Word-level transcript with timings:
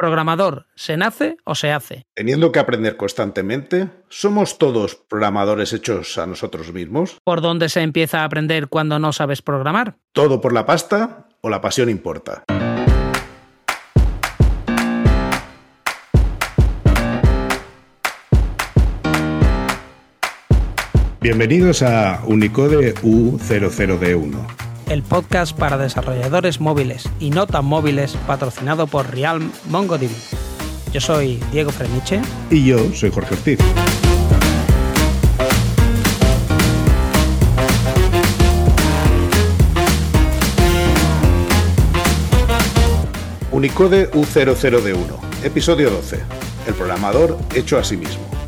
Programador, 0.00 0.64
¿se 0.76 0.96
nace 0.96 1.36
o 1.44 1.54
se 1.54 1.72
hace? 1.72 2.06
Teniendo 2.14 2.52
que 2.52 2.58
aprender 2.58 2.96
constantemente, 2.96 3.90
¿somos 4.08 4.56
todos 4.56 4.94
programadores 4.94 5.74
hechos 5.74 6.16
a 6.16 6.26
nosotros 6.26 6.72
mismos? 6.72 7.18
¿Por 7.22 7.42
dónde 7.42 7.68
se 7.68 7.82
empieza 7.82 8.22
a 8.22 8.24
aprender 8.24 8.68
cuando 8.68 8.98
no 8.98 9.12
sabes 9.12 9.42
programar? 9.42 9.98
¿Todo 10.12 10.40
por 10.40 10.54
la 10.54 10.64
pasta 10.64 11.28
o 11.42 11.50
la 11.50 11.60
pasión 11.60 11.90
importa? 11.90 12.44
Bienvenidos 21.20 21.82
a 21.82 22.22
Unicode 22.24 22.94
U00D1 22.94 24.69
el 24.90 25.04
podcast 25.04 25.56
para 25.56 25.78
desarrolladores 25.78 26.60
móviles 26.60 27.08
y 27.20 27.30
no 27.30 27.46
tan 27.46 27.64
móviles 27.64 28.16
patrocinado 28.26 28.88
por 28.88 29.14
Realm 29.14 29.52
MongoDB. 29.68 30.10
Yo 30.92 31.00
soy 31.00 31.40
Diego 31.52 31.70
Freniche. 31.70 32.20
Y 32.50 32.64
yo 32.64 32.92
soy 32.92 33.10
Jorge 33.12 33.34
Ortiz. 33.34 33.58
Unicode 43.52 44.10
U00D1, 44.10 45.44
episodio 45.44 45.90
12. 45.90 46.20
El 46.66 46.74
programador 46.74 47.38
hecho 47.54 47.78
a 47.78 47.84
sí 47.84 47.96
mismo. 47.96 48.39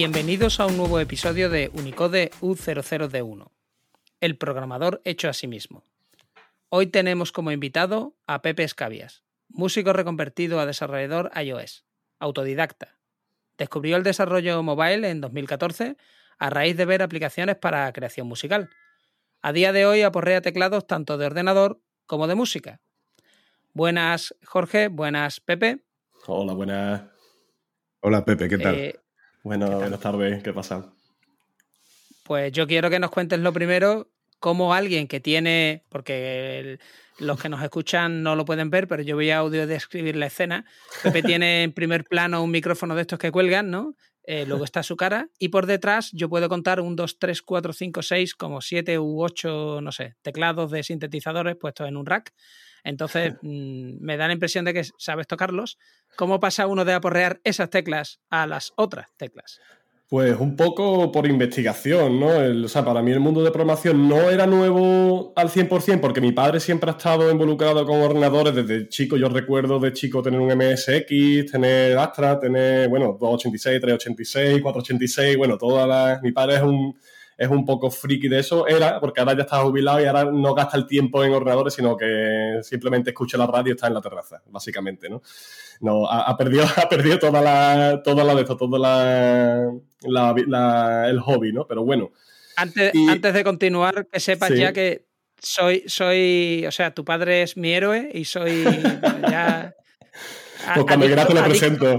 Bienvenidos 0.00 0.60
a 0.60 0.66
un 0.66 0.76
nuevo 0.76 1.00
episodio 1.00 1.50
de 1.50 1.72
Unicode 1.74 2.30
U00D1, 2.40 3.50
el 4.20 4.36
programador 4.36 5.02
hecho 5.04 5.28
a 5.28 5.32
sí 5.32 5.48
mismo. 5.48 5.82
Hoy 6.68 6.86
tenemos 6.86 7.32
como 7.32 7.50
invitado 7.50 8.14
a 8.24 8.40
Pepe 8.40 8.62
Escabias, 8.62 9.24
músico 9.48 9.92
reconvertido 9.92 10.60
a 10.60 10.66
desarrollador 10.66 11.32
iOS, 11.34 11.84
autodidacta. 12.20 12.96
Descubrió 13.58 13.96
el 13.96 14.04
desarrollo 14.04 14.62
mobile 14.62 15.10
en 15.10 15.20
2014 15.20 15.96
a 16.38 16.48
raíz 16.48 16.76
de 16.76 16.84
ver 16.84 17.02
aplicaciones 17.02 17.56
para 17.56 17.92
creación 17.92 18.28
musical. 18.28 18.70
A 19.42 19.52
día 19.52 19.72
de 19.72 19.84
hoy 19.84 20.02
aporrea 20.02 20.42
teclados 20.42 20.86
tanto 20.86 21.18
de 21.18 21.26
ordenador 21.26 21.80
como 22.06 22.28
de 22.28 22.36
música. 22.36 22.80
Buenas 23.72 24.32
Jorge, 24.44 24.86
buenas 24.86 25.40
Pepe. 25.40 25.80
Hola, 26.28 26.52
buenas. 26.52 27.02
Hola 27.98 28.24
Pepe, 28.24 28.48
¿qué 28.48 28.58
tal? 28.58 28.74
Eh, 28.76 29.00
bueno, 29.48 29.78
buenas 29.78 30.00
tardes, 30.00 30.42
¿qué 30.42 30.52
pasa? 30.52 30.92
Pues 32.24 32.52
yo 32.52 32.66
quiero 32.66 32.90
que 32.90 32.98
nos 32.98 33.10
cuentes 33.10 33.38
lo 33.38 33.50
primero, 33.50 34.10
cómo 34.38 34.74
alguien 34.74 35.08
que 35.08 35.20
tiene, 35.20 35.86
porque 35.88 36.78
los 37.18 37.40
que 37.40 37.48
nos 37.48 37.62
escuchan 37.62 38.22
no 38.22 38.36
lo 38.36 38.44
pueden 38.44 38.68
ver, 38.68 38.86
pero 38.86 39.02
yo 39.02 39.16
voy 39.16 39.30
a 39.30 39.38
audio 39.38 39.66
describir 39.66 40.16
la 40.16 40.26
escena. 40.26 40.66
Pepe 41.02 41.22
tiene 41.22 41.62
en 41.62 41.72
primer 41.72 42.04
plano 42.04 42.42
un 42.42 42.50
micrófono 42.50 42.94
de 42.94 43.00
estos 43.00 43.18
que 43.18 43.32
cuelgan, 43.32 43.70
¿no? 43.70 43.94
Eh, 44.30 44.44
luego 44.44 44.64
está 44.64 44.82
su 44.82 44.94
cara 44.94 45.30
y 45.38 45.48
por 45.48 45.64
detrás 45.64 46.10
yo 46.12 46.28
puedo 46.28 46.50
contar 46.50 46.82
un 46.82 46.96
2, 46.96 47.18
3, 47.18 47.40
4, 47.40 47.72
5, 47.72 48.02
6, 48.02 48.34
como 48.34 48.60
7 48.60 48.98
u 48.98 49.22
8, 49.22 49.80
no 49.80 49.90
sé, 49.90 50.16
teclados 50.20 50.70
de 50.70 50.82
sintetizadores 50.82 51.56
puestos 51.56 51.88
en 51.88 51.96
un 51.96 52.04
rack. 52.04 52.34
Entonces 52.84 53.36
mm, 53.40 54.04
me 54.04 54.18
da 54.18 54.26
la 54.26 54.34
impresión 54.34 54.66
de 54.66 54.74
que 54.74 54.84
sabes 54.98 55.26
tocarlos. 55.26 55.78
¿Cómo 56.14 56.40
pasa 56.40 56.66
uno 56.66 56.84
de 56.84 56.92
aporrear 56.92 57.40
esas 57.42 57.70
teclas 57.70 58.20
a 58.28 58.46
las 58.46 58.74
otras 58.76 59.06
teclas? 59.16 59.62
Pues 60.08 60.40
un 60.40 60.56
poco 60.56 61.12
por 61.12 61.26
investigación, 61.26 62.18
¿no? 62.18 62.64
o 62.64 62.68
sea, 62.68 62.82
para 62.82 63.02
mí 63.02 63.10
el 63.12 63.20
mundo 63.20 63.44
de 63.44 63.50
programación 63.50 64.08
no 64.08 64.30
era 64.30 64.46
nuevo 64.46 65.34
al 65.36 65.50
100% 65.50 66.00
porque 66.00 66.22
mi 66.22 66.32
padre 66.32 66.60
siempre 66.60 66.88
ha 66.88 66.94
estado 66.94 67.30
involucrado 67.30 67.84
con 67.84 68.00
ordenadores 68.00 68.54
desde 68.54 68.88
chico. 68.88 69.18
Yo 69.18 69.28
recuerdo 69.28 69.78
de 69.78 69.92
chico 69.92 70.22
tener 70.22 70.40
un 70.40 70.48
MSX, 70.48 71.52
tener 71.52 71.98
Astra, 71.98 72.40
tener, 72.40 72.88
bueno, 72.88 73.18
286, 73.20 73.80
386, 73.82 74.62
486, 74.62 75.36
bueno, 75.36 75.58
todas 75.58 75.86
las... 75.86 76.22
Mi 76.22 76.32
padre 76.32 76.56
es 76.56 76.62
un 76.62 76.96
es 77.38 77.48
un 77.48 77.64
poco 77.64 77.88
friki 77.88 78.28
de 78.28 78.40
eso, 78.40 78.66
era, 78.66 78.98
porque 78.98 79.20
ahora 79.20 79.34
ya 79.34 79.42
está 79.42 79.60
jubilado 79.60 80.00
y 80.00 80.06
ahora 80.06 80.24
no 80.24 80.54
gasta 80.54 80.76
el 80.76 80.88
tiempo 80.88 81.22
en 81.22 81.32
ordenadores, 81.32 81.72
sino 81.72 81.96
que 81.96 82.58
simplemente 82.62 83.10
escucha 83.10 83.38
la 83.38 83.46
radio 83.46 83.70
y 83.70 83.74
está 83.76 83.86
en 83.86 83.94
la 83.94 84.00
terraza, 84.00 84.42
básicamente, 84.46 85.08
¿no? 85.08 85.22
No, 85.80 86.10
ha, 86.10 86.36
perdido, 86.36 86.64
ha 86.76 86.88
perdido 86.88 87.20
toda 87.20 87.40
la, 87.40 88.02
toda 88.02 88.24
la 88.24 88.34
de 88.34 88.42
esto, 88.42 88.56
todo 88.56 88.76
la, 88.76 89.70
el 91.08 91.20
hobby, 91.20 91.52
¿no? 91.52 91.64
Pero 91.64 91.84
bueno. 91.84 92.10
Antes, 92.56 92.92
antes 93.08 93.32
de 93.32 93.44
continuar, 93.44 94.08
que 94.08 94.18
sepas 94.18 94.50
ya 94.50 94.72
que 94.72 95.06
soy, 95.40 95.84
soy, 95.86 96.64
o 96.66 96.72
sea, 96.72 96.92
tu 96.92 97.04
padre 97.04 97.42
es 97.42 97.56
mi 97.56 97.72
héroe 97.72 98.10
y 98.12 98.24
soy 98.24 98.64
ya... 99.30 99.74
Pues 100.74 100.84
cuando 100.84 101.06
adicto, 101.06 101.32
lo 101.32 101.44
presento. 101.44 101.98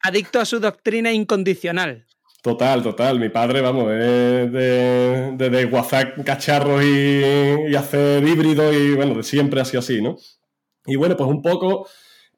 adicto 0.00 0.38
a 0.38 0.44
su 0.44 0.60
doctrina 0.60 1.10
incondicional. 1.10 2.06
Total, 2.42 2.82
total. 2.82 3.20
Mi 3.20 3.28
padre, 3.28 3.60
vamos, 3.60 3.84
es 3.92 4.50
de, 4.52 5.32
de, 5.36 6.24
cacharros 6.24 6.82
y, 6.84 7.72
hacer 7.76 8.26
híbrido 8.26 8.72
y 8.72 8.96
bueno, 8.96 9.14
de 9.14 9.22
siempre 9.22 9.60
ha 9.60 9.64
sido 9.64 9.78
así, 9.78 10.02
¿no? 10.02 10.16
Y 10.84 10.96
bueno, 10.96 11.16
pues 11.16 11.30
un 11.30 11.40
poco 11.40 11.86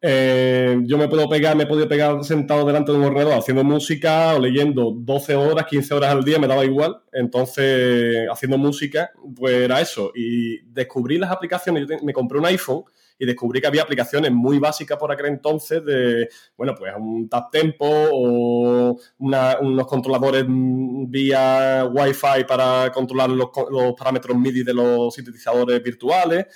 eh, 0.03 0.79
yo 0.83 0.99
me 0.99 1.09
puedo 1.09 1.27
pegar, 1.27 1.57
me 1.57 1.63
he 1.63 1.67
podido 1.67 1.89
pegar 1.89 2.23
sentado 2.23 2.67
delante 2.67 2.93
de 2.93 2.99
un 2.99 3.05
ordenador 3.05 3.39
haciendo 3.39 3.65
música 3.65 4.35
o 4.35 4.39
leyendo 4.39 4.93
12 4.95 5.37
horas, 5.37 5.65
15 5.65 5.95
horas 5.95 6.11
al 6.11 6.23
día, 6.23 6.39
me 6.39 6.49
daba 6.49 6.67
igual. 6.67 7.01
Entonces, 7.11 8.29
haciendo 8.31 8.59
música, 8.59 9.11
pues 9.35 9.55
era 9.55 9.81
eso. 9.81 10.13
Y 10.15 10.59
descubrí 10.67 11.17
las 11.17 11.31
aplicaciones, 11.31 11.89
me 12.03 12.13
compré 12.13 12.39
un 12.39 12.45
iPhone 12.45 12.85
y 13.19 13.27
descubrí 13.27 13.61
que 13.61 13.67
había 13.67 13.83
aplicaciones 13.83 14.33
muy 14.33 14.59
básicas 14.59 14.99
por 14.99 15.13
aquel 15.13 15.27
entonces 15.27 15.85
de, 15.85 16.29
bueno, 16.57 16.75
pues 16.77 16.93
un 16.97 17.29
tap 17.29 17.51
tempo 17.51 17.87
o 17.89 18.99
unos 19.19 19.87
controladores 19.87 20.45
vía 20.49 21.87
Wi-Fi 21.91 22.45
para 22.47 22.91
controlar 22.93 23.31
los, 23.31 23.51
parámetros 23.97 24.37
MIDI 24.37 24.65
de 24.65 24.75
los 24.75 25.15
sintetizadores 25.15 25.83
virtuales. 25.83 26.47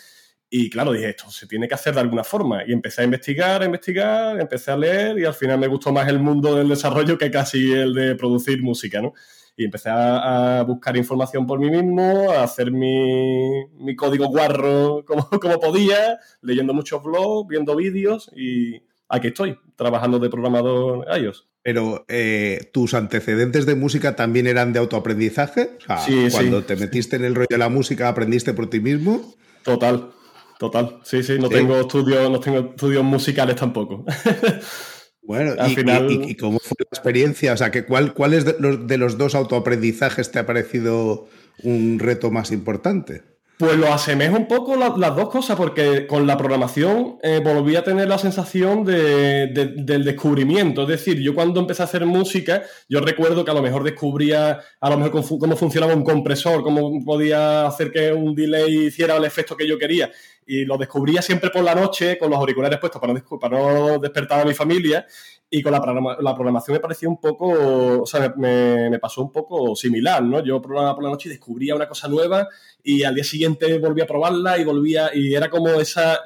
Y 0.50 0.70
claro, 0.70 0.92
dije, 0.92 1.10
esto 1.10 1.30
se 1.30 1.46
tiene 1.46 1.68
que 1.68 1.74
hacer 1.74 1.94
de 1.94 2.00
alguna 2.00 2.24
forma. 2.24 2.62
Y 2.66 2.72
empecé 2.72 3.02
a 3.02 3.04
investigar, 3.04 3.62
a 3.62 3.66
investigar, 3.66 4.40
empecé 4.40 4.70
a 4.70 4.76
leer 4.76 5.18
y 5.18 5.24
al 5.24 5.34
final 5.34 5.58
me 5.58 5.66
gustó 5.66 5.92
más 5.92 6.08
el 6.08 6.18
mundo 6.18 6.56
del 6.56 6.68
desarrollo 6.68 7.18
que 7.18 7.30
casi 7.30 7.72
el 7.72 7.92
de 7.94 8.14
producir 8.14 8.62
música, 8.62 9.02
¿no? 9.02 9.12
Y 9.58 9.64
empecé 9.64 9.90
a, 9.90 10.64
buscar 10.66 10.96
información 10.96 11.44
por 11.44 11.58
mí 11.58 11.68
mismo, 11.68 12.30
a 12.30 12.44
hacer 12.44 12.70
mi, 12.70 13.66
código 13.96 14.28
guarro 14.28 15.04
como, 15.04 15.28
como 15.40 15.58
podía, 15.58 16.18
leyendo 16.40 16.72
muchos 16.72 17.02
blogs, 17.02 17.48
viendo 17.48 17.74
vídeos 17.74 18.30
y 18.36 18.80
aquí 19.08 19.26
estoy, 19.28 19.58
trabajando 19.74 20.20
de 20.20 20.30
programador 20.30 21.06
iOS. 21.20 21.48
Pero 21.64 22.04
eh, 22.08 22.70
tus 22.72 22.94
antecedentes 22.94 23.66
de 23.66 23.74
música 23.74 24.14
también 24.14 24.46
eran 24.46 24.72
de 24.72 24.78
autoaprendizaje. 24.78 25.76
O 25.78 25.84
sea, 25.84 25.98
sí, 25.98 26.28
cuando 26.30 26.62
te 26.62 26.76
metiste 26.76 27.16
en 27.16 27.24
el 27.24 27.34
rollo 27.34 27.48
de 27.50 27.58
la 27.58 27.68
música, 27.68 28.08
aprendiste 28.08 28.54
por 28.54 28.70
ti 28.70 28.78
mismo. 28.78 29.34
Total, 29.64 30.12
total. 30.60 31.00
Sí, 31.02 31.24
sí, 31.24 31.36
no 31.36 31.48
tengo 31.48 31.80
estudios, 31.80 32.30
no 32.30 32.38
tengo 32.38 32.60
estudios 32.60 33.02
musicales 33.02 33.56
tampoco. 33.56 34.04
Bueno, 35.28 35.52
Al 35.58 35.70
y, 35.70 35.74
final... 35.74 36.10
y, 36.10 36.34
cómo 36.36 36.58
fue 36.58 36.74
la 36.78 36.86
experiencia? 36.90 37.52
O 37.52 37.56
sea, 37.58 37.70
que 37.70 37.84
¿cuál, 37.84 38.14
cuál 38.14 38.32
es 38.32 38.46
de 38.46 38.56
los, 38.58 38.86
de 38.86 38.96
los 38.96 39.18
dos 39.18 39.34
autoaprendizajes 39.34 40.30
te 40.30 40.38
ha 40.38 40.46
parecido 40.46 41.28
un 41.62 41.98
reto 41.98 42.30
más 42.30 42.50
importante? 42.50 43.24
Pues 43.58 43.76
lo 43.76 43.92
asemejo 43.92 44.36
un 44.36 44.48
poco 44.48 44.76
las 44.76 45.16
dos 45.16 45.28
cosas, 45.28 45.56
porque 45.56 46.06
con 46.06 46.26
la 46.26 46.38
programación 46.38 47.18
eh, 47.22 47.40
volví 47.44 47.76
a 47.76 47.84
tener 47.84 48.08
la 48.08 48.16
sensación 48.16 48.84
de, 48.84 49.48
del 49.48 50.04
descubrimiento. 50.04 50.82
Es 50.82 50.88
decir, 50.88 51.20
yo 51.20 51.34
cuando 51.34 51.60
empecé 51.60 51.82
a 51.82 51.86
hacer 51.86 52.06
música, 52.06 52.62
yo 52.88 53.00
recuerdo 53.00 53.44
que 53.44 53.50
a 53.50 53.54
lo 53.54 53.60
mejor 53.60 53.82
descubría 53.84 54.60
a 54.80 54.90
lo 54.90 54.96
mejor 54.96 55.24
cómo 55.40 55.56
funcionaba 55.56 55.92
un 55.92 56.04
compresor, 56.04 56.62
cómo 56.62 57.04
podía 57.04 57.66
hacer 57.66 57.90
que 57.90 58.12
un 58.12 58.34
delay 58.34 58.86
hiciera 58.86 59.16
el 59.16 59.24
efecto 59.24 59.56
que 59.56 59.68
yo 59.68 59.76
quería. 59.76 60.10
Y 60.50 60.64
lo 60.64 60.78
descubría 60.78 61.20
siempre 61.20 61.50
por 61.50 61.62
la 61.62 61.74
noche 61.74 62.16
con 62.16 62.30
los 62.30 62.38
auriculares 62.38 62.78
puestos 62.78 62.98
para 62.98 63.12
no, 63.12 63.38
para 63.38 63.58
no 63.58 63.98
despertar 63.98 64.40
a 64.40 64.44
mi 64.46 64.54
familia. 64.54 65.06
Y 65.50 65.62
con 65.62 65.72
la, 65.72 65.78
la, 66.20 66.34
programación 66.34 66.74
me 66.74 66.80
parecía 66.80 67.06
un 67.06 67.20
poco, 67.20 68.00
o 68.02 68.06
sea, 68.06 68.32
me, 68.36 68.88
me, 68.88 68.98
pasó 68.98 69.22
un 69.22 69.30
poco 69.30 69.76
similar, 69.76 70.22
¿no? 70.22 70.42
Yo 70.42 70.60
programaba 70.60 70.94
por 70.94 71.04
la 71.04 71.10
noche 71.10 71.28
y 71.28 71.32
descubría 71.32 71.74
una 71.74 71.86
cosa 71.86 72.08
nueva 72.08 72.48
y 72.82 73.02
al 73.02 73.14
día 73.14 73.24
siguiente 73.24 73.78
volvía 73.78 74.04
a 74.04 74.06
probarla 74.06 74.58
y 74.58 74.64
volvía, 74.64 75.10
y 75.14 75.34
era 75.34 75.50
como 75.50 75.68
esa, 75.68 76.18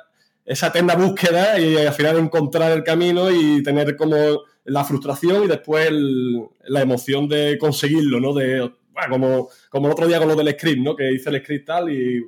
esa 0.45 0.69
eterna 0.69 0.95
búsqueda 0.95 1.59
y 1.59 1.77
al 1.77 1.93
final 1.93 2.19
encontrar 2.19 2.73
el 2.73 2.85
camino 2.85 3.31
y 3.31 3.63
tener 3.63 3.97
como 3.97 4.17
la 4.65 4.85
frustración 4.85 5.45
y 5.45 5.49
después 5.49 5.91
la 5.91 6.81
emoción 6.81 7.29
de 7.29 7.59
conseguirlo, 7.59 8.21
¿no? 8.21 8.33
De, 8.33 8.61
bueno, 8.93 9.11
como, 9.11 9.49
como 9.71 9.87
el 9.87 9.93
otro 9.93 10.07
día 10.07 10.19
con 10.19 10.29
lo 10.29 10.37
del 10.37 10.53
script, 10.55 10.81
¿no? 10.81 10.95
Que 10.95 11.13
hice 11.13 11.31
el 11.31 11.43
script 11.43 11.67
tal 11.67 11.91
y 11.91 12.25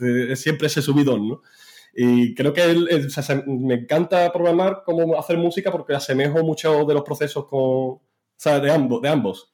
es 0.00 0.40
siempre 0.40 0.66
ese 0.66 0.82
subidón, 0.82 1.28
¿no? 1.28 1.42
Y 1.96 2.34
creo 2.34 2.52
que 2.52 2.74
me 3.46 3.74
encanta 3.74 4.32
programar 4.32 4.82
cómo 4.84 5.16
hacer 5.18 5.38
música 5.38 5.70
porque 5.70 5.94
asemejo 5.94 6.42
muchos 6.42 6.86
de 6.86 6.94
los 6.94 7.04
procesos 7.04 7.46
con, 7.46 7.60
o 7.60 9.00
de 9.00 9.08
ambos. 9.08 9.53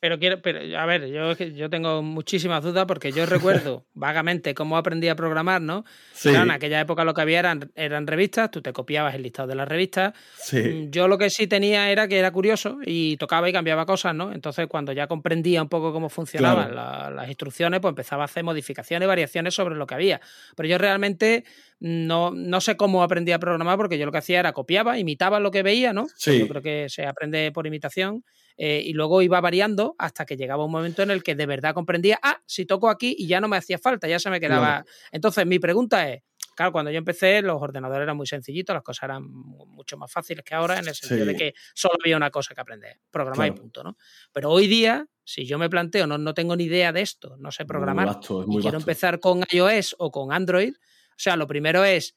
Pero 0.00 0.18
quiero, 0.20 0.40
pero 0.40 0.78
a 0.78 0.86
ver, 0.86 1.08
yo, 1.08 1.32
yo 1.32 1.68
tengo 1.68 2.02
muchísimas 2.02 2.62
dudas 2.62 2.86
porque 2.86 3.10
yo 3.10 3.26
recuerdo 3.26 3.84
vagamente 3.94 4.54
cómo 4.54 4.76
aprendí 4.76 5.08
a 5.08 5.16
programar, 5.16 5.60
¿no? 5.60 5.84
Sí. 6.12 6.28
en 6.28 6.52
aquella 6.52 6.80
época 6.80 7.04
lo 7.04 7.14
que 7.14 7.22
había 7.22 7.40
eran, 7.40 7.72
eran 7.74 8.06
revistas, 8.06 8.50
tú 8.52 8.62
te 8.62 8.72
copiabas 8.72 9.16
el 9.16 9.22
listado 9.22 9.48
de 9.48 9.56
las 9.56 9.66
revistas. 9.66 10.14
Sí. 10.36 10.60
Mm, 10.60 10.90
yo 10.90 11.08
lo 11.08 11.18
que 11.18 11.30
sí 11.30 11.48
tenía 11.48 11.90
era 11.90 12.06
que 12.06 12.18
era 12.18 12.30
curioso 12.30 12.78
y 12.84 13.16
tocaba 13.16 13.48
y 13.48 13.52
cambiaba 13.52 13.86
cosas, 13.86 14.14
¿no? 14.14 14.32
Entonces, 14.32 14.68
cuando 14.68 14.92
ya 14.92 15.08
comprendía 15.08 15.62
un 15.62 15.68
poco 15.68 15.92
cómo 15.92 16.08
funcionaban 16.08 16.74
las 16.74 17.28
instrucciones, 17.28 17.80
pues 17.80 17.90
empezaba 17.90 18.22
a 18.22 18.26
hacer 18.26 18.44
modificaciones, 18.44 19.08
variaciones 19.08 19.54
sobre 19.54 19.74
lo 19.74 19.86
que 19.86 19.94
había. 19.94 20.20
Pero 20.54 20.68
yo 20.68 20.78
realmente 20.78 21.44
no, 21.80 22.30
no 22.30 22.60
sé 22.60 22.76
cómo 22.76 23.02
aprendí 23.02 23.32
a 23.32 23.40
programar 23.40 23.76
porque 23.76 23.98
yo 23.98 24.06
lo 24.06 24.12
que 24.12 24.18
hacía 24.18 24.38
era 24.38 24.52
copiaba, 24.52 24.98
imitaba 24.98 25.40
lo 25.40 25.50
que 25.50 25.64
veía, 25.64 25.92
¿no? 25.92 26.06
Sí. 26.16 26.38
Yo 26.38 26.46
creo 26.46 26.62
que 26.62 26.86
se 26.88 27.04
aprende 27.04 27.50
por 27.50 27.66
imitación 27.66 28.24
eh, 28.60 28.82
y 28.84 28.92
luego 28.92 29.22
iba 29.22 29.40
variando 29.40 29.94
hasta 29.98 30.26
que 30.26 30.36
llegaba 30.36 30.64
un 30.64 30.72
momento 30.72 31.02
en 31.02 31.12
el 31.12 31.22
que 31.22 31.36
de 31.36 31.46
verdad 31.46 31.74
comprendía, 31.74 32.18
ah, 32.22 32.42
si 32.44 32.66
toco 32.66 32.90
aquí 32.90 33.14
y 33.16 33.28
ya 33.28 33.40
no 33.40 33.46
me 33.46 33.56
hacía 33.56 33.78
falta, 33.78 34.08
ya 34.08 34.18
se 34.18 34.30
me 34.30 34.40
quedaba. 34.40 34.84
Entonces, 35.12 35.46
mi 35.46 35.60
pregunta 35.60 36.10
es, 36.10 36.22
claro, 36.56 36.72
cuando 36.72 36.90
yo 36.90 36.98
empecé 36.98 37.40
los 37.40 37.62
ordenadores 37.62 38.02
eran 38.02 38.16
muy 38.16 38.26
sencillitos, 38.26 38.74
las 38.74 38.82
cosas 38.82 39.04
eran 39.04 39.22
mucho 39.24 39.96
más 39.96 40.10
fáciles 40.10 40.44
que 40.44 40.56
ahora 40.56 40.76
en 40.80 40.88
el 40.88 40.94
sentido 40.96 41.24
de 41.24 41.36
que 41.36 41.54
solo 41.72 41.94
había 42.04 42.16
una 42.16 42.30
cosa 42.32 42.52
que 42.52 42.60
aprender, 42.60 42.98
programar 43.12 43.46
y 43.46 43.52
punto, 43.52 43.84
¿no? 43.84 43.96
Pero 44.32 44.50
hoy 44.50 44.66
día, 44.66 45.06
si 45.22 45.46
yo 45.46 45.56
me 45.56 45.70
planteo, 45.70 46.08
no, 46.08 46.18
no 46.18 46.34
tengo 46.34 46.56
ni 46.56 46.64
idea 46.64 46.92
de 46.92 47.02
esto, 47.02 47.36
no 47.38 47.52
sé 47.52 47.64
programar, 47.64 48.18
y 48.48 48.58
quiero 48.60 48.78
empezar 48.78 49.20
con 49.20 49.44
iOS 49.52 49.94
o 50.00 50.10
con 50.10 50.32
Android, 50.32 50.74
o 50.74 51.20
sea, 51.20 51.36
lo 51.36 51.46
primero 51.46 51.84
es 51.84 52.16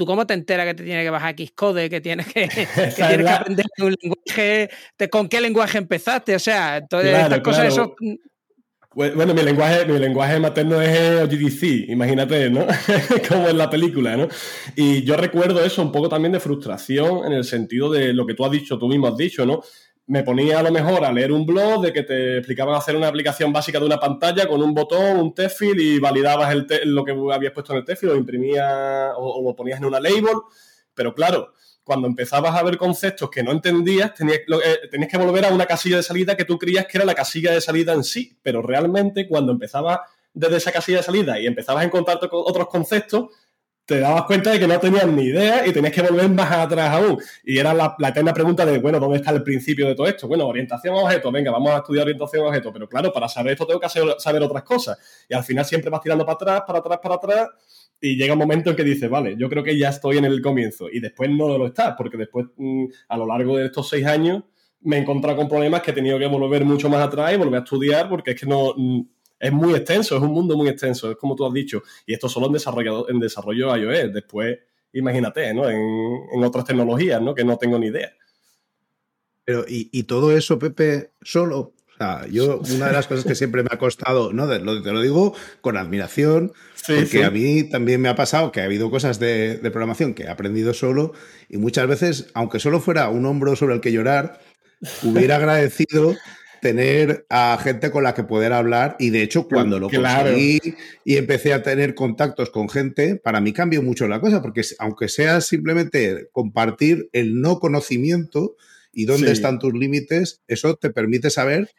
¿Tú 0.00 0.06
cómo 0.06 0.26
te 0.26 0.32
enteras 0.32 0.64
que 0.64 0.72
te 0.72 0.82
tiene 0.82 1.02
que 1.02 1.10
bajar 1.10 1.34
Xcode, 1.36 1.90
que 1.90 2.00
tienes 2.00 2.26
que, 2.32 2.48
que, 2.96 3.02
aprender 3.28 3.66
un 3.80 3.94
lenguaje? 4.00 4.70
¿Con 5.10 5.28
qué 5.28 5.42
lenguaje 5.42 5.76
empezaste? 5.76 6.34
O 6.34 6.38
sea, 6.38 6.82
todas 6.88 7.04
estas 7.04 7.40
cosas, 7.40 7.66
eso... 7.66 7.94
Mm. 8.00 8.14
Bueno, 8.94 9.34
mi 9.34 9.42
lenguaje, 9.42 9.84
mi 9.84 9.98
lenguaje 9.98 10.40
materno 10.40 10.80
es 10.80 11.28
GDC, 11.28 11.90
imagínate, 11.90 12.48
¿no? 12.48 12.66
Como 13.28 13.50
en 13.50 13.58
la 13.58 13.68
película, 13.68 14.16
¿no? 14.16 14.26
Y 14.74 15.02
yo 15.02 15.18
recuerdo 15.18 15.62
eso 15.62 15.82
un 15.82 15.92
poco 15.92 16.08
también 16.08 16.32
de 16.32 16.40
frustración 16.40 17.26
en 17.26 17.32
el 17.32 17.44
sentido 17.44 17.90
de 17.90 18.14
lo 18.14 18.24
que 18.24 18.32
tú 18.32 18.46
has 18.46 18.52
dicho, 18.52 18.78
tú 18.78 18.88
mismo 18.88 19.06
has 19.06 19.18
dicho, 19.18 19.44
¿no? 19.44 19.60
Me 20.10 20.24
ponía 20.24 20.58
a 20.58 20.62
lo 20.64 20.72
mejor 20.72 21.04
a 21.04 21.12
leer 21.12 21.30
un 21.30 21.46
blog 21.46 21.82
de 21.82 21.92
que 21.92 22.02
te 22.02 22.38
explicaban 22.38 22.74
hacer 22.74 22.96
una 22.96 23.06
aplicación 23.06 23.52
básica 23.52 23.78
de 23.78 23.86
una 23.86 24.00
pantalla 24.00 24.48
con 24.48 24.60
un 24.60 24.74
botón, 24.74 25.18
un 25.18 25.32
tefil 25.32 25.78
y 25.78 26.00
validabas 26.00 26.52
el 26.52 26.66
lo 26.92 27.04
que 27.04 27.12
habías 27.32 27.52
puesto 27.52 27.72
en 27.72 27.78
el 27.78 27.84
tefil, 27.84 28.08
lo 28.08 28.16
imprimías 28.16 29.12
o, 29.16 29.40
lo 29.40 29.54
ponías 29.54 29.78
en 29.78 29.84
una 29.84 30.00
label. 30.00 30.34
Pero 30.94 31.14
claro, 31.14 31.54
cuando 31.84 32.08
empezabas 32.08 32.56
a 32.56 32.62
ver 32.64 32.76
conceptos 32.76 33.30
que 33.30 33.44
no 33.44 33.52
entendías, 33.52 34.12
tenías, 34.12 34.40
eh, 34.64 34.88
tenías, 34.90 35.08
que 35.08 35.16
volver 35.16 35.44
a 35.44 35.54
una 35.54 35.66
casilla 35.66 35.98
de 35.98 36.02
salida 36.02 36.36
que 36.36 36.44
tú 36.44 36.58
creías 36.58 36.86
que 36.86 36.98
era 36.98 37.04
la 37.04 37.14
casilla 37.14 37.52
de 37.52 37.60
salida 37.60 37.92
en 37.92 38.02
sí. 38.02 38.36
Pero 38.42 38.62
realmente 38.62 39.28
cuando 39.28 39.52
empezabas 39.52 40.00
desde 40.34 40.56
esa 40.56 40.72
casilla 40.72 40.98
de 40.98 41.04
salida 41.04 41.38
y 41.38 41.46
empezabas 41.46 41.84
a 41.84 41.86
encontrarte 41.86 42.28
con 42.28 42.40
otros 42.44 42.66
conceptos, 42.66 43.28
te 43.90 43.98
dabas 43.98 44.22
cuenta 44.22 44.52
de 44.52 44.60
que 44.60 44.68
no 44.68 44.78
tenías 44.78 45.04
ni 45.08 45.24
idea 45.24 45.66
y 45.66 45.72
tenías 45.72 45.92
que 45.92 46.00
volver 46.00 46.30
más 46.30 46.48
atrás 46.52 46.90
aún. 46.90 47.18
Y 47.42 47.58
era 47.58 47.74
la, 47.74 47.96
eterna 48.08 48.32
pregunta 48.32 48.64
de, 48.64 48.78
bueno, 48.78 49.00
¿dónde 49.00 49.16
está 49.16 49.32
el 49.32 49.42
principio 49.42 49.88
de 49.88 49.96
todo 49.96 50.06
esto? 50.06 50.28
Bueno, 50.28 50.46
orientación 50.46 50.94
a 50.94 50.98
objetos, 50.98 51.32
venga, 51.32 51.50
vamos 51.50 51.72
a 51.72 51.78
estudiar 51.78 52.04
orientación 52.04 52.44
a 52.44 52.48
objetos, 52.50 52.72
pero 52.72 52.88
claro, 52.88 53.12
para 53.12 53.28
saber 53.28 53.54
esto 53.54 53.66
tengo 53.66 53.80
que 53.80 53.88
saber, 53.88 54.42
otras 54.44 54.62
cosas. 54.62 54.96
Y 55.28 55.34
al 55.34 55.42
final 55.42 55.64
siempre 55.64 55.90
vas 55.90 56.00
tirando 56.02 56.24
para 56.24 56.34
atrás, 56.36 56.62
para 56.64 56.78
atrás, 56.78 57.00
para 57.02 57.14
atrás, 57.16 57.48
y 58.00 58.16
llega 58.16 58.34
un 58.34 58.38
momento 58.38 58.70
en 58.70 58.76
que 58.76 58.84
dices, 58.84 59.10
vale, 59.10 59.34
yo 59.36 59.48
creo 59.48 59.64
que 59.64 59.76
ya 59.76 59.88
estoy 59.88 60.18
en 60.18 60.24
el 60.24 60.40
comienzo. 60.40 60.88
Y 60.88 61.00
después 61.00 61.28
no 61.28 61.58
lo 61.58 61.66
estás, 61.66 61.94
porque 61.98 62.16
después, 62.16 62.46
mm, 62.56 62.84
a 63.08 63.16
lo 63.16 63.26
largo 63.26 63.56
de 63.56 63.66
estos 63.66 63.88
seis 63.88 64.06
años, 64.06 64.44
me 64.82 64.98
he 64.98 65.00
encontrado 65.00 65.36
con 65.36 65.48
problemas 65.48 65.82
que 65.82 65.90
he 65.90 65.94
tenido 65.94 66.16
que 66.16 66.28
volver 66.28 66.64
mucho 66.64 66.88
más 66.88 67.04
atrás 67.04 67.34
y 67.34 67.36
volver 67.38 67.56
a 67.56 67.64
estudiar, 67.64 68.08
porque 68.08 68.30
es 68.30 68.40
que 68.40 68.46
no 68.46 68.72
mm, 68.76 69.00
es 69.40 69.52
muy 69.52 69.74
extenso, 69.74 70.16
es 70.16 70.22
un 70.22 70.32
mundo 70.32 70.54
muy 70.54 70.68
extenso, 70.68 71.10
es 71.10 71.16
como 71.16 71.34
tú 71.34 71.46
has 71.46 71.52
dicho. 71.52 71.82
Y 72.06 72.12
esto 72.12 72.28
solo 72.28 72.46
en 72.46 72.52
desarrollo, 72.52 73.08
en 73.08 73.18
desarrollo 73.18 73.74
iOS. 73.74 74.12
Después, 74.12 74.58
imagínate, 74.92 75.52
¿no? 75.54 75.68
En, 75.68 76.44
otras 76.44 76.66
tecnologías, 76.66 77.22
¿no? 77.22 77.34
Que 77.34 77.42
no 77.42 77.56
tengo 77.56 77.78
ni 77.78 77.86
idea. 77.86 78.12
Pero, 79.44 79.64
¿y, 79.66 80.02
todo 80.02 80.36
eso, 80.36 80.58
Pepe, 80.58 81.12
solo? 81.22 81.72
O 81.88 81.96
sea, 81.96 82.26
yo, 82.28 82.60
una 82.74 82.88
de 82.88 82.92
las 82.92 83.06
cosas 83.06 83.24
que 83.24 83.34
siempre 83.34 83.62
me 83.62 83.70
ha 83.72 83.78
costado, 83.78 84.32
¿no? 84.32 84.46
te 84.48 84.60
lo 84.60 85.00
digo 85.00 85.34
con 85.60 85.76
admiración, 85.76 86.52
porque 86.86 87.24
a 87.24 87.30
mí 87.30 87.64
también 87.64 88.00
me 88.00 88.08
ha 88.08 88.14
pasado 88.14 88.52
que 88.52 88.60
ha 88.60 88.64
habido 88.64 88.90
cosas 88.90 89.18
de, 89.18 89.56
de 89.56 89.70
programación 89.70 90.14
que 90.14 90.24
he 90.24 90.28
aprendido 90.28 90.72
solo 90.72 91.12
y 91.48 91.58
muchas 91.58 91.88
veces, 91.88 92.30
aunque 92.32 92.58
solo 92.58 92.80
fuera 92.80 93.10
un 93.10 93.26
hombro 93.26 93.56
sobre 93.56 93.74
el 93.74 93.80
que 93.80 93.92
llorar, 93.92 94.40
hubiera 95.02 95.36
agradecido 95.36 96.16
tener 96.60 97.26
a 97.28 97.58
gente 97.62 97.90
con 97.90 98.04
la 98.04 98.14
que 98.14 98.24
poder 98.24 98.52
hablar 98.52 98.96
y 98.98 99.10
de 99.10 99.22
hecho 99.22 99.48
cuando 99.48 99.78
lo 99.78 99.88
conseguí 99.88 100.60
y 101.04 101.16
empecé 101.16 101.52
a 101.52 101.62
tener 101.62 101.94
contactos 101.94 102.50
con 102.50 102.68
gente, 102.68 103.16
para 103.16 103.40
mí 103.40 103.52
cambió 103.52 103.82
mucho 103.82 104.08
la 104.08 104.20
cosa, 104.20 104.42
porque 104.42 104.62
aunque 104.78 105.08
sea 105.08 105.40
simplemente 105.40 106.28
compartir 106.32 107.08
el 107.12 107.40
no 107.40 107.58
conocimiento 107.58 108.56
y 108.92 109.04
dónde 109.06 109.32
están 109.32 109.58
tus 109.58 109.72
límites, 109.72 110.42
eso 110.48 110.76
te 110.76 110.90
permite 110.90 111.30
saber 111.30 111.70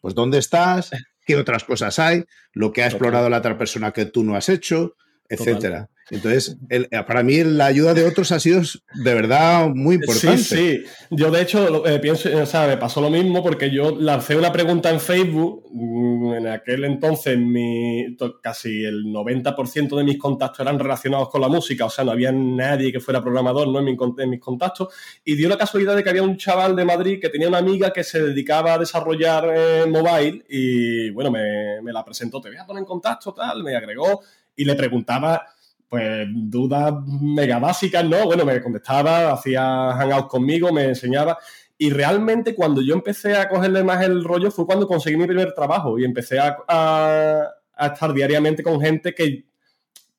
pues 0.00 0.14
dónde 0.14 0.38
estás, 0.38 0.90
qué 1.24 1.36
otras 1.36 1.64
cosas 1.64 1.98
hay, 1.98 2.24
lo 2.52 2.72
que 2.72 2.82
ha 2.82 2.86
explorado 2.86 3.28
la 3.28 3.38
otra 3.38 3.56
persona 3.56 3.92
que 3.92 4.04
tú 4.04 4.24
no 4.24 4.36
has 4.36 4.48
hecho, 4.48 4.96
etcétera. 5.28 5.88
Entonces, 6.10 6.58
el, 6.68 6.88
para 7.06 7.22
mí 7.22 7.42
la 7.44 7.66
ayuda 7.66 7.94
de 7.94 8.04
otros 8.04 8.30
ha 8.30 8.38
sido 8.38 8.60
de 8.60 9.14
verdad 9.14 9.70
muy 9.70 9.96
importante. 9.96 10.38
Sí, 10.38 10.56
sí. 10.56 10.84
Yo 11.10 11.30
de 11.30 11.40
hecho 11.40 11.86
eh, 11.86 11.98
pienso, 11.98 12.28
o 12.36 12.44
sea, 12.44 12.66
me 12.66 12.76
pasó 12.76 13.00
lo 13.00 13.08
mismo 13.08 13.42
porque 13.42 13.70
yo 13.70 13.96
lancé 13.98 14.36
una 14.36 14.52
pregunta 14.52 14.90
en 14.90 15.00
Facebook. 15.00 15.64
Mm, 15.72 16.34
en 16.34 16.46
aquel 16.48 16.84
entonces 16.84 17.38
mi, 17.38 18.16
casi 18.42 18.84
el 18.84 19.04
90% 19.06 19.96
de 19.96 20.04
mis 20.04 20.18
contactos 20.18 20.60
eran 20.60 20.78
relacionados 20.78 21.30
con 21.30 21.40
la 21.40 21.48
música, 21.48 21.86
o 21.86 21.90
sea, 21.90 22.04
no 22.04 22.10
había 22.10 22.32
nadie 22.32 22.92
que 22.92 23.00
fuera 23.00 23.22
programador 23.22 23.68
¿no? 23.68 23.78
en, 23.78 24.30
mis 24.30 24.40
contactos. 24.40 24.88
Y 25.24 25.36
dio 25.36 25.48
la 25.48 25.56
casualidad 25.56 25.96
de 25.96 26.04
que 26.04 26.10
había 26.10 26.22
un 26.22 26.36
chaval 26.36 26.76
de 26.76 26.84
Madrid 26.84 27.18
que 27.18 27.30
tenía 27.30 27.48
una 27.48 27.58
amiga 27.58 27.92
que 27.92 28.04
se 28.04 28.22
dedicaba 28.22 28.74
a 28.74 28.78
desarrollar 28.78 29.50
eh, 29.56 29.86
mobile 29.88 30.44
y 30.50 31.10
bueno, 31.10 31.30
me, 31.30 31.80
me 31.80 31.92
la 31.92 32.04
presentó, 32.04 32.42
te 32.42 32.50
voy 32.50 32.58
a 32.58 32.66
poner 32.66 32.82
en 32.82 32.86
contacto, 32.86 33.32
tal, 33.32 33.62
me 33.62 33.74
agregó 33.74 34.20
y 34.56 34.64
le 34.64 34.74
preguntaba 34.74 35.46
pues 35.88 36.26
dudas 36.28 36.92
mega 37.06 37.60
básicas, 37.60 38.04
¿no? 38.04 38.24
Bueno, 38.24 38.44
me 38.44 38.60
contestaba, 38.60 39.32
hacía 39.32 39.92
hangouts 39.92 40.26
conmigo, 40.26 40.72
me 40.72 40.86
enseñaba. 40.86 41.38
Y 41.78 41.90
realmente 41.90 42.54
cuando 42.54 42.82
yo 42.82 42.94
empecé 42.94 43.36
a 43.36 43.48
cogerle 43.48 43.84
más 43.84 44.02
el 44.02 44.24
rollo 44.24 44.50
fue 44.50 44.66
cuando 44.66 44.86
conseguí 44.88 45.16
mi 45.16 45.26
primer 45.26 45.52
trabajo 45.54 45.98
y 45.98 46.04
empecé 46.04 46.38
a, 46.40 47.48
estar 47.78 48.12
diariamente 48.12 48.62
con 48.62 48.80
gente 48.80 49.14
que, 49.14 49.44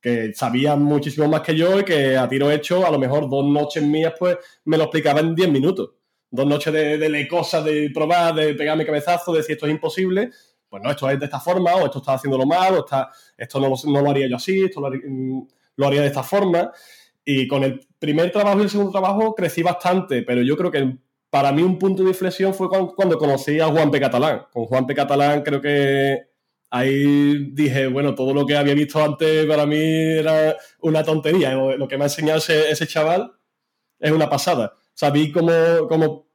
que, 0.02 0.34
sabía 0.34 0.76
muchísimo 0.76 1.28
más 1.28 1.42
que 1.42 1.56
yo 1.56 1.80
y 1.80 1.84
que 1.84 2.16
a 2.18 2.28
tiro 2.30 2.52
hecho, 2.52 2.86
a 2.86 2.92
lo 2.92 3.00
mejor 3.00 3.30
dos 3.30 3.46
noches 3.46 3.84
mías, 3.84 4.14
pues 4.18 4.38
me 4.66 4.78
lo 4.78 4.84
explicaba 4.84 5.20
en 5.22 5.36
diez 5.36 5.50
minutos. 5.50 5.92
Dos 6.30 6.46
noches 6.46 6.72
de, 6.74 6.98
de 6.98 7.28
cosas, 7.28 7.64
de 7.66 7.90
probar, 7.94 8.36
de 8.36 8.54
pegarme 8.56 8.86
cabezazo, 8.86 9.32
de 9.32 9.40
decir 9.40 9.54
esto 9.56 9.68
es 9.68 9.72
imposible. 9.74 10.32
Pues 10.76 10.84
no, 10.84 10.92
esto 10.92 11.10
es 11.10 11.18
de 11.18 11.24
esta 11.24 11.40
forma, 11.40 11.74
o 11.74 11.86
esto 11.86 12.00
está 12.00 12.16
haciéndolo 12.16 12.46
mal, 12.46 12.74
o 12.74 12.80
está, 12.80 13.10
esto 13.38 13.62
no 13.62 13.70
lo, 13.70 13.76
no 13.86 14.02
lo 14.02 14.10
haría 14.10 14.28
yo 14.28 14.36
así, 14.36 14.66
esto 14.66 14.82
lo 14.82 14.88
haría, 14.88 15.04
mm, 15.08 15.48
lo 15.78 15.88
haría 15.88 16.02
de 16.02 16.08
esta 16.08 16.22
forma. 16.22 16.70
Y 17.24 17.48
con 17.48 17.64
el 17.64 17.88
primer 17.98 18.30
trabajo 18.30 18.60
y 18.60 18.64
el 18.64 18.70
segundo 18.70 18.92
trabajo 18.92 19.34
crecí 19.34 19.64
bastante, 19.64 20.24
pero 20.24 20.42
yo 20.42 20.58
creo 20.58 20.72
que 20.72 20.98
para 21.30 21.54
mí 21.54 21.64
un 21.64 21.80
punto 21.80 22.04
de 22.04 22.10
inflexión 22.10 22.54
fue 22.54 22.68
cuando, 22.68 23.18
conocí 23.18 23.58
a 23.62 23.68
Juan 23.68 23.90
P. 23.90 24.02
Catalán. 24.02 24.48
Con 24.52 24.66
Juan 24.66 24.86
P. 24.86 24.94
Catalán 24.94 25.44
creo 25.44 25.62
que 25.62 26.28
ahí 26.70 27.52
dije, 27.54 27.88
bueno, 27.88 28.14
todo 28.14 28.34
lo 28.34 28.46
que 28.46 28.58
había 28.58 28.74
visto 28.74 29.02
antes 29.02 29.46
para 29.46 29.66
mí 29.66 29.78
era 29.80 30.58
una 30.82 31.06
tontería. 31.06 31.54
Lo 31.54 31.88
que 31.88 31.98
me 31.98 32.04
ha 32.04 32.08
enseñado 32.08 32.40
ese, 32.40 32.86
chaval 32.86 33.32
es 33.98 34.12
una 34.12 34.30
pasada. 34.30 34.74
O 34.76 34.92
sea, 34.94 35.10
vi 35.10 35.32
como, 35.32 35.54
como 35.88 36.28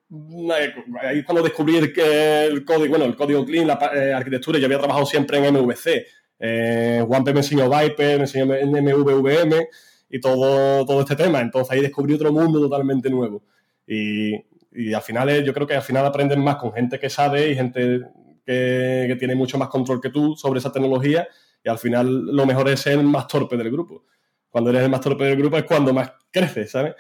ahí 1.02 1.23
cuando 1.23 1.43
descubrí 1.43 1.76
el, 1.76 2.64
código, 2.64 2.88
bueno, 2.88 3.05
el 3.05 3.17
código 3.17 3.45
clean, 3.45 3.67
la 3.67 3.79
eh, 3.95 4.12
arquitectura, 4.12 4.59
yo 4.59 4.67
había 4.67 4.79
trabajado 4.79 5.07
siempre 5.07 5.38
en 5.38 5.55
MVC. 5.55 6.07
Eh, 6.38 7.05
Juanpe 7.07 7.33
me 7.33 7.40
enseñó 7.40 7.69
Viper, 7.71 8.17
me 8.17 8.25
enseñó 8.25 8.47
MVVM 8.47 9.67
y 10.09 10.21
todo, 10.21 10.85
todo 10.85 11.00
este 11.00 11.17
tema. 11.17 11.40
Entonces 11.40 11.73
ahí 11.73 11.81
descubrí 11.81 12.14
otro 12.14 12.33
mundo 12.33 12.61
totalmente 12.61 13.09
nuevo. 13.09 13.45
Y, 13.87 14.35
y 14.73 14.93
al 14.93 15.02
final, 15.02 15.45
yo 15.45 15.55
creo 15.55 15.67
que 15.67 15.75
al 15.75 15.83
final 15.83 16.05
aprendes 16.05 16.38
más 16.38 16.57
con 16.57 16.73
gente 16.73 16.99
que 16.99 17.09
sabe 17.11 17.50
y 17.50 17.55
gente 17.55 18.00
que, 18.45 19.05
que, 19.09 19.17
tiene 19.17 19.35
mucho 19.35 19.59
más 19.59 19.69
control 19.69 20.00
que 20.00 20.11
tú 20.11 20.35
sobre 20.37 20.59
esa 20.59 20.73
tecnología. 20.73 21.29
Y 21.62 21.69
al 21.69 21.79
final 21.79 22.26
lo 22.35 22.47
mejor 22.47 22.69
es 22.69 22.81
ser 22.81 22.95
el 22.95 23.05
más 23.05 23.29
torpe 23.29 23.57
del 23.57 23.71
grupo. 23.71 24.05
Cuando 24.49 24.71
eres 24.71 24.83
el 24.83 24.90
más 24.90 25.00
torpe 25.00 25.25
del 25.25 25.37
grupo 25.37 25.57
es 25.57 25.64
cuando 25.64 25.93
más 25.93 26.12
creces, 26.33 26.73
¿sabes? 26.73 26.95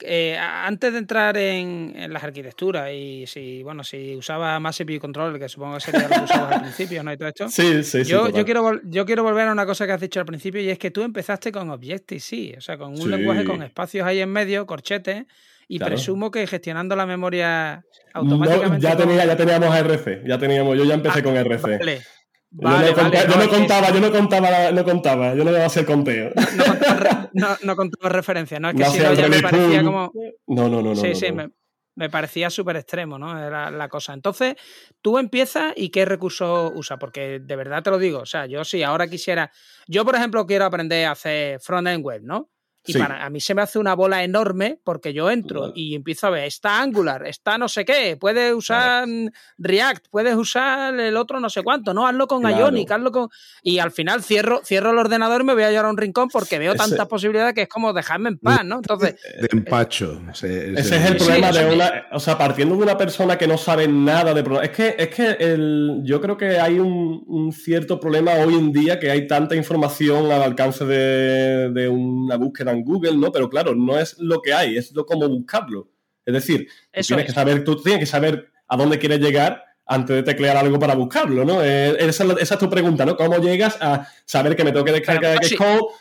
Eh, 0.00 0.36
antes 0.38 0.92
de 0.92 0.98
entrar 0.98 1.36
en, 1.36 1.94
las 2.12 2.22
arquitecturas 2.22 2.90
y 2.92 3.24
si, 3.26 3.62
bueno, 3.62 3.82
si 3.84 4.16
usaba 4.16 4.58
más 4.60 4.76
CPU 4.78 4.98
Controller, 4.98 5.40
que 5.40 5.48
supongo 5.48 5.74
que 5.74 5.80
sería 5.80 6.08
lo 6.08 6.14
que 6.14 6.20
usabas 6.22 6.52
al 6.52 6.60
principio, 6.62 7.02
¿no? 7.02 7.12
Y 7.12 7.16
todo 7.16 7.28
esto. 7.28 7.48
Sí, 7.48 7.82
sí, 7.82 8.04
sí. 8.04 8.10
Yo, 8.10 8.28
yo, 8.30 8.44
quiero, 8.44 8.80
yo 8.84 9.06
quiero 9.06 9.22
volver 9.22 9.48
a 9.48 9.52
una 9.52 9.66
cosa 9.66 9.86
que 9.86 9.92
has 9.92 10.00
dicho 10.00 10.20
al 10.20 10.26
principio 10.26 10.60
y 10.60 10.70
es 10.70 10.78
que 10.78 10.90
tú 10.90 11.02
empezaste 11.02 11.50
con 11.52 11.70
Objective-C, 11.70 12.54
o 12.58 12.60
sea, 12.60 12.78
con 12.78 12.98
un 12.98 13.10
lenguaje 13.10 13.44
con 13.44 13.62
espacios 13.62 14.06
ahí 14.06 14.20
en 14.20 14.30
medio, 14.30 14.66
corchetes, 14.66 15.24
y 15.66 15.78
presumo 15.78 16.30
que 16.30 16.46
gestionando 16.46 16.96
la 16.96 17.04
memoria 17.04 17.84
automáticamente. 18.14 18.86
ya, 18.86 18.96
tenía, 18.96 19.26
ya 19.26 19.36
teníamos 19.36 19.76
RC, 19.76 20.22
ya 20.26 20.38
teníamos, 20.38 20.78
yo 20.78 20.84
ya 20.84 20.94
empecé 20.94 21.18
ah, 21.18 21.22
con 21.22 21.36
RC. 21.36 21.78
Vale 21.78 22.17
yo, 22.50 22.68
no, 22.68 23.48
contaba, 23.48 23.90
yo 23.90 24.00
no 24.00 24.10
contaba, 24.10 24.70
no 24.72 24.84
contaba, 24.84 25.34
yo 25.34 25.44
no 25.44 25.50
iba 25.50 25.62
a 25.62 25.66
hacer 25.66 25.84
conteo. 25.84 26.32
No, 27.62 27.76
contaba, 27.76 28.08
referencias, 28.08 28.60
¿no? 28.60 28.70
Es 28.70 28.76
que 28.76 28.84
si 28.84 28.98
no 28.98 29.12
ya 29.14 29.28
me 29.28 29.40
parecía 29.40 29.84
como. 29.84 30.10
No, 30.46 30.68
no, 30.68 30.82
no, 30.82 30.96
Sí, 30.96 31.14
sí, 31.14 31.28
me, 31.32 32.08
parecía 32.10 32.48
súper 32.48 32.76
extremo, 32.76 33.18
¿no? 33.18 33.38
Era 33.38 33.70
la 33.70 33.88
cosa. 33.88 34.14
Entonces, 34.14 34.54
tú 35.02 35.18
empiezas 35.18 35.72
y 35.76 35.90
qué 35.90 36.04
recurso 36.04 36.72
usas, 36.74 36.98
porque 36.98 37.40
de 37.40 37.56
verdad 37.56 37.82
te 37.82 37.90
lo 37.90 37.98
digo. 37.98 38.20
O 38.20 38.26
sea, 38.26 38.46
yo 38.46 38.64
si 38.64 38.82
ahora 38.82 39.08
quisiera. 39.08 39.50
Yo, 39.86 40.04
por 40.04 40.14
ejemplo, 40.14 40.46
quiero 40.46 40.64
aprender 40.64 41.06
a 41.06 41.12
hacer 41.12 41.60
front-end 41.60 42.04
web, 42.04 42.22
¿no? 42.24 42.50
Y 42.88 42.98
para, 42.98 43.24
a 43.24 43.30
mí 43.30 43.40
se 43.40 43.54
me 43.54 43.62
hace 43.62 43.78
una 43.78 43.94
bola 43.94 44.24
enorme 44.24 44.80
porque 44.82 45.12
yo 45.12 45.30
entro 45.30 45.72
y 45.74 45.94
empiezo 45.94 46.26
a 46.26 46.30
ver, 46.30 46.44
está 46.44 46.80
Angular, 46.80 47.26
está 47.26 47.58
no 47.58 47.68
sé 47.68 47.84
qué, 47.84 48.16
puedes 48.18 48.54
usar 48.54 49.06
React, 49.58 50.06
puedes 50.10 50.34
usar 50.34 50.98
el 50.98 51.16
otro 51.16 51.40
no 51.40 51.50
sé 51.50 51.62
cuánto, 51.62 51.94
no, 51.94 52.06
hazlo 52.06 52.26
con 52.26 52.42
Ionic, 52.42 52.90
hazlo 52.90 53.12
con... 53.12 53.28
Y 53.62 53.78
al 53.78 53.90
final 53.90 54.22
cierro, 54.22 54.60
cierro 54.64 54.90
el 54.90 54.98
ordenador 54.98 55.42
y 55.42 55.44
me 55.44 55.54
voy 55.54 55.64
a 55.64 55.70
llevar 55.70 55.86
a 55.86 55.90
un 55.90 55.96
rincón 55.96 56.28
porque 56.28 56.58
veo 56.58 56.74
tantas 56.74 57.06
posibilidades 57.06 57.54
que 57.54 57.62
es 57.62 57.68
como 57.68 57.92
dejarme 57.92 58.30
en 58.30 58.38
paz, 58.38 58.64
¿no? 58.64 58.76
Entonces... 58.76 59.16
De 59.40 59.48
empacho. 59.52 60.20
Ese, 60.32 60.74
es 60.74 60.92
el 60.92 61.16
problema 61.16 61.52
de 61.52 61.74
una... 61.74 62.06
O 62.12 62.20
sea, 62.20 62.38
partiendo 62.38 62.76
de 62.76 62.82
una 62.82 62.96
persona 62.96 63.36
que 63.36 63.46
no 63.46 63.58
sabe 63.58 63.88
nada 63.88 64.34
de... 64.34 64.44
Es 64.62 64.70
que, 64.70 64.96
es 64.98 65.08
que 65.08 65.30
el, 65.38 66.00
yo 66.04 66.20
creo 66.20 66.36
que 66.36 66.58
hay 66.58 66.78
un, 66.78 67.52
cierto 67.52 67.98
problema 68.00 68.32
hoy 68.32 68.54
en 68.54 68.72
día 68.72 68.98
que 68.98 69.10
hay 69.10 69.26
tanta 69.26 69.54
información 69.54 70.30
al 70.30 70.42
alcance 70.42 70.84
de, 70.84 71.70
de 71.70 71.88
una 71.88 72.36
búsqueda 72.36 72.72
Google, 72.82 73.16
¿no? 73.16 73.32
Pero 73.32 73.48
claro, 73.48 73.74
no 73.74 73.98
es 73.98 74.18
lo 74.18 74.40
que 74.40 74.52
hay, 74.52 74.76
es 74.76 74.92
lo 74.92 75.06
cómo 75.06 75.28
buscarlo. 75.28 75.88
Es 76.24 76.34
decir, 76.34 76.68
tienes 76.92 77.26
que 77.26 77.32
saber, 77.32 77.64
tú 77.64 77.76
tienes 77.76 78.00
que 78.00 78.06
saber 78.06 78.50
a 78.66 78.76
dónde 78.76 78.98
quieres 78.98 79.20
llegar 79.20 79.64
antes 79.86 80.16
de 80.16 80.22
teclear 80.22 80.56
algo 80.56 80.78
para 80.78 80.94
buscarlo, 80.94 81.44
¿no? 81.44 81.64
Eh, 81.64 81.96
esa, 81.98 82.24
es 82.38 82.58
tu 82.58 82.68
pregunta, 82.68 83.06
¿no? 83.06 83.16
¿Cómo 83.16 83.38
llegas 83.38 83.78
a 83.80 84.06
saber 84.26 84.54
que 84.54 84.64
me 84.64 84.72
tengo 84.72 84.84
que 84.84 84.92
descargar 84.92 85.38
de 85.40 85.56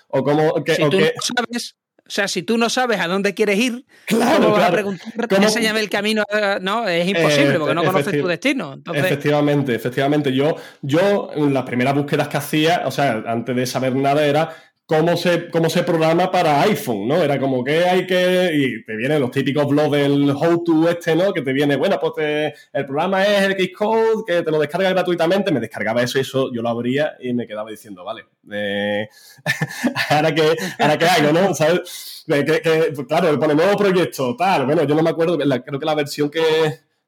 o 0.09 0.23
cómo... 0.23 0.63
Que, 0.63 0.75
si 0.75 0.89
tú 0.89 0.99
no 0.99 1.07
sabes, 1.21 1.75
o 2.07 2.09
sea, 2.09 2.27
si 2.29 2.41
tú 2.41 2.57
no 2.57 2.69
sabes 2.69 3.01
a 3.01 3.07
dónde 3.07 3.33
quieres 3.33 3.59
ir, 3.59 3.85
claro, 4.05 4.45
¿cómo 4.45 4.51
vas 4.51 4.69
a 4.69 4.71
preguntar? 4.71 5.13
Enséñame 5.29 5.81
el 5.81 5.89
camino. 5.89 6.23
No, 6.61 6.87
es 6.87 7.05
imposible 7.05 7.59
porque 7.59 7.75
no 7.75 7.83
conoces 7.83 8.21
tu 8.21 8.27
destino. 8.27 8.81
Efectivamente, 8.93 9.75
efectivamente. 9.75 10.33
Yo, 10.33 10.55
yo, 10.81 11.31
en 11.35 11.53
las 11.53 11.63
primeras 11.63 11.93
búsquedas 11.95 12.29
que 12.29 12.37
hacía, 12.37 12.83
o 12.85 12.91
sea, 12.91 13.23
antes 13.27 13.53
de 13.53 13.65
saber 13.65 13.93
nada, 13.93 14.25
era 14.25 14.55
cómo 14.87 15.17
se, 15.17 15.49
cómo 15.49 15.69
se 15.69 15.83
programa 15.83 16.31
para 16.31 16.61
iPhone, 16.61 17.07
¿no? 17.07 17.21
Era 17.21 17.39
como 17.39 17.63
que 17.63 17.83
hay 17.85 18.07
que. 18.07 18.51
Y 18.53 18.83
te 18.85 18.95
vienen 18.95 19.19
los 19.19 19.31
típicos 19.31 19.67
blogs 19.67 19.91
del 19.91 20.31
how 20.31 20.63
to 20.63 20.89
este, 20.89 21.15
¿no? 21.15 21.33
Que 21.33 21.41
te 21.41 21.53
viene, 21.53 21.75
bueno, 21.75 21.99
pues 21.99 22.53
el 22.73 22.85
programa 22.85 23.23
es 23.23 23.41
el 23.43 23.69
Xcode, 23.69 24.23
que 24.25 24.41
te 24.41 24.49
lo 24.49 24.59
descarga 24.59 24.89
gratuitamente. 24.89 25.51
Me 25.51 25.59
descargaba 25.59 26.01
eso 26.01 26.17
y 26.17 26.21
eso 26.21 26.51
yo 26.53 26.61
lo 26.61 26.69
abría 26.69 27.15
y 27.19 27.33
me 27.33 27.45
quedaba 27.45 27.69
diciendo, 27.69 28.03
vale, 28.03 28.25
eh, 28.51 29.07
ahora 30.09 30.33
que 30.33 30.55
ahora 30.79 30.97
que 30.97 31.05
hago, 31.05 31.31
¿no? 31.33 31.53
¿Sabes? 31.53 32.23
Que, 32.25 32.91
pues 32.95 33.07
claro, 33.07 33.31
le 33.31 33.37
pone 33.37 33.55
nuevo 33.55 33.77
proyecto, 33.77 34.35
tal. 34.37 34.65
Bueno, 34.65 34.85
yo 34.85 34.95
no 34.95 35.03
me 35.03 35.09
acuerdo, 35.09 35.37
creo 35.37 35.79
que 35.79 35.85
la 35.85 35.95
versión 35.95 36.31
que. 36.31 36.41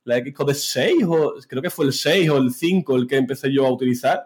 La 0.06 0.18
Xcode 0.18 0.54
es 0.54 0.64
6, 0.72 1.04
o 1.08 1.36
creo 1.48 1.62
que 1.62 1.70
fue 1.70 1.86
el 1.86 1.94
6 1.94 2.30
o 2.30 2.38
el 2.38 2.52
5 2.52 2.96
el 2.96 3.06
que 3.06 3.18
empecé 3.18 3.54
yo 3.54 3.68
a 3.68 3.72
utilizar 3.72 4.26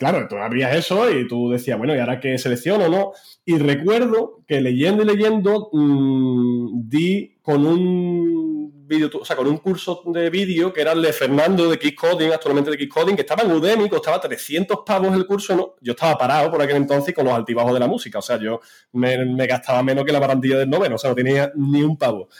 Claro, 0.00 0.26
tú 0.26 0.38
abrías 0.38 0.74
eso 0.74 1.10
y 1.10 1.28
tú 1.28 1.50
decías, 1.50 1.76
bueno, 1.76 1.94
¿y 1.94 1.98
ahora 1.98 2.20
qué 2.20 2.38
selecciono, 2.38 2.88
no? 2.88 3.12
Y 3.44 3.58
recuerdo 3.58 4.42
que 4.48 4.58
leyendo 4.62 5.02
y 5.02 5.06
leyendo 5.06 5.68
mm, 5.70 6.88
di 6.88 7.36
con 7.42 7.66
un 7.66 8.88
o 9.20 9.24
sea, 9.26 9.36
con 9.36 9.46
un 9.46 9.58
curso 9.58 10.02
de 10.06 10.30
vídeo 10.30 10.72
que 10.72 10.80
era 10.80 10.92
el 10.92 11.02
de 11.02 11.12
Fernando 11.12 11.70
de 11.70 11.76
Xcoding, 11.76 12.32
actualmente 12.32 12.70
de 12.70 12.78
Xcoding, 12.78 13.14
que 13.14 13.20
estaba 13.20 13.42
en 13.42 13.52
Udemy, 13.52 13.90
costaba 13.90 14.18
300 14.18 14.78
pavos 14.86 15.14
el 15.14 15.26
curso, 15.26 15.54
¿no? 15.54 15.74
Yo 15.82 15.92
estaba 15.92 16.16
parado 16.16 16.50
por 16.50 16.62
aquel 16.62 16.76
entonces 16.76 17.14
con 17.14 17.26
los 17.26 17.34
altibajos 17.34 17.74
de 17.74 17.80
la 17.80 17.86
música, 17.86 18.20
o 18.20 18.22
sea, 18.22 18.38
yo 18.38 18.58
me, 18.92 19.22
me 19.26 19.46
gastaba 19.46 19.82
menos 19.82 20.06
que 20.06 20.12
la 20.12 20.18
barandilla 20.18 20.56
del 20.56 20.70
noveno, 20.70 20.94
o 20.94 20.98
sea, 20.98 21.10
no 21.10 21.16
tenía 21.16 21.52
ni 21.54 21.82
un 21.82 21.98
pavo. 21.98 22.30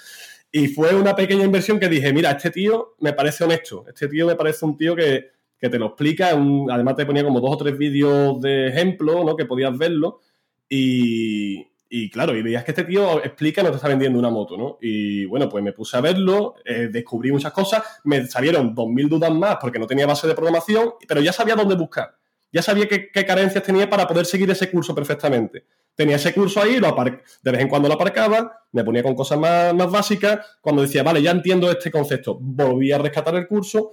Y 0.50 0.68
fue 0.68 0.94
una 0.94 1.14
pequeña 1.14 1.44
inversión 1.44 1.78
que 1.78 1.88
dije, 1.90 2.10
mira, 2.12 2.30
este 2.30 2.50
tío 2.50 2.96
me 3.00 3.12
parece 3.12 3.44
honesto, 3.44 3.84
este 3.86 4.08
tío 4.08 4.26
me 4.26 4.34
parece 4.34 4.64
un 4.64 4.78
tío 4.78 4.96
que 4.96 5.39
que 5.60 5.68
te 5.68 5.78
lo 5.78 5.86
explica. 5.86 6.30
además 6.30 6.96
te 6.96 7.06
ponía 7.06 7.24
como 7.24 7.40
dos 7.40 7.54
o 7.54 7.56
tres 7.58 7.76
vídeos 7.76 8.40
de 8.40 8.68
ejemplo, 8.68 9.24
¿no? 9.24 9.36
Que 9.36 9.44
podías 9.44 9.76
verlo. 9.76 10.20
Y, 10.68 12.10
claro, 12.10 12.36
y 12.36 12.42
veías 12.42 12.64
que 12.64 12.70
este 12.70 12.84
tío 12.84 13.22
explica, 13.22 13.62
no 13.62 13.70
te 13.70 13.76
está 13.76 13.88
vendiendo 13.88 14.18
una 14.18 14.30
moto, 14.30 14.56
¿no? 14.56 14.78
Y 14.80 15.24
bueno, 15.26 15.48
pues 15.48 15.62
me 15.62 15.72
puse 15.72 15.96
a 15.96 16.00
verlo, 16.00 16.54
eh, 16.64 16.88
descubrí 16.90 17.32
muchas 17.32 17.52
cosas, 17.52 17.82
me 18.04 18.24
salieron 18.26 18.72
dos 18.74 18.88
mil 18.88 19.08
dudas 19.08 19.32
más 19.32 19.56
porque 19.60 19.80
no 19.80 19.88
tenía 19.88 20.06
base 20.06 20.28
de 20.28 20.34
programación, 20.34 20.92
pero 21.08 21.20
ya 21.20 21.32
sabía 21.32 21.56
dónde 21.56 21.74
buscar. 21.74 22.16
Ya 22.52 22.62
sabía 22.62 22.88
qué, 22.88 23.10
carencias 23.26 23.62
tenía 23.62 23.88
para 23.88 24.06
poder 24.08 24.26
seguir 24.26 24.50
ese 24.50 24.70
curso 24.70 24.94
perfectamente. 24.94 25.66
Tenía 25.94 26.16
ese 26.16 26.32
curso 26.32 26.62
ahí, 26.62 26.78
lo 26.78 26.96
de 27.42 27.50
vez 27.50 27.60
en 27.60 27.68
cuando 27.68 27.88
lo 27.88 27.94
aparcaba, 27.94 28.64
me 28.72 28.82
ponía 28.82 29.02
con 29.02 29.14
cosas 29.14 29.38
más, 29.38 29.74
más 29.74 29.90
básicas. 29.90 30.58
Cuando 30.60 30.82
decía, 30.82 31.02
vale, 31.02 31.22
ya 31.22 31.30
entiendo 31.30 31.70
este 31.70 31.90
concepto, 31.90 32.38
volví 32.40 32.90
a 32.90 32.98
rescatar 32.98 33.34
el 33.36 33.46
curso, 33.46 33.90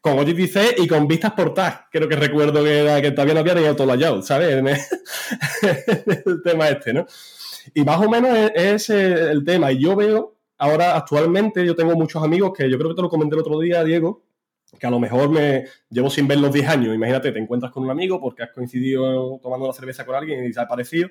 con 0.00 0.18
OGTC 0.18 0.78
y 0.78 0.88
con 0.88 1.06
vistas 1.06 1.32
por 1.32 1.52
tag. 1.52 1.88
Creo 1.90 2.08
que 2.08 2.16
recuerdo 2.16 2.64
que, 2.64 2.80
era, 2.80 3.00
que 3.02 3.10
todavía 3.10 3.34
no 3.34 3.40
había 3.40 3.54
ni 3.54 3.66
autolayado, 3.66 4.22
¿sabes? 4.22 4.54
En 4.56 4.66
el, 6.26 6.42
tema 6.42 6.68
este, 6.68 6.92
¿no? 6.92 7.06
Y 7.74 7.84
más 7.84 8.00
o 8.00 8.08
menos 8.08 8.50
es, 8.54 8.88
el 8.90 9.44
tema. 9.44 9.72
Y 9.72 9.82
yo 9.82 9.94
veo, 9.94 10.36
ahora 10.58 10.96
actualmente, 10.96 11.64
yo 11.66 11.74
tengo 11.74 11.94
muchos 11.94 12.22
amigos 12.22 12.52
que 12.56 12.70
yo 12.70 12.78
creo 12.78 12.90
que 12.90 12.96
te 12.96 13.02
lo 13.02 13.10
comenté 13.10 13.34
el 13.34 13.42
otro 13.42 13.60
día, 13.60 13.84
Diego, 13.84 14.24
que 14.78 14.86
a 14.86 14.90
lo 14.90 14.98
mejor 14.98 15.30
me 15.30 15.66
llevo 15.90 16.08
sin 16.08 16.26
ver 16.26 16.38
los 16.38 16.52
10 16.52 16.68
años. 16.68 16.94
Imagínate, 16.94 17.32
te 17.32 17.38
encuentras 17.38 17.72
con 17.72 17.84
un 17.84 17.90
amigo 17.90 18.20
porque 18.20 18.42
has 18.42 18.50
coincidido 18.52 19.38
tomando 19.42 19.66
una 19.66 19.74
cerveza 19.74 20.06
con 20.06 20.14
alguien 20.14 20.44
y 20.44 20.52
se 20.52 20.60
ha 20.60 20.66
parecido 20.66 21.08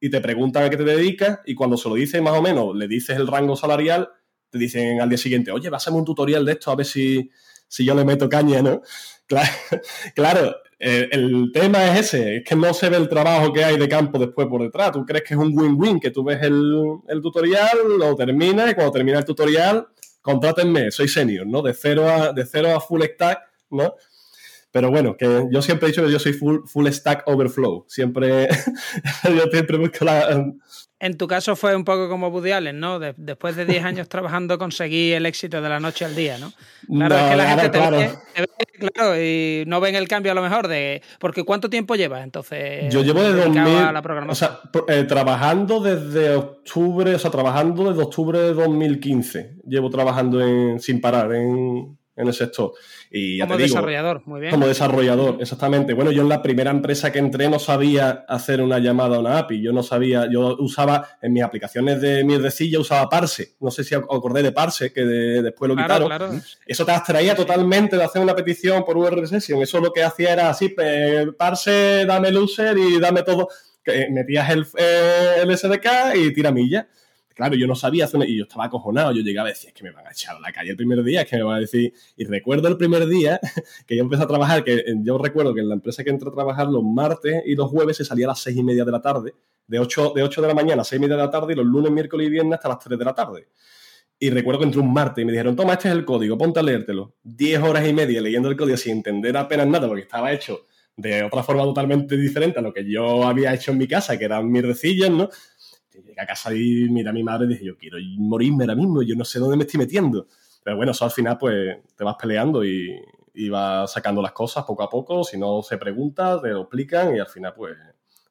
y 0.00 0.10
te 0.10 0.20
preguntan 0.20 0.64
a 0.64 0.70
qué 0.70 0.76
te 0.76 0.84
dedicas 0.84 1.40
y 1.44 1.54
cuando 1.54 1.76
se 1.76 1.88
lo 1.88 1.96
dices 1.96 2.22
más 2.22 2.34
o 2.34 2.42
menos, 2.42 2.74
le 2.76 2.86
dices 2.86 3.16
el 3.16 3.26
rango 3.26 3.56
salarial, 3.56 4.08
te 4.50 4.58
dicen 4.58 5.00
al 5.00 5.08
día 5.08 5.18
siguiente, 5.18 5.50
oye, 5.50 5.68
vas 5.70 5.82
a 5.82 5.90
hacer 5.90 5.98
un 5.98 6.04
tutorial 6.04 6.44
de 6.44 6.52
esto 6.52 6.70
a 6.70 6.76
ver 6.76 6.86
si, 6.86 7.30
si 7.68 7.84
yo 7.84 7.94
le 7.94 8.04
meto 8.04 8.28
caña, 8.28 8.62
¿no? 8.62 8.82
Claro, 10.14 10.56
el, 10.78 11.50
tema 11.52 11.92
es 11.92 12.06
ese, 12.06 12.36
es 12.38 12.44
que 12.44 12.56
no 12.56 12.72
se 12.72 12.88
ve 12.88 12.96
el 12.96 13.08
trabajo 13.08 13.52
que 13.52 13.64
hay 13.64 13.76
de 13.76 13.88
campo 13.88 14.18
después 14.18 14.46
por 14.48 14.62
detrás. 14.62 14.92
Tú 14.92 15.04
crees 15.04 15.24
que 15.24 15.34
es 15.34 15.40
un 15.40 15.52
win-win, 15.56 16.00
que 16.00 16.10
tú 16.10 16.24
ves 16.24 16.40
el, 16.42 17.20
tutorial, 17.20 17.78
lo 17.98 18.14
terminas 18.14 18.70
y 18.70 18.74
cuando 18.74 18.92
termina 18.92 19.18
el 19.18 19.24
tutorial, 19.24 19.86
contrátenme, 20.22 20.90
soy 20.90 21.08
senior, 21.08 21.46
¿no? 21.46 21.62
De 21.62 21.74
cero 21.74 22.08
a, 22.08 22.32
de 22.32 22.46
cero 22.46 22.74
a 22.74 22.80
full 22.80 23.02
stack, 23.02 23.40
¿no? 23.70 23.94
Pero 24.70 24.90
bueno, 24.90 25.16
que 25.16 25.46
yo 25.50 25.62
siempre 25.62 25.88
he 25.88 25.90
dicho 25.90 26.04
que 26.04 26.12
yo 26.12 26.18
soy 26.18 26.34
full, 26.34 26.60
full 26.66 26.86
stack 26.88 27.26
overflow. 27.26 27.84
Siempre, 27.88 28.48
yo 29.24 29.50
siempre 29.50 29.78
busco 29.78 30.04
la, 30.04 30.52
en 31.00 31.16
tu 31.16 31.28
caso 31.28 31.54
fue 31.54 31.76
un 31.76 31.84
poco 31.84 32.08
como 32.08 32.28
Woody 32.28 32.50
Allen, 32.52 32.80
¿no? 32.80 32.98
después 32.98 33.54
de 33.56 33.64
10 33.64 33.84
años 33.84 34.08
trabajando 34.08 34.58
conseguí 34.58 35.12
el 35.12 35.26
éxito 35.26 35.62
de 35.62 35.68
la 35.68 35.78
noche 35.78 36.04
al 36.04 36.16
día, 36.16 36.38
¿no? 36.38 36.52
Claro, 36.88 37.16
es 37.16 37.30
que 37.30 37.36
la 37.36 37.48
gente 37.48 37.68
te, 37.68 37.78
Ve, 37.78 38.90
claro, 38.92 39.20
y 39.20 39.64
no 39.66 39.80
ven 39.80 39.94
el 39.94 40.08
cambio 40.08 40.32
a 40.32 40.34
lo 40.34 40.42
mejor 40.42 40.68
de... 40.68 41.02
Porque 41.18 41.44
¿cuánto 41.44 41.70
tiempo 41.70 41.94
llevas 41.94 42.24
entonces? 42.24 42.92
Yo 42.92 43.02
llevo 43.02 43.22
desde 43.22 43.44
2000... 43.44 44.30
O 44.30 44.34
sea, 44.34 44.60
eh, 44.88 45.04
trabajando 45.04 45.80
desde 45.80 46.34
octubre, 46.34 47.14
o 47.14 47.18
sea, 47.18 47.30
trabajando 47.30 47.90
desde 47.90 48.02
octubre 48.02 48.38
de 48.38 48.54
2015. 48.54 49.56
Llevo 49.66 49.90
trabajando 49.90 50.40
en, 50.40 50.80
sin 50.80 51.00
parar 51.00 51.32
en, 51.32 51.97
en 52.18 52.26
el 52.26 52.34
sector. 52.34 52.72
Y 53.10 53.38
como 53.38 53.56
desarrollador, 53.56 54.22
muy 54.26 54.40
bien. 54.40 54.50
Como 54.50 54.66
desarrollador, 54.66 55.38
exactamente. 55.40 55.94
Bueno, 55.94 56.10
yo 56.10 56.22
en 56.22 56.28
la 56.28 56.42
primera 56.42 56.70
empresa 56.70 57.10
que 57.12 57.20
entré 57.20 57.48
no 57.48 57.58
sabía 57.58 58.24
hacer 58.28 58.60
una 58.60 58.78
llamada 58.78 59.16
a 59.16 59.20
una 59.20 59.38
API. 59.38 59.62
Yo 59.62 59.72
no 59.72 59.82
sabía, 59.82 60.28
yo 60.30 60.56
usaba 60.58 61.08
en 61.22 61.32
mis 61.32 61.42
aplicaciones 61.42 62.00
de 62.00 62.24
mierdecilla, 62.24 62.80
usaba 62.80 63.08
Parse. 63.08 63.54
No 63.60 63.70
sé 63.70 63.84
si 63.84 63.94
acordé 63.94 64.42
de 64.42 64.52
Parse, 64.52 64.92
que 64.92 65.04
después 65.04 65.68
lo 65.68 65.76
quitaron. 65.76 66.42
Eso 66.66 66.84
te 66.84 66.92
abstraía 66.92 67.34
totalmente 67.34 67.96
de 67.96 68.04
hacer 68.04 68.20
una 68.20 68.34
petición 68.34 68.84
por 68.84 68.96
URL 68.96 69.26
Session. 69.26 69.62
Eso 69.62 69.80
lo 69.80 69.92
que 69.92 70.02
hacía 70.02 70.32
era 70.32 70.50
así, 70.50 70.74
Parse, 71.38 72.04
dame 72.04 72.28
el 72.28 72.38
user 72.38 72.76
y 72.76 72.98
dame 72.98 73.22
todo. 73.22 73.48
Metías 74.10 74.50
el, 74.50 74.66
eh, 74.76 75.36
el 75.42 75.56
SDK 75.56 76.14
y 76.16 76.32
tira 76.34 76.52
milla 76.52 76.86
claro, 77.38 77.54
yo 77.54 77.68
no 77.68 77.76
sabía 77.76 78.06
hacer 78.06 78.28
y 78.28 78.36
yo 78.36 78.42
estaba 78.42 78.64
acojonado. 78.64 79.12
Yo 79.12 79.22
llegaba 79.22 79.48
y 79.48 79.52
decía, 79.52 79.68
es 79.68 79.74
que 79.74 79.84
me 79.84 79.92
van 79.92 80.04
a 80.04 80.10
echar 80.10 80.34
a 80.34 80.40
la 80.40 80.50
calle 80.50 80.70
el 80.70 80.76
primer 80.76 81.04
día, 81.04 81.22
es 81.22 81.28
que 81.28 81.36
me 81.36 81.44
van 81.44 81.58
a 81.58 81.60
decir. 81.60 81.94
Y 82.16 82.24
recuerdo 82.24 82.66
el 82.66 82.76
primer 82.76 83.06
día 83.06 83.38
que 83.86 83.94
yo 83.94 84.02
empecé 84.02 84.24
a 84.24 84.26
trabajar, 84.26 84.64
que 84.64 84.84
yo 85.02 85.16
recuerdo 85.18 85.54
que 85.54 85.60
en 85.60 85.68
la 85.68 85.74
empresa 85.74 86.02
que 86.02 86.10
entré 86.10 86.28
a 86.28 86.32
trabajar 86.32 86.66
los 86.66 86.82
martes 86.82 87.44
y 87.46 87.54
los 87.54 87.70
jueves 87.70 87.96
se 87.96 88.04
salía 88.04 88.26
a 88.26 88.30
las 88.30 88.40
seis 88.40 88.56
y 88.56 88.64
media 88.64 88.84
de 88.84 88.90
la 88.90 89.00
tarde. 89.00 89.34
de 89.68 89.78
8, 89.78 90.14
de 90.16 90.24
8 90.24 90.42
de 90.42 90.48
la 90.48 90.54
mañana 90.54 90.82
a 90.82 90.84
6 90.84 90.98
y 90.98 91.00
media 91.00 91.14
de 91.14 91.22
la 91.22 91.30
tarde 91.30 91.52
y 91.52 91.56
los 91.56 91.64
lunes, 91.64 91.92
miércoles 91.92 92.26
y 92.26 92.30
viernes 92.30 92.54
hasta 92.54 92.70
las 92.70 92.80
3 92.80 92.98
de 92.98 93.04
la 93.04 93.14
tarde. 93.14 93.46
Y 94.18 94.30
recuerdo 94.30 94.58
que 94.58 94.64
entré 94.66 94.80
un 94.80 94.92
martes 94.92 95.22
y 95.22 95.24
me 95.24 95.30
dijeron, 95.30 95.54
toma, 95.54 95.74
este 95.74 95.88
es 95.88 95.94
el 95.94 96.04
código, 96.04 96.36
ponte 96.36 96.58
a 96.58 96.62
leértelo. 96.64 97.14
10 97.22 97.62
horas 97.62 97.86
y 97.86 97.92
media 97.92 98.20
leyendo 98.20 98.48
el 98.48 98.56
código 98.56 98.76
sin 98.76 98.96
entender 98.96 99.36
apenas 99.36 99.68
nada 99.68 99.86
porque 99.86 100.02
estaba 100.02 100.32
hecho 100.32 100.66
de 100.98 101.22
otra 101.22 101.44
forma 101.44 101.62
totalmente 101.62 102.16
diferente 102.16 102.58
a 102.58 102.62
lo 102.62 102.72
que 102.74 102.84
yo 102.84 103.22
había 103.24 103.54
hecho 103.54 103.70
en 103.70 103.78
mi 103.78 103.86
casa, 103.86 104.18
que 104.18 104.24
eran 104.24 104.50
mierdecillas, 104.50 105.10
¿no? 105.10 105.28
Llegué 106.02 106.20
a 106.20 106.26
casa 106.26 106.54
y 106.54 106.88
mira 106.88 107.10
a 107.10 107.12
mi 107.14 107.22
madre 107.22 107.46
y 107.46 107.50
dije, 107.50 107.64
yo 107.64 107.76
quiero 107.76 107.98
morirme 108.18 108.64
ahora 108.64 108.74
mismo, 108.74 109.02
yo 109.02 109.14
no 109.14 109.24
sé 109.24 109.38
dónde 109.38 109.56
me 109.56 109.64
estoy 109.64 109.78
metiendo. 109.78 110.26
Pero 110.62 110.76
bueno, 110.76 110.92
eso 110.92 111.04
al 111.04 111.10
final 111.10 111.38
pues 111.38 111.78
te 111.96 112.04
vas 112.04 112.16
peleando 112.20 112.64
y, 112.64 113.00
y 113.34 113.48
vas 113.48 113.92
sacando 113.92 114.20
las 114.20 114.32
cosas 114.32 114.64
poco 114.64 114.82
a 114.82 114.90
poco, 114.90 115.24
si 115.24 115.38
no 115.38 115.62
se 115.62 115.78
pregunta, 115.78 116.40
te 116.42 116.48
lo 116.48 116.62
explican 116.62 117.14
y 117.14 117.20
al 117.20 117.28
final 117.28 117.54
pues, 117.56 117.76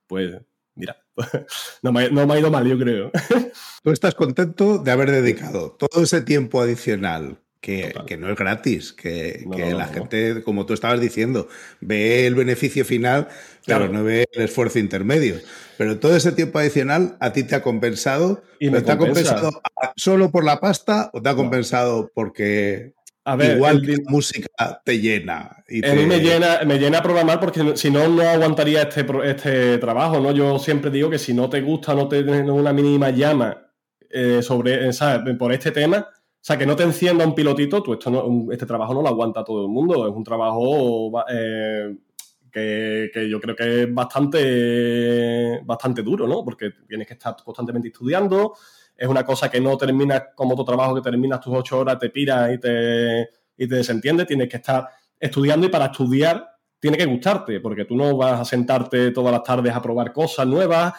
pues 0.05 0.37
mira, 0.75 0.97
no 1.81 1.91
me, 1.91 2.09
no 2.09 2.27
me 2.27 2.33
ha 2.33 2.39
ido 2.39 2.51
mal, 2.51 2.67
yo 2.67 2.77
creo. 2.77 3.11
Tú 3.83 3.91
estás 3.91 4.15
contento 4.15 4.77
de 4.77 4.91
haber 4.91 5.11
dedicado 5.11 5.71
todo 5.71 6.03
ese 6.03 6.21
tiempo 6.21 6.61
adicional 6.61 7.39
que, 7.67 7.93
que, 8.05 8.15
no 8.15 8.31
es 8.31 8.37
gratis, 8.37 8.93
que, 8.93 9.45
que 9.53 9.73
la 9.73 9.87
gente, 9.87 10.41
como 10.45 10.65
tú 10.65 10.73
estabas 10.73 11.01
diciendo, 11.01 11.49
ve 11.81 12.25
el 12.25 12.33
beneficio 12.33 12.85
final, 12.85 13.27
pero 13.65 13.89
no 13.89 14.05
ve 14.05 14.25
el 14.31 14.43
esfuerzo 14.43 14.79
intermedio. 14.79 15.35
Pero 15.77 15.99
todo 15.99 16.15
ese 16.15 16.31
tiempo 16.31 16.59
adicional 16.59 17.17
a 17.19 17.33
ti 17.33 17.43
te 17.43 17.55
ha 17.55 17.61
compensado. 17.61 18.41
¿Y 18.57 18.71
te 18.71 18.89
ha 18.89 18.97
compensado 18.97 19.61
solo 19.97 20.31
por 20.31 20.45
la 20.45 20.61
pasta 20.61 21.09
o 21.11 21.21
te 21.21 21.27
ha 21.27 21.35
compensado 21.35 22.09
porque 22.15 22.93
a 23.25 23.35
ver, 23.35 23.57
igual 23.57 23.81
la 23.85 23.97
música 24.05 24.81
te 24.85 25.01
llena? 25.01 25.61
Y 25.67 25.85
A 25.85 25.93
mí 25.93 26.05
me 26.05 26.21
llena, 26.21 26.61
me 26.65 26.79
llena 26.79 27.03
programar 27.03 27.41
porque 27.41 27.75
si 27.75 27.91
no, 27.91 28.07
no 28.07 28.21
aguantaría 28.21 28.83
este, 28.83 29.05
este 29.25 29.77
trabajo. 29.79 30.21
¿no? 30.21 30.31
Yo 30.31 30.57
siempre 30.57 30.89
digo 30.89 31.09
que 31.09 31.19
si 31.19 31.33
no 31.33 31.49
te 31.49 31.59
gusta, 31.59 31.93
no 31.93 32.07
tienes 32.07 32.47
una 32.47 32.71
mínima 32.71 33.09
llama 33.09 33.57
eh, 34.09 34.41
sobre, 34.41 34.93
¿sabes? 34.93 35.35
por 35.35 35.51
este 35.51 35.71
tema, 35.71 36.07
sea, 36.47 36.57
que 36.57 36.65
no 36.65 36.77
te 36.77 36.83
encienda 36.83 37.25
un 37.25 37.35
pilotito, 37.35 37.83
tú 37.83 37.93
esto 37.93 38.09
no, 38.09 38.51
este 38.53 38.65
trabajo 38.65 38.93
no 38.93 39.01
lo 39.01 39.09
aguanta 39.09 39.43
todo 39.43 39.63
el 39.63 39.69
mundo. 39.69 40.07
Es 40.07 40.15
un 40.15 40.23
trabajo 40.23 41.11
eh, 41.29 41.93
que, 42.49 43.27
yo 43.29 43.41
creo 43.41 43.53
que 43.53 43.83
es 43.83 43.93
bastante, 43.93 45.59
bastante 45.65 46.01
duro, 46.03 46.25
¿no? 46.25 46.45
Porque 46.45 46.71
tienes 46.87 47.05
que 47.05 47.15
estar 47.15 47.35
constantemente 47.43 47.89
estudiando. 47.89 48.53
Es 48.95 49.09
una 49.09 49.25
cosa 49.25 49.51
que 49.51 49.59
no 49.59 49.77
terminas 49.77 50.27
como 50.35 50.55
tu 50.55 50.63
trabajo, 50.63 50.95
que 50.95 51.01
terminas 51.01 51.41
tus 51.41 51.53
ocho 51.53 51.79
horas, 51.79 51.99
te 51.99 52.09
piras 52.09 52.53
y 52.53 52.59
te, 52.59 53.29
y 53.57 53.67
te 53.67 53.75
desentiendes. 53.75 54.27
Tienes 54.27 54.47
que 54.47 54.57
estar 54.57 54.87
estudiando 55.19 55.67
y 55.67 55.69
para 55.69 55.87
estudiar 55.87 56.47
tiene 56.79 56.97
que 56.97 57.05
gustarte, 57.05 57.59
porque 57.59 57.83
tú 57.83 57.97
no 57.97 58.15
vas 58.15 58.39
a 58.39 58.45
sentarte 58.45 59.11
todas 59.11 59.33
las 59.33 59.43
tardes 59.43 59.73
a 59.73 59.81
probar 59.81 60.13
cosas 60.13 60.47
nuevas 60.47 60.93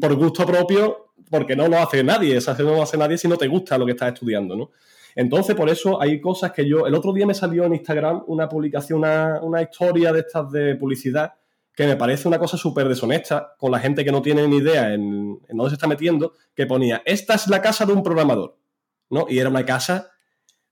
por 0.00 0.14
gusto 0.16 0.44
propio 0.44 1.11
porque 1.32 1.56
no 1.56 1.66
lo 1.66 1.78
hace 1.78 2.04
nadie, 2.04 2.36
eso 2.36 2.54
no 2.58 2.76
lo 2.76 2.82
hace 2.82 2.98
nadie 2.98 3.16
si 3.16 3.26
no 3.26 3.38
te 3.38 3.48
gusta 3.48 3.78
lo 3.78 3.86
que 3.86 3.92
estás 3.92 4.12
estudiando, 4.12 4.54
¿no? 4.54 4.70
Entonces, 5.14 5.56
por 5.56 5.70
eso 5.70 6.00
hay 6.00 6.20
cosas 6.20 6.52
que 6.52 6.68
yo. 6.68 6.86
El 6.86 6.94
otro 6.94 7.12
día 7.12 7.26
me 7.26 7.32
salió 7.32 7.64
en 7.64 7.74
Instagram 7.74 8.22
una 8.26 8.48
publicación, 8.48 8.98
una, 8.98 9.62
historia 9.62 10.12
de 10.12 10.20
estas 10.20 10.50
de 10.50 10.76
publicidad 10.76 11.32
que 11.74 11.86
me 11.86 11.96
parece 11.96 12.28
una 12.28 12.38
cosa 12.38 12.58
súper 12.58 12.86
deshonesta 12.86 13.54
con 13.58 13.70
la 13.72 13.78
gente 13.78 14.04
que 14.04 14.12
no 14.12 14.20
tiene 14.20 14.46
ni 14.46 14.58
idea 14.58 14.92
en, 14.92 15.38
dónde 15.48 15.70
se 15.70 15.74
está 15.74 15.86
metiendo, 15.86 16.34
que 16.54 16.66
ponía: 16.66 17.02
Esta 17.06 17.34
es 17.34 17.48
la 17.48 17.62
casa 17.62 17.86
de 17.86 17.94
un 17.94 18.02
programador, 18.02 18.58
¿no? 19.08 19.24
Y 19.26 19.38
era 19.38 19.48
una 19.48 19.64
casa 19.64 20.10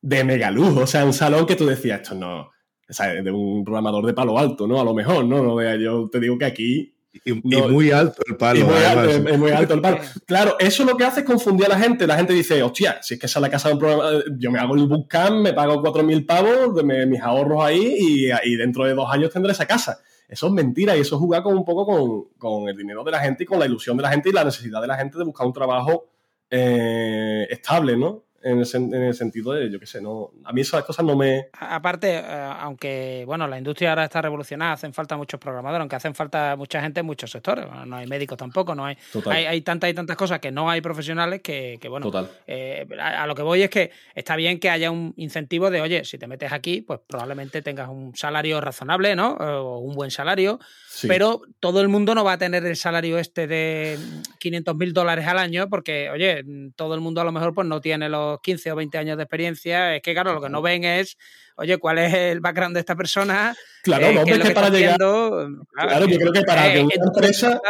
de 0.02 0.24
mega 0.24 0.50
lujo, 0.50 0.80
o 0.80 0.86
sea, 0.86 1.06
un 1.06 1.14
salón 1.14 1.46
que 1.46 1.56
tú 1.56 1.64
decías, 1.64 2.02
esto 2.02 2.14
no. 2.14 2.50
O 2.88 2.92
sea, 2.92 3.14
de 3.14 3.30
un 3.30 3.64
programador 3.64 4.04
de 4.04 4.12
palo 4.12 4.38
alto, 4.38 4.66
¿no? 4.66 4.78
A 4.78 4.84
lo 4.84 4.92
mejor, 4.92 5.24
¿no? 5.24 5.42
no 5.42 5.76
yo 5.76 6.10
te 6.10 6.20
digo 6.20 6.36
que 6.36 6.44
aquí 6.44 6.94
y, 7.12 7.32
muy 7.32 7.90
alto 7.90 8.22
el 8.26 8.36
palo. 8.36 8.66
muy 8.66 9.36
muy 9.36 9.50
alto 9.50 9.74
el 9.74 9.80
palo. 9.80 9.98
Claro, 10.26 10.56
eso 10.58 10.84
lo 10.84 10.96
que 10.96 11.04
hace 11.04 11.20
es 11.20 11.26
confundir 11.26 11.66
a 11.66 11.70
la 11.70 11.78
gente. 11.78 12.06
La 12.06 12.16
gente 12.16 12.32
dice, 12.32 12.62
hostia, 12.62 12.98
si 13.02 13.14
es 13.14 13.20
que 13.20 13.26
esa 13.26 13.38
es 13.38 13.42
la 13.42 13.50
casa 13.50 13.68
de 13.68 13.74
un 13.74 13.80
programa, 13.80 14.10
yo 14.38 14.50
me 14.50 14.58
hago 14.58 14.74
el 14.76 14.86
bootcamp, 14.86 15.42
me 15.42 15.52
pago 15.52 15.82
4.000 15.82 16.26
pavos, 16.26 16.74
de 16.76 17.06
mis 17.06 17.20
ahorros 17.20 17.64
ahí 17.64 18.30
y, 18.44 18.56
dentro 18.56 18.84
de 18.84 18.94
dos 18.94 19.10
años 19.10 19.30
tendré 19.32 19.52
esa 19.52 19.66
casa. 19.66 20.00
Eso 20.28 20.46
es 20.46 20.52
mentira 20.52 20.96
y 20.96 21.00
eso 21.00 21.16
es 21.16 21.20
jugar 21.20 21.42
con 21.42 21.56
un 21.56 21.64
poco 21.64 21.84
con, 21.84 22.24
con, 22.38 22.68
el 22.68 22.76
dinero 22.76 23.02
de 23.02 23.10
la 23.10 23.18
gente 23.18 23.42
y 23.42 23.46
con 23.46 23.58
la 23.58 23.66
ilusión 23.66 23.96
de 23.96 24.04
la 24.04 24.10
gente 24.10 24.28
y 24.28 24.32
la 24.32 24.44
necesidad 24.44 24.80
de 24.80 24.86
la 24.86 24.96
gente 24.96 25.18
de 25.18 25.24
buscar 25.24 25.46
un 25.46 25.52
trabajo 25.52 26.06
eh, 26.48 27.46
estable, 27.50 27.96
¿no? 27.96 28.24
En 28.42 28.58
el, 28.58 29.14
sentido 29.14 29.52
de, 29.52 29.70
yo 29.70 29.78
qué 29.78 29.86
sé, 29.86 30.00
no, 30.00 30.30
a 30.44 30.52
mí 30.52 30.62
esas 30.62 30.82
cosas 30.84 31.04
no 31.04 31.14
me... 31.14 31.48
Aparte, 31.52 32.16
eh, 32.16 32.50
aunque, 32.58 33.24
bueno, 33.26 33.46
la 33.46 33.58
industria 33.58 33.90
ahora 33.90 34.04
está 34.04 34.22
revolucionada, 34.22 34.72
hacen 34.72 34.94
falta 34.94 35.16
muchos 35.16 35.38
programadores, 35.38 35.80
aunque 35.80 35.96
hacen 35.96 36.14
falta 36.14 36.56
mucha 36.56 36.80
gente 36.80 37.00
en 37.00 37.06
muchos 37.06 37.30
sectores, 37.30 37.66
no 37.86 37.96
hay 37.96 38.06
médicos 38.06 38.38
tampoco, 38.38 38.74
no 38.74 38.86
hay, 38.86 38.96
hay, 39.26 39.44
hay, 39.44 39.60
tantas 39.60 39.90
y 39.90 39.94
tantas 39.94 40.16
cosas 40.16 40.40
que 40.40 40.50
no 40.50 40.70
hay 40.70 40.80
profesionales 40.80 41.42
que, 41.42 41.78
bueno, 41.88 42.10
eh, 42.46 42.86
a, 42.98 43.26
lo 43.26 43.34
que 43.34 43.42
voy 43.42 43.62
es 43.62 43.70
que 43.70 43.90
está 44.14 44.36
bien 44.36 44.58
que 44.58 44.70
haya 44.70 44.90
un 44.90 45.12
incentivo 45.16 45.70
de, 45.70 45.82
oye, 45.82 46.04
si 46.04 46.16
te 46.16 46.26
metes 46.26 46.52
aquí, 46.52 46.80
pues 46.80 47.00
probablemente 47.06 47.60
tengas 47.60 47.90
un 47.90 48.16
salario 48.16 48.60
razonable, 48.60 49.16
¿no? 49.16 49.34
O 49.34 49.78
un 49.78 49.94
buen 49.94 50.10
salario, 50.10 50.60
pero 51.06 51.42
todo 51.60 51.82
el 51.82 51.88
mundo 51.88 52.14
no 52.14 52.24
va 52.24 52.34
a 52.34 52.38
tener 52.38 52.64
el 52.64 52.76
salario 52.76 53.18
este 53.18 53.46
de 53.46 53.98
500 54.38 54.74
mil 54.76 54.94
dólares 54.94 55.26
al 55.26 55.38
año 55.38 55.68
porque, 55.68 56.08
oye, 56.08 56.42
todo 56.74 56.94
el 56.94 57.00
mundo 57.00 57.20
a 57.20 57.24
lo 57.24 57.32
mejor 57.32 57.54
pues 57.54 57.66
no 57.66 57.80
tiene 57.80 58.08
los 58.08 58.29
15 58.38 58.72
o 58.72 58.76
20 58.76 58.98
años 58.98 59.16
de 59.16 59.22
experiencia. 59.24 59.96
Es 59.96 60.02
que, 60.02 60.12
claro, 60.12 60.34
lo 60.34 60.40
que 60.40 60.48
no 60.48 60.62
ven 60.62 60.84
es, 60.84 61.16
oye, 61.56 61.78
¿cuál 61.78 61.98
es 61.98 62.14
el 62.14 62.40
background 62.40 62.74
de 62.74 62.80
esta 62.80 62.94
persona? 62.94 63.56
Claro, 63.82 64.06
eh, 64.06 64.14
no, 64.14 64.22
es 64.22 64.38
que, 64.38 64.50
para 64.52 64.68
llegar... 64.70 64.96
Claro, 64.96 66.06
yo 66.06 66.18
creo 66.18 66.32
que 66.32 66.42
para 66.42 66.72
que 66.72 66.80
una 66.80 66.94
empresa... 66.94 67.60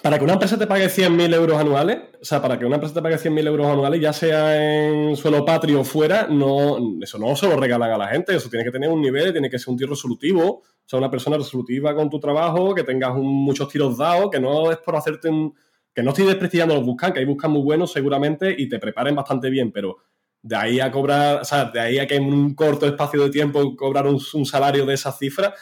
Para 0.00 0.16
que 0.16 0.24
una 0.24 0.32
empresa 0.32 0.58
te 0.58 0.66
pague 0.66 0.86
100.000 0.86 1.34
euros 1.34 1.58
anuales, 1.58 1.98
o 2.18 2.24
sea, 2.24 2.40
para 2.40 2.58
que 2.58 2.64
una 2.64 2.76
empresa 2.76 2.94
te 2.94 3.02
pague 3.02 3.16
100.000 3.16 3.46
euros 3.46 3.66
anuales, 3.66 4.00
ya 4.00 4.14
sea 4.14 4.88
en 4.88 5.14
suelo 5.16 5.44
patrio 5.44 5.80
o 5.80 5.84
fuera, 5.84 6.26
no, 6.30 6.78
eso 7.02 7.18
no 7.18 7.36
se 7.36 7.46
lo 7.46 7.56
regalan 7.56 7.90
a 7.90 7.98
la 7.98 8.08
gente, 8.08 8.34
eso 8.34 8.48
tiene 8.48 8.64
que 8.64 8.70
tener 8.70 8.88
un 8.88 9.02
nivel, 9.02 9.32
tiene 9.32 9.50
que 9.50 9.58
ser 9.58 9.68
un 9.68 9.76
tío 9.76 9.86
resolutivo, 9.86 10.44
o 10.46 10.64
sea, 10.86 10.98
una 10.98 11.10
persona 11.10 11.36
resolutiva 11.36 11.94
con 11.94 12.08
tu 12.08 12.18
trabajo, 12.18 12.74
que 12.74 12.84
tengas 12.84 13.14
muchos 13.14 13.68
tiros 13.68 13.98
dados, 13.98 14.30
que 14.30 14.40
no 14.40 14.72
es 14.72 14.78
por 14.78 14.96
hacerte 14.96 15.28
un... 15.28 15.54
que 15.94 16.02
no 16.02 16.10
estoy 16.10 16.26
desprestigiando 16.26 16.74
los 16.74 16.84
buscan, 16.84 17.12
que 17.12 17.20
hay 17.20 17.24
buscan 17.24 17.50
muy 17.50 17.62
buenos 17.62 17.92
seguramente 17.92 18.54
y 18.56 18.68
te 18.68 18.78
preparen 18.78 19.14
bastante 19.14 19.50
bien, 19.50 19.72
pero 19.72 19.98
de 20.42 20.56
ahí 20.56 20.80
a 20.80 20.90
cobrar, 20.90 21.42
o 21.42 21.44
sea, 21.44 21.66
de 21.66 21.80
ahí 21.80 21.98
a 21.98 22.06
que 22.06 22.16
en 22.16 22.24
un 22.24 22.54
corto 22.54 22.86
espacio 22.86 23.22
de 23.22 23.30
tiempo 23.30 23.76
cobrar 23.76 24.06
un, 24.06 24.20
salario 24.20 24.84
de 24.84 24.94
esa 24.94 25.12
cifra, 25.12 25.54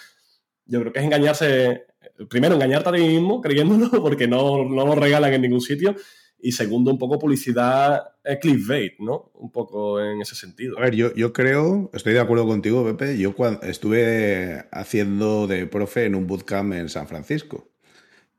yo 0.64 0.80
creo 0.80 0.92
que 0.92 1.00
es 1.00 1.04
engañarse 1.04 1.86
primero, 2.28 2.54
engañarte 2.54 2.88
a 2.88 2.92
ti 2.92 3.00
mismo 3.00 3.40
creyéndolo 3.40 3.90
porque 4.02 4.26
no, 4.26 4.64
no 4.64 4.86
lo 4.86 4.94
regalan 4.94 5.32
en 5.32 5.42
ningún 5.42 5.60
sitio. 5.60 5.94
Y 6.42 6.52
segundo, 6.52 6.90
un 6.90 6.98
poco 6.98 7.18
publicidad 7.18 8.00
clickbait, 8.40 8.98
¿no? 8.98 9.30
Un 9.34 9.50
poco 9.50 10.00
en 10.00 10.22
ese 10.22 10.34
sentido. 10.34 10.78
A 10.78 10.82
ver, 10.82 10.94
yo, 10.94 11.14
yo 11.14 11.32
creo, 11.32 11.90
estoy 11.92 12.14
de 12.14 12.20
acuerdo 12.20 12.46
contigo, 12.46 12.84
Pepe. 12.84 13.18
Yo 13.18 13.34
cuando 13.34 13.62
estuve 13.66 14.64
haciendo 14.72 15.46
de 15.46 15.66
profe 15.66 16.06
en 16.06 16.14
un 16.14 16.26
bootcamp 16.26 16.72
en 16.72 16.88
San 16.88 17.06
Francisco. 17.06 17.68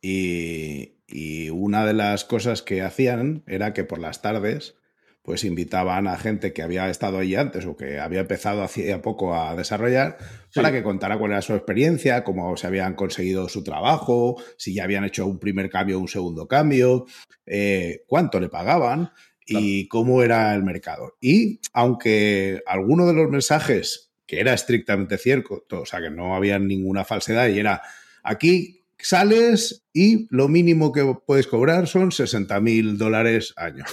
Y, 0.02 0.94
y 1.12 1.50
una 1.50 1.86
de 1.86 1.94
las 1.94 2.26
cosas 2.26 2.62
que 2.62 2.82
hacían 2.82 3.44
era 3.48 3.74
que 3.74 3.84
por 3.84 4.00
las 4.00 4.22
tardes 4.22 4.76
pues 5.24 5.44
invitaban 5.44 6.08
a 6.08 6.18
gente 6.18 6.52
que 6.52 6.64
había 6.64 6.90
estado 6.90 7.20
allí 7.20 7.36
antes 7.36 7.66
o 7.66 7.76
que 7.76 8.00
había 8.00 8.22
empezado 8.22 8.64
hacía 8.64 9.04
poco 9.04 9.36
a 9.36 9.56
desarrollar 9.56 10.18
para 10.56 10.72
que 10.72 10.82
contara 10.82 11.20
cuál 11.20 11.32
era 11.32 11.44
su 11.44 11.54
experiencia, 11.54 12.24
cómo 12.24 12.58
se 12.58 12.66
habían 12.66 12.96
conseguido 12.96 13.48
su 13.48 13.64
trabajo, 13.64 14.42
si 14.58 14.74
ya 14.74 14.84
habían 14.84 15.04
hecho 15.04 15.28
un 15.28 15.38
primer 15.38 15.70
cambio 15.70 15.98
o 15.98 16.02
un 16.02 16.08
segundo 16.08 16.48
cambio, 16.48 17.06
eh, 17.46 18.02
cuánto 18.08 18.40
le 18.40 18.50
pagaban 18.50 19.12
y 19.46 19.88
cómo 19.90 20.24
era 20.24 20.56
el 20.56 20.64
mercado. 20.64 21.18
Y 21.22 21.60
aunque 21.74 22.64
alguno 22.66 23.06
de 23.06 23.14
los 23.14 23.30
mensajes, 23.30 24.12
que 24.26 24.40
era 24.40 24.54
estrictamente 24.54 25.20
cierto, 25.20 25.66
o 25.70 25.86
sea 25.86 26.02
que 26.02 26.10
no 26.10 26.36
había 26.36 26.58
ninguna 26.58 27.06
falsedad 27.06 27.48
y 27.50 27.60
era 27.60 27.84
aquí 28.24 28.81
sales 29.04 29.84
y 29.94 30.28
lo 30.30 30.48
mínimo 30.48 30.92
que 30.92 31.16
puedes 31.26 31.48
cobrar 31.48 31.88
son 31.88 32.12
60 32.12 32.60
mil 32.62 32.98
dólares 32.98 33.54
año. 33.58 33.86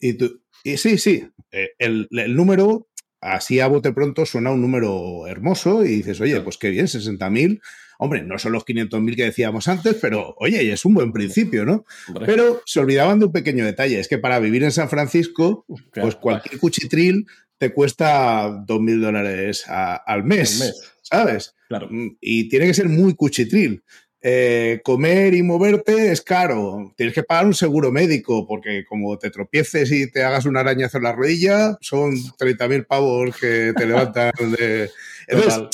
Y 0.00 0.14
tú, 0.14 0.42
y 0.64 0.76
sí, 0.76 0.98
sí, 0.98 1.28
eh, 1.50 1.70
el, 1.78 2.08
número, 2.10 2.88
así 3.20 3.60
a 3.60 3.66
bote 3.66 3.92
pronto, 3.92 4.26
suena 4.26 4.50
un 4.50 4.60
número 4.60 5.26
hermoso 5.26 5.84
y 5.84 5.96
dices, 5.96 6.20
oye, 6.20 6.40
pues 6.40 6.56
qué 6.56 6.70
bien, 6.70 6.86
60.000. 6.86 7.60
Hombre, 7.98 8.22
no 8.22 8.38
son 8.38 8.52
los 8.52 8.64
500.000 8.64 9.16
que 9.16 9.24
decíamos 9.24 9.68
antes, 9.68 9.96
pero 10.00 10.34
oye, 10.38 10.72
es 10.72 10.84
un 10.84 10.94
buen 10.94 11.12
principio, 11.12 11.64
¿no? 11.64 11.84
Pero 12.26 12.62
se 12.66 12.80
olvidaban 12.80 13.20
de 13.20 13.26
un 13.26 13.32
pequeño 13.32 13.64
detalle, 13.64 14.00
es 14.00 14.08
que 14.08 14.18
para 14.18 14.40
vivir 14.40 14.64
en 14.64 14.72
San 14.72 14.88
Francisco, 14.88 15.66
pues 15.92 16.16
cualquier 16.16 16.58
cuchitril 16.58 17.26
te 17.58 17.72
cuesta 17.72 18.48
2.000 18.48 19.00
dólares 19.00 19.64
al 19.68 20.24
mes, 20.24 20.74
¿sabes? 21.02 21.54
Claro. 21.68 21.86
Mm, 21.90 22.16
y 22.20 22.48
tiene 22.48 22.66
que 22.66 22.74
ser 22.74 22.88
muy 22.88 23.14
cuchitril. 23.14 23.84
Eh, 24.24 24.80
comer 24.84 25.34
y 25.34 25.42
moverte 25.42 26.12
es 26.12 26.22
caro. 26.22 26.92
Tienes 26.96 27.14
que 27.14 27.24
pagar 27.24 27.46
un 27.46 27.54
seguro 27.54 27.90
médico 27.90 28.46
porque 28.46 28.84
como 28.84 29.18
te 29.18 29.30
tropieces 29.30 29.90
y 29.90 30.10
te 30.10 30.22
hagas 30.22 30.46
un 30.46 30.56
arañazo 30.56 30.98
en 30.98 31.04
la 31.04 31.12
rodilla, 31.12 31.76
son 31.80 32.14
30.000 32.14 32.86
pavos 32.86 33.36
que 33.36 33.72
te 33.76 33.86
levantan 33.86 34.32
de... 34.56 34.90
Entonces, 35.26 35.64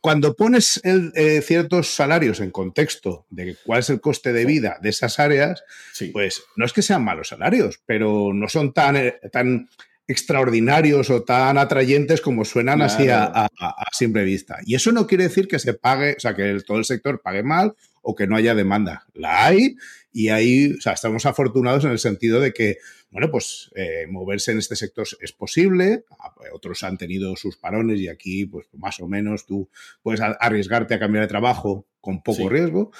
cuando 0.00 0.34
pones 0.34 0.80
eh, 0.84 1.42
ciertos 1.42 1.88
salarios 1.88 2.40
en 2.40 2.50
contexto 2.50 3.26
de 3.28 3.56
cuál 3.64 3.80
es 3.80 3.90
el 3.90 4.00
coste 4.00 4.32
de 4.32 4.46
vida 4.46 4.78
de 4.80 4.88
esas 4.88 5.18
áreas, 5.18 5.62
pues 6.12 6.42
no 6.56 6.64
es 6.64 6.72
que 6.72 6.82
sean 6.82 7.04
malos 7.04 7.28
salarios, 7.28 7.80
pero 7.84 8.32
no 8.32 8.48
son 8.48 8.72
tan, 8.72 8.96
eh, 8.96 9.20
tan 9.30 9.68
extraordinarios 10.10 11.08
o 11.08 11.22
tan 11.22 11.56
atrayentes 11.56 12.20
como 12.20 12.44
suenan 12.44 12.82
así 12.82 13.08
a, 13.08 13.48
simple 13.92 14.24
vista. 14.24 14.58
Y 14.66 14.74
eso 14.74 14.90
no 14.90 15.06
quiere 15.06 15.24
decir 15.24 15.46
que 15.46 15.60
se 15.60 15.74
pague, 15.74 16.14
o 16.16 16.20
sea, 16.20 16.34
que 16.34 16.58
todo 16.66 16.78
el 16.78 16.84
sector 16.84 17.20
pague 17.22 17.44
mal 17.44 17.74
o 18.02 18.16
que 18.16 18.26
no 18.26 18.34
haya 18.34 18.54
demanda. 18.54 19.06
La 19.14 19.46
hay 19.46 19.76
y 20.12 20.30
ahí, 20.30 20.72
o 20.72 20.80
sea, 20.80 20.94
estamos 20.94 21.26
afortunados 21.26 21.84
en 21.84 21.92
el 21.92 22.00
sentido 22.00 22.40
de 22.40 22.52
que 22.52 22.78
bueno, 23.10 23.30
pues 23.30 23.70
eh, 23.74 24.06
moverse 24.08 24.52
en 24.52 24.58
este 24.58 24.76
sector 24.76 25.06
es 25.20 25.32
posible, 25.32 26.04
otros 26.52 26.82
han 26.84 26.96
tenido 26.96 27.34
sus 27.34 27.56
parones 27.56 27.98
y 27.98 28.08
aquí, 28.08 28.46
pues 28.46 28.66
más 28.72 29.00
o 29.00 29.08
menos 29.08 29.46
tú 29.46 29.68
puedes 30.02 30.20
arriesgarte 30.20 30.94
a 30.94 31.00
cambiar 31.00 31.24
de 31.24 31.28
trabajo 31.28 31.86
con 32.00 32.22
poco 32.22 32.48
riesgo. 32.48 32.92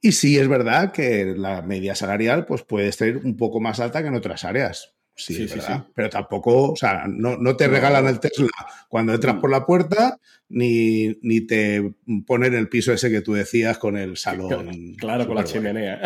Y 0.00 0.12
sí 0.12 0.38
es 0.38 0.48
verdad 0.48 0.92
que 0.92 1.34
la 1.36 1.60
media 1.60 1.94
salarial 1.94 2.46
pues 2.46 2.62
puede 2.62 2.90
ser 2.92 3.18
un 3.18 3.36
poco 3.36 3.60
más 3.60 3.80
alta 3.80 4.00
que 4.00 4.08
en 4.08 4.14
otras 4.14 4.44
áreas. 4.44 4.94
Sí, 5.14 5.34
sí, 5.34 5.48
sí, 5.48 5.72
Pero 5.94 6.08
tampoco, 6.08 6.72
o 6.72 6.76
sea, 6.76 7.04
no, 7.06 7.56
te 7.56 7.68
regalan 7.68 8.06
el 8.06 8.20
Tesla 8.20 8.48
cuando 8.88 9.12
entras 9.12 9.36
mm. 9.36 9.40
por 9.40 9.50
la 9.50 9.66
puerta, 9.66 10.18
ni, 10.48 11.18
ni 11.20 11.42
te 11.42 11.92
ponen 12.26 12.54
el 12.54 12.68
piso 12.68 12.92
ese 12.92 13.10
que 13.10 13.20
tú 13.20 13.34
decías 13.34 13.76
con 13.76 13.98
el 13.98 14.16
salón. 14.16 14.94
Claro, 14.96 15.26
con 15.26 15.36
la 15.36 15.44
chimenea. 15.44 16.00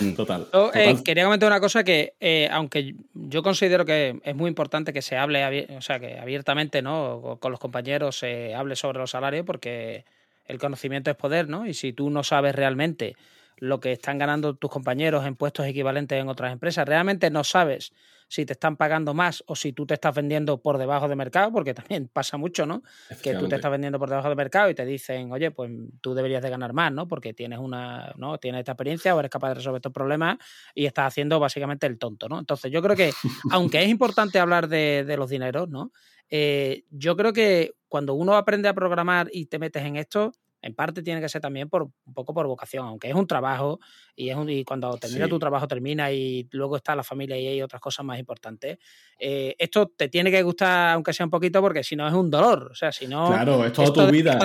Mm. 0.00 0.12
Total. 0.16 0.48
Eh, 0.74 0.96
quería 1.04 1.24
comentar 1.24 1.48
una 1.48 1.60
cosa 1.60 1.84
que, 1.84 2.14
eh, 2.18 2.48
aunque 2.50 2.96
yo 3.14 3.42
considero 3.42 3.84
que 3.84 4.20
es 4.24 4.34
muy 4.34 4.48
importante 4.48 4.92
que 4.92 5.02
se 5.02 5.16
hable, 5.16 5.68
o 5.76 5.80
sea, 5.80 6.00
que 6.00 6.18
abiertamente, 6.18 6.82
¿no? 6.82 7.38
Con 7.40 7.52
los 7.52 7.60
compañeros 7.60 8.18
se 8.18 8.54
hable 8.54 8.74
sobre 8.74 8.98
los 8.98 9.12
salarios, 9.12 9.46
porque 9.46 10.04
el 10.46 10.58
conocimiento 10.58 11.10
es 11.10 11.16
poder, 11.16 11.48
¿no? 11.48 11.66
Y 11.66 11.74
si 11.74 11.92
tú 11.92 12.10
no 12.10 12.24
sabes 12.24 12.54
realmente 12.54 13.14
lo 13.62 13.78
que 13.78 13.92
están 13.92 14.18
ganando 14.18 14.56
tus 14.56 14.68
compañeros 14.68 15.24
en 15.24 15.36
puestos 15.36 15.64
equivalentes 15.66 16.20
en 16.20 16.28
otras 16.28 16.52
empresas. 16.52 16.84
Realmente 16.84 17.30
no 17.30 17.44
sabes 17.44 17.92
si 18.26 18.44
te 18.44 18.54
están 18.54 18.76
pagando 18.76 19.14
más 19.14 19.44
o 19.46 19.54
si 19.54 19.72
tú 19.72 19.86
te 19.86 19.94
estás 19.94 20.12
vendiendo 20.16 20.60
por 20.60 20.78
debajo 20.78 21.06
de 21.06 21.14
mercado, 21.14 21.52
porque 21.52 21.72
también 21.74 22.08
pasa 22.12 22.36
mucho, 22.36 22.66
¿no? 22.66 22.82
Que 23.22 23.36
tú 23.36 23.46
te 23.46 23.54
estás 23.54 23.70
vendiendo 23.70 24.00
por 24.00 24.08
debajo 24.08 24.28
de 24.28 24.34
mercado 24.34 24.68
y 24.68 24.74
te 24.74 24.84
dicen, 24.84 25.30
oye, 25.30 25.52
pues 25.52 25.70
tú 26.00 26.12
deberías 26.12 26.42
de 26.42 26.50
ganar 26.50 26.72
más, 26.72 26.90
¿no? 26.90 27.06
Porque 27.06 27.34
tienes 27.34 27.60
una, 27.60 28.12
¿no? 28.16 28.36
Tienes 28.38 28.58
esta 28.58 28.72
experiencia 28.72 29.14
o 29.14 29.20
eres 29.20 29.30
capaz 29.30 29.50
de 29.50 29.54
resolver 29.54 29.78
estos 29.78 29.92
problemas 29.92 30.38
y 30.74 30.86
estás 30.86 31.06
haciendo 31.06 31.38
básicamente 31.38 31.86
el 31.86 32.00
tonto, 32.00 32.28
¿no? 32.28 32.40
Entonces 32.40 32.72
yo 32.72 32.82
creo 32.82 32.96
que, 32.96 33.12
aunque 33.52 33.80
es 33.80 33.88
importante 33.88 34.40
hablar 34.40 34.66
de, 34.66 35.14
los 35.16 35.30
dineros, 35.30 35.68
¿no? 35.68 35.92
Eh, 36.28 36.82
yo 36.90 37.14
creo 37.16 37.32
que 37.32 37.74
cuando 37.86 38.14
uno 38.14 38.34
aprende 38.34 38.68
a 38.68 38.74
programar 38.74 39.28
y 39.32 39.46
te 39.46 39.60
metes 39.60 39.84
en 39.84 39.94
esto, 39.94 40.32
en 40.62 40.74
parte 40.74 41.02
tiene 41.02 41.20
que 41.20 41.28
ser 41.28 41.40
también 41.42 41.68
por 41.68 41.82
un 41.82 42.14
poco 42.14 42.32
por 42.32 42.46
vocación, 42.46 42.86
aunque 42.86 43.08
es 43.08 43.14
un 43.14 43.26
trabajo 43.26 43.80
y 44.16 44.30
es 44.30 44.36
un, 44.36 44.48
y 44.48 44.64
cuando 44.64 44.96
termina 44.96 45.28
tu 45.28 45.38
trabajo 45.38 45.66
termina 45.68 46.10
y 46.12 46.48
luego 46.52 46.76
está 46.76 46.94
la 46.96 47.02
familia 47.02 47.36
y 47.38 47.46
hay 47.48 47.62
otras 47.62 47.80
cosas 47.80 48.04
más 48.06 48.18
importantes. 48.18 48.78
Eh, 49.18 49.54
esto 49.58 49.88
te 49.94 50.08
tiene 50.08 50.30
que 50.30 50.42
gustar 50.42 50.94
aunque 50.94 51.12
sea 51.12 51.26
un 51.26 51.30
poquito 51.30 51.60
porque 51.60 51.82
si 51.84 51.96
no 51.96 52.06
es 52.06 52.14
un 52.14 52.30
dolor, 52.30 52.68
o 52.72 52.74
sea, 52.74 52.92
si 52.92 53.06
no 53.06 53.26
Claro, 53.28 53.64
es 53.64 53.72
toda 53.72 53.92
tu 53.92 54.10
vida. 54.12 54.38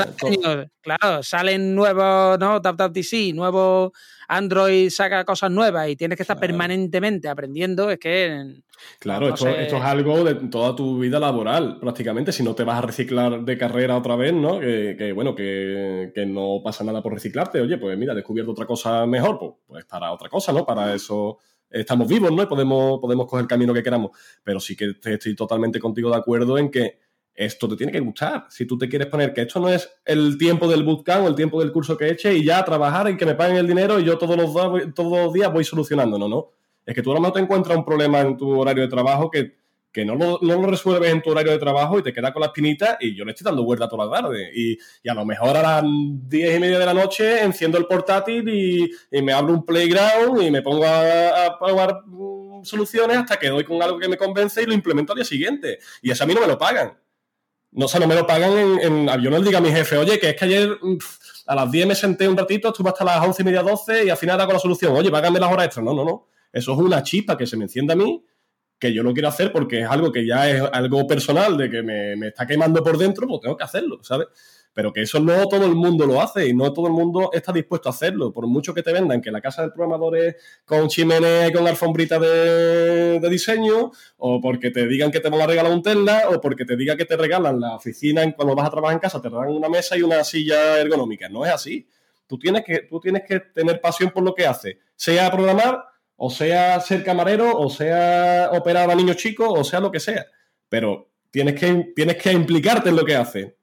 claro, 0.81 1.23
salen 1.23 1.75
nuevos, 1.75 2.39
¿no? 2.39 2.61
TapTapTC, 2.61 3.33
nuevos 3.33 3.91
Android 4.27 4.89
saca 4.89 5.23
cosas 5.23 5.51
nuevas 5.51 5.89
y 5.89 5.95
tienes 5.95 6.17
que 6.17 6.23
estar 6.23 6.39
permanentemente 6.39 7.29
aprendiendo, 7.29 7.89
es 7.89 7.99
que... 7.99 8.61
Claro, 8.99 9.29
esto, 9.29 9.49
es 9.49 9.73
algo 9.73 10.23
de 10.23 10.35
toda 10.35 10.75
tu 10.75 10.99
vida 10.99 11.19
laboral, 11.19 11.79
prácticamente. 11.79 12.31
Si 12.31 12.43
no 12.43 12.53
te 12.53 12.63
vas 12.63 12.77
a 12.77 12.81
reciclar 12.81 13.43
de 13.43 13.57
carrera 13.57 13.97
otra 13.97 14.15
vez, 14.15 14.33
¿no? 14.33 14.59
Que, 14.59 15.11
bueno, 15.15 15.33
que, 15.33 16.25
no 16.27 16.61
pasa 16.63 16.83
nada 16.83 17.01
por 17.01 17.13
reciclarte. 17.13 17.59
Oye, 17.59 17.77
pues 17.77 17.97
mira, 17.97 18.13
he 18.13 18.15
descubierto 18.15 18.51
otra 18.51 18.65
cosa 18.65 19.05
mejor, 19.07 19.39
pues, 19.39 19.51
pues 19.65 19.85
para 19.85 20.11
otra 20.11 20.29
cosa, 20.29 20.53
¿no? 20.53 20.65
Para 20.65 20.93
eso 20.93 21.39
estamos 21.69 22.07
vivos, 22.07 22.31
¿no? 22.31 22.43
Y 22.43 22.45
podemos, 22.45 22.99
podemos 22.99 23.25
coger 23.25 23.43
el 23.43 23.47
camino 23.47 23.73
que 23.73 23.83
queramos. 23.83 24.11
Pero 24.43 24.59
sí 24.59 24.75
que 24.75 24.93
estoy 25.03 25.35
totalmente 25.35 25.79
contigo 25.79 26.09
de 26.11 26.17
acuerdo 26.17 26.57
en 26.57 26.69
que 26.69 26.99
esto 27.37 27.69
te 27.69 27.75
tiene 27.75 27.91
que 27.91 27.99
gustar. 27.99 28.47
Si 28.49 28.65
tú 28.65 28.77
te 28.77 28.89
quieres 28.89 29.07
poner 29.07 29.31
que 29.31 29.41
esto 29.41 29.59
no 29.59 29.69
es 29.69 29.87
el 30.03 30.37
tiempo 30.39 30.67
del 30.67 30.83
bootcamp 30.83 31.25
o 31.25 31.27
el 31.27 31.35
tiempo 31.35 31.59
del 31.59 31.71
curso 31.71 31.95
que 31.95 32.09
eche 32.09 32.33
y 32.33 32.43
ya 32.43 32.65
trabajar 32.65 33.09
y 33.11 33.15
que 33.15 33.27
me 33.27 33.35
paguen 33.35 33.57
el 33.57 33.67
dinero 33.67 33.99
y 33.99 34.03
yo 34.03 34.17
todos 34.17 34.35
los, 34.35 34.51
todos 34.95 35.25
los 35.25 35.33
días 35.33 35.53
voy 35.53 35.63
solucionando. 35.63 36.17
No, 36.17 36.27
no. 36.27 36.49
Es 36.83 36.95
que 36.95 37.03
tú 37.03 37.11
a 37.11 37.13
lo 37.13 37.19
mejor 37.19 37.35
te 37.35 37.41
encuentras 37.41 37.77
un 37.77 37.85
problema 37.85 38.21
en 38.21 38.35
tu 38.35 38.59
horario 38.59 38.81
de 38.81 38.89
trabajo 38.89 39.29
que, 39.29 39.55
no, 40.05 40.15
lo, 40.15 40.39
no, 40.41 40.61
lo, 40.61 40.67
resuelves 40.67 41.11
en 41.11 41.23
tu 41.23 41.31
horario 41.31 41.51
de 41.51 41.57
trabajo 41.57 41.97
y 41.97 42.03
te 42.03 42.13
quedas 42.13 42.31
con 42.31 42.41
la 42.41 42.47
espinita 42.47 42.99
y 42.99 43.15
yo 43.15 43.25
le 43.25 43.31
estoy 43.31 43.45
dando 43.45 43.63
vuelta 43.63 43.87
toda 43.87 44.05
la 44.05 44.21
tarde. 44.21 44.51
Y, 44.55 44.77
a 45.07 45.13
lo 45.13 45.25
mejor 45.25 45.57
a 45.57 45.61
las 45.61 45.83
diez 46.27 46.55
y 46.55 46.59
media 46.59 46.79
de 46.79 46.85
la 46.85 46.93
noche 46.93 47.43
enciendo 47.43 47.77
el 47.77 47.85
portátil 47.85 48.47
y, 48.49 49.21
me 49.21 49.33
abro 49.33 49.53
un 49.53 49.65
playground 49.65 50.41
y 50.41 50.49
me 50.49 50.63
pongo 50.63 50.85
a, 50.85 51.45
a 51.45 51.59
probar 51.59 52.01
mm, 52.05 52.63
soluciones 52.63 53.17
hasta 53.17 53.37
que 53.37 53.49
doy 53.49 53.63
con 53.63 53.81
algo 53.81 53.99
que 53.99 54.07
me 54.07 54.17
convence 54.17 54.63
y 54.63 54.65
lo 54.65 54.73
implemento 54.73 55.13
al 55.13 55.17
día 55.17 55.25
siguiente. 55.25 55.79
Y 56.01 56.11
eso 56.11 56.23
a 56.23 56.27
mí 56.27 56.33
no 56.33 56.41
me 56.41 56.47
lo 56.47 56.57
pagan. 56.57 56.93
No, 57.71 57.85
o 57.85 57.99
no 57.99 58.07
me 58.07 58.15
lo 58.15 58.25
pagan 58.25 58.57
en, 58.57 58.79
en 58.79 59.21
Yo 59.21 59.29
no 59.29 59.37
le 59.37 59.43
diga 59.43 59.59
a 59.59 59.61
mi 59.61 59.71
jefe, 59.71 59.97
oye, 59.97 60.19
que 60.19 60.29
es 60.29 60.35
que 60.35 60.45
ayer 60.45 60.77
a 61.47 61.55
las 61.55 61.71
10 61.71 61.87
me 61.87 61.95
senté 61.95 62.27
un 62.27 62.37
ratito, 62.37 62.69
estuve 62.69 62.89
hasta 62.89 63.05
las 63.05 63.23
11 63.25 63.41
y 63.41 63.45
media, 63.45 63.61
12 63.61 64.05
y 64.05 64.09
al 64.09 64.17
final 64.17 64.39
hago 64.39 64.53
la 64.53 64.59
solución. 64.59 64.95
Oye, 64.95 65.11
págame 65.11 65.39
las 65.39 65.51
horas 65.51 65.65
extras. 65.65 65.85
No, 65.85 65.93
no, 65.93 66.03
no. 66.03 66.27
Eso 66.51 66.73
es 66.73 66.79
una 66.79 67.03
chispa 67.03 67.37
que 67.37 67.45
se 67.45 67.57
me 67.57 67.65
enciende 67.65 67.93
a 67.93 67.95
mí, 67.95 68.23
que 68.79 68.93
yo 68.93 69.03
lo 69.03 69.13
quiero 69.13 69.29
hacer 69.29 69.51
porque 69.51 69.81
es 69.81 69.87
algo 69.87 70.11
que 70.11 70.25
ya 70.25 70.49
es 70.49 70.61
algo 70.71 71.05
personal, 71.05 71.57
de 71.57 71.69
que 71.69 71.83
me, 71.83 72.15
me 72.15 72.27
está 72.29 72.45
quemando 72.47 72.83
por 72.83 72.97
dentro, 72.97 73.27
pues 73.27 73.41
tengo 73.41 73.57
que 73.57 73.63
hacerlo, 73.63 73.99
¿sabes? 74.01 74.27
Pero 74.77 74.93
que 74.93 75.01
eso 75.01 75.19
no 75.19 75.47
todo 75.47 75.65
el 75.65 75.73
mundo 75.73 76.05
lo 76.05 76.21
hace 76.21 76.49
y 76.49 76.53
no 76.53 76.71
todo 76.71 76.85
el 76.85 76.93
mundo 76.93 77.31
está 77.33 77.51
dispuesto 77.51 77.89
a 77.89 77.93
hacerlo. 77.93 78.31
Por 78.31 78.45
mucho 78.45 78.75
que 78.75 78.83
te 78.83 78.93
vendan 78.93 79.21
que 79.21 79.31
la 79.31 79.41
casa 79.41 79.63
del 79.63 79.71
programador 79.71 80.15
es 80.19 80.35
con 80.65 80.87
chimenea 80.87 81.47
y 81.47 81.51
con 81.51 81.67
alfombrita 81.67 82.19
de, 82.19 83.19
diseño, 83.27 83.89
o 84.17 84.39
porque 84.39 84.69
te 84.69 84.85
digan 84.87 85.09
que 85.09 85.19
te 85.19 85.31
van 85.31 85.41
a 85.41 85.47
regalar 85.47 85.71
un 85.71 85.81
Tesla, 85.81 86.25
o 86.29 86.39
porque 86.39 86.63
te 86.63 86.77
digan 86.77 86.95
que 86.95 87.05
te 87.05 87.17
regalan 87.17 87.59
la 87.59 87.77
oficina 87.77 88.31
cuando 88.35 88.53
vas 88.53 88.67
a 88.67 88.69
trabajar 88.69 88.93
en 88.93 88.99
casa, 88.99 89.19
te 89.19 89.29
regalan 89.29 89.55
una 89.55 89.67
mesa 89.67 89.97
y 89.97 90.03
una 90.03 90.23
silla 90.23 90.79
ergonómica. 90.79 91.27
No 91.27 91.43
es 91.43 91.51
así. 91.51 91.87
Tú 92.27 92.37
tienes 92.37 92.63
que, 92.63 92.81
tú 92.81 92.99
tienes 92.99 93.23
que 93.27 93.39
tener 93.39 93.81
pasión 93.81 94.11
por 94.11 94.21
lo 94.21 94.35
que 94.35 94.45
haces, 94.45 94.77
sea 94.95 95.31
programar, 95.31 95.85
o 96.17 96.29
sea 96.29 96.79
ser 96.81 97.03
camarero, 97.03 97.57
o 97.57 97.67
sea 97.71 98.51
operar 98.53 98.91
a 98.91 98.93
niños 98.93 99.17
chicos, 99.17 99.49
o 99.49 99.63
sea 99.63 99.79
lo 99.79 99.91
que 99.91 99.99
sea. 99.99 100.27
Pero 100.69 101.09
tienes 101.31 101.59
que, 101.59 101.93
tienes 101.95 102.17
que 102.17 102.31
implicarte 102.31 102.89
en 102.89 102.95
lo 102.95 103.03
que 103.03 103.15
haces 103.15 103.57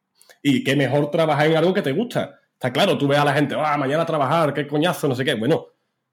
y 0.47 0.63
qué 0.63 0.77
mejor 0.77 1.11
trabajar 1.11 1.47
en 1.47 1.57
algo 1.57 1.73
que 1.73 1.81
te 1.81 1.93
gusta. 1.93 2.39
Está 2.53 2.71
claro, 2.71 2.99
tú 2.99 3.09
ves 3.09 3.19
a 3.19 3.25
la 3.25 3.33
gente, 3.33 3.57
ah, 3.59 3.79
mañana 3.79 4.03
a 4.03 4.07
trabajar, 4.07 4.53
qué 4.53 4.67
coñazo, 4.67 5.09
no 5.09 5.15
sé 5.15 5.25
qué. 5.25 5.35
Bueno, 5.35 5.69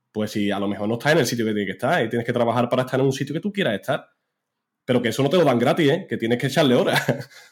pues 0.10 0.32
si 0.32 0.50
a 0.50 0.58
lo 0.58 0.70
mejor 0.70 0.88
no 0.88 0.94
estás 0.94 1.12
en 1.12 1.18
el 1.20 1.26
sitio 1.26 1.46
que 1.46 1.52
tienes 1.52 1.68
que 1.68 1.74
estar 1.74 2.06
y 2.06 2.08
tienes 2.08 2.26
que 2.26 2.32
trabajar 2.32 2.70
para 2.70 2.84
estar 2.84 2.98
en 3.02 3.08
un 3.08 3.12
sitio 3.12 3.34
que 3.34 3.42
tú 3.42 3.52
quieras 3.52 3.76
estar. 3.76 4.10
Pero 4.86 5.02
que 5.02 5.10
eso 5.10 5.22
no 5.22 5.30
te 5.30 5.36
lo 5.36 5.44
dan 5.44 5.60
gratis, 5.60 5.92
¿eh? 5.92 6.06
que 6.08 6.16
tienes 6.16 6.38
que 6.38 6.48
echarle 6.48 6.76
horas. 6.76 7.02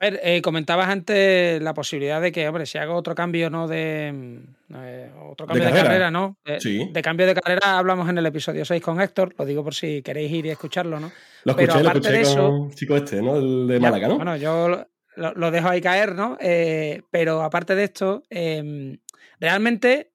A 0.00 0.06
ver, 0.06 0.20
eh, 0.24 0.42
comentabas 0.42 0.88
antes 0.88 1.62
la 1.62 1.74
posibilidad 1.74 2.20
de 2.20 2.32
que, 2.32 2.48
hombre, 2.48 2.66
si 2.66 2.78
hago 2.78 2.94
otro 2.94 3.14
cambio, 3.14 3.48
¿no? 3.48 3.68
De. 3.68 4.10
Mm, 4.12 4.74
eh, 4.76 5.10
otro 5.30 5.46
cambio 5.46 5.66
de, 5.66 5.72
carrera, 5.72 6.10
¿no? 6.10 6.36
sí. 6.58 6.88
De 6.90 7.02
cambio 7.02 7.26
de 7.26 7.34
carrera 7.34 7.78
hablamos 7.78 8.08
en 8.08 8.18
el 8.18 8.26
episodio 8.26 8.64
6 8.64 8.82
con 8.82 9.00
Héctor, 9.00 9.34
lo 9.38 9.44
digo 9.44 9.62
por 9.62 9.74
si 9.74 10.02
queréis 10.02 10.32
ir 10.32 10.46
y 10.46 10.50
escucharlo, 10.50 10.98
¿no? 10.98 11.12
Lo 11.44 11.52
escuché, 11.52 11.78
Pero 11.78 11.88
aparte 11.88 12.10
de 12.10 12.20
eso, 12.22 12.70
chico 12.74 12.96
este, 12.96 13.22
¿no? 13.22 13.36
El 13.36 13.68
de 13.68 13.78
Málaga, 13.78 14.08
¿no? 14.08 14.16
Bueno, 14.16 14.36
yo 14.36 14.84
lo, 15.16 15.50
dejo 15.50 15.68
ahí 15.68 15.80
caer, 15.80 16.14
¿no? 16.14 16.36
Eh, 16.40 17.02
pero 17.10 17.42
aparte 17.42 17.74
de 17.74 17.84
esto, 17.84 18.22
em, 18.30 18.98
realmente 19.38 20.12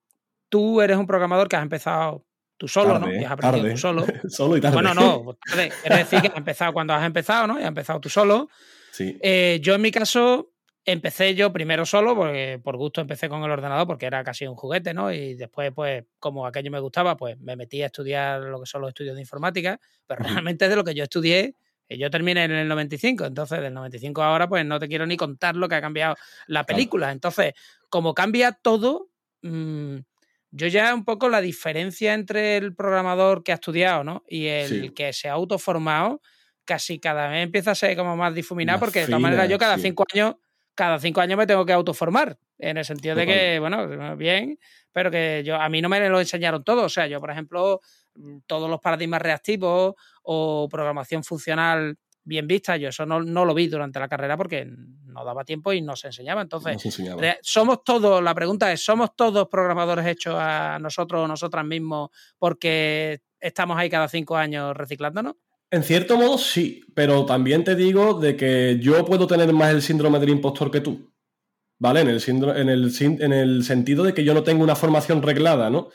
tú 0.49 0.81
eres 0.81 0.97
un 0.97 1.07
programador 1.07 1.47
que 1.47 1.55
has 1.55 1.63
empezado 1.63 2.25
tú 2.57 2.67
solo, 2.67 2.99
¿no? 2.99 3.11
Y 3.13 3.23
has 3.23 3.31
aprendido 3.31 3.69
tú 3.71 3.77
solo. 3.77 4.05
solo 4.29 4.57
y 4.57 4.61
tarde. 4.61 4.75
Bueno, 4.75 4.93
no, 4.93 5.37
tarde. 5.49 5.71
Es 5.83 5.97
decir, 5.97 6.21
que 6.21 6.27
has 6.27 6.37
empezado 6.37 6.73
cuando 6.73 6.93
has 6.93 7.05
empezado, 7.05 7.47
¿no? 7.47 7.59
Y 7.59 7.63
has 7.63 7.69
empezado 7.69 7.99
tú 7.99 8.09
solo. 8.09 8.49
Sí. 8.91 9.17
Eh, 9.21 9.59
yo 9.61 9.75
en 9.75 9.81
mi 9.81 9.91
caso 9.91 10.51
empecé 10.83 11.35
yo 11.35 11.53
primero 11.53 11.85
solo, 11.85 12.15
porque 12.15 12.59
por 12.63 12.75
gusto 12.77 12.99
empecé 12.99 13.29
con 13.29 13.43
el 13.43 13.51
ordenador, 13.51 13.87
porque 13.87 14.05
era 14.05 14.23
casi 14.23 14.47
un 14.47 14.55
juguete, 14.55 14.93
¿no? 14.93 15.11
Y 15.11 15.35
después, 15.35 15.71
pues, 15.73 16.05
como 16.19 16.45
aquello 16.45 16.71
me 16.71 16.79
gustaba, 16.79 17.15
pues 17.15 17.39
me 17.39 17.55
metí 17.55 17.81
a 17.81 17.87
estudiar 17.87 18.41
lo 18.41 18.59
que 18.59 18.65
son 18.65 18.81
los 18.81 18.89
estudios 18.89 19.15
de 19.15 19.21
informática, 19.21 19.79
pero 20.07 20.23
realmente 20.23 20.67
de 20.67 20.75
lo 20.75 20.83
que 20.83 20.93
yo 20.93 21.03
estudié 21.03 21.55
yo 21.97 22.09
terminé 22.11 22.43
en 22.43 22.51
el 22.51 22.67
95, 22.67 23.25
entonces 23.25 23.61
del 23.61 23.73
95 23.73 24.21
ahora 24.21 24.47
pues 24.47 24.65
no 24.65 24.79
te 24.79 24.87
quiero 24.87 25.05
ni 25.05 25.17
contar 25.17 25.55
lo 25.55 25.67
que 25.67 25.75
ha 25.75 25.81
cambiado 25.81 26.15
la 26.47 26.65
película. 26.65 27.11
Entonces, 27.11 27.53
como 27.89 28.13
cambia 28.13 28.51
todo, 28.51 29.09
mm, 29.41 29.97
yo 30.51 30.67
ya 30.67 30.93
un 30.93 31.05
poco 31.05 31.29
la 31.29 31.41
diferencia 31.41 32.13
entre 32.13 32.57
el 32.57 32.75
programador 32.75 33.43
que 33.43 33.51
ha 33.51 33.55
estudiado 33.55 34.03
¿no? 34.03 34.23
y 34.27 34.47
el 34.47 34.93
que 34.93 35.13
se 35.13 35.29
ha 35.29 35.33
autoformado, 35.33 36.21
casi 36.65 36.99
cada 36.99 37.27
vez 37.27 37.43
empieza 37.43 37.71
a 37.71 37.75
ser 37.75 37.97
como 37.97 38.15
más 38.15 38.33
difuminado, 38.33 38.79
porque 38.79 39.01
de 39.01 39.05
todas 39.07 39.21
maneras 39.21 39.49
yo 39.49 39.57
cada 39.57 39.77
cinco 39.77 40.05
años, 40.13 40.35
cada 40.75 40.99
cinco 40.99 41.21
años 41.21 41.37
me 41.37 41.47
tengo 41.47 41.65
que 41.65 41.73
autoformar, 41.73 42.37
en 42.59 42.77
el 42.77 42.85
sentido 42.85 43.15
de 43.15 43.25
que, 43.25 43.59
bueno, 43.59 44.15
bien, 44.17 44.59
pero 44.91 45.09
que 45.09 45.41
yo 45.45 45.55
a 45.55 45.69
mí 45.69 45.81
no 45.81 45.89
me 45.89 46.07
lo 46.09 46.19
enseñaron 46.19 46.63
todo. 46.63 46.83
O 46.83 46.89
sea, 46.89 47.07
yo, 47.07 47.19
por 47.19 47.31
ejemplo, 47.31 47.79
mm, 48.15 48.39
todos 48.45 48.69
los 48.69 48.79
paradigmas 48.81 49.21
reactivos 49.21 49.95
o 50.23 50.67
programación 50.69 51.23
funcional 51.23 51.97
bien 52.23 52.47
vista. 52.47 52.77
Yo 52.77 52.89
eso 52.89 53.05
no, 53.05 53.19
lo 53.19 53.53
vi 53.53 53.67
durante 53.67 53.99
la 53.99 54.07
carrera 54.07 54.37
porque 54.37 54.65
no 54.67 55.25
daba 55.25 55.43
tiempo 55.43 55.73
y 55.73 55.81
no 55.81 55.95
se 55.95 56.07
enseñaba. 56.07 56.41
Entonces, 56.41 56.77
somos 57.41 57.83
todos, 57.83 58.21
la 58.21 58.35
pregunta 58.35 58.71
es, 58.71 58.83
¿somos 58.83 59.15
todos 59.15 59.47
programadores 59.47 60.05
hechos 60.05 60.35
a 60.37 60.77
nosotros 60.79 61.23
o 61.23 61.27
nosotras 61.27 61.65
mismos 61.65 62.09
porque 62.37 63.21
estamos 63.39 63.77
ahí 63.77 63.89
cada 63.89 64.07
cinco 64.07 64.35
años 64.35 64.75
reciclándonos? 64.75 65.35
En 65.71 65.83
cierto 65.83 66.17
modo 66.17 66.37
sí, 66.37 66.83
pero 66.95 67.25
también 67.25 67.63
te 67.63 67.75
digo 67.75 68.19
de 68.19 68.35
que 68.35 68.79
yo 68.81 69.05
puedo 69.05 69.27
tener 69.27 69.51
más 69.53 69.71
el 69.71 69.81
síndrome 69.81 70.19
del 70.19 70.29
impostor 70.29 70.71
que 70.71 70.81
tú. 70.81 71.11
¿Vale? 71.79 72.01
En 72.01 72.09
el, 72.09 72.21
en 72.27 72.69
el, 72.69 72.91
en 72.99 73.33
el 73.33 73.63
sentido 73.63 74.03
de 74.03 74.13
que 74.13 74.23
yo 74.23 74.33
no 74.33 74.43
tengo 74.43 74.63
una 74.63 74.75
formación 74.75 75.21
reglada, 75.21 75.69
¿no? 75.69 75.89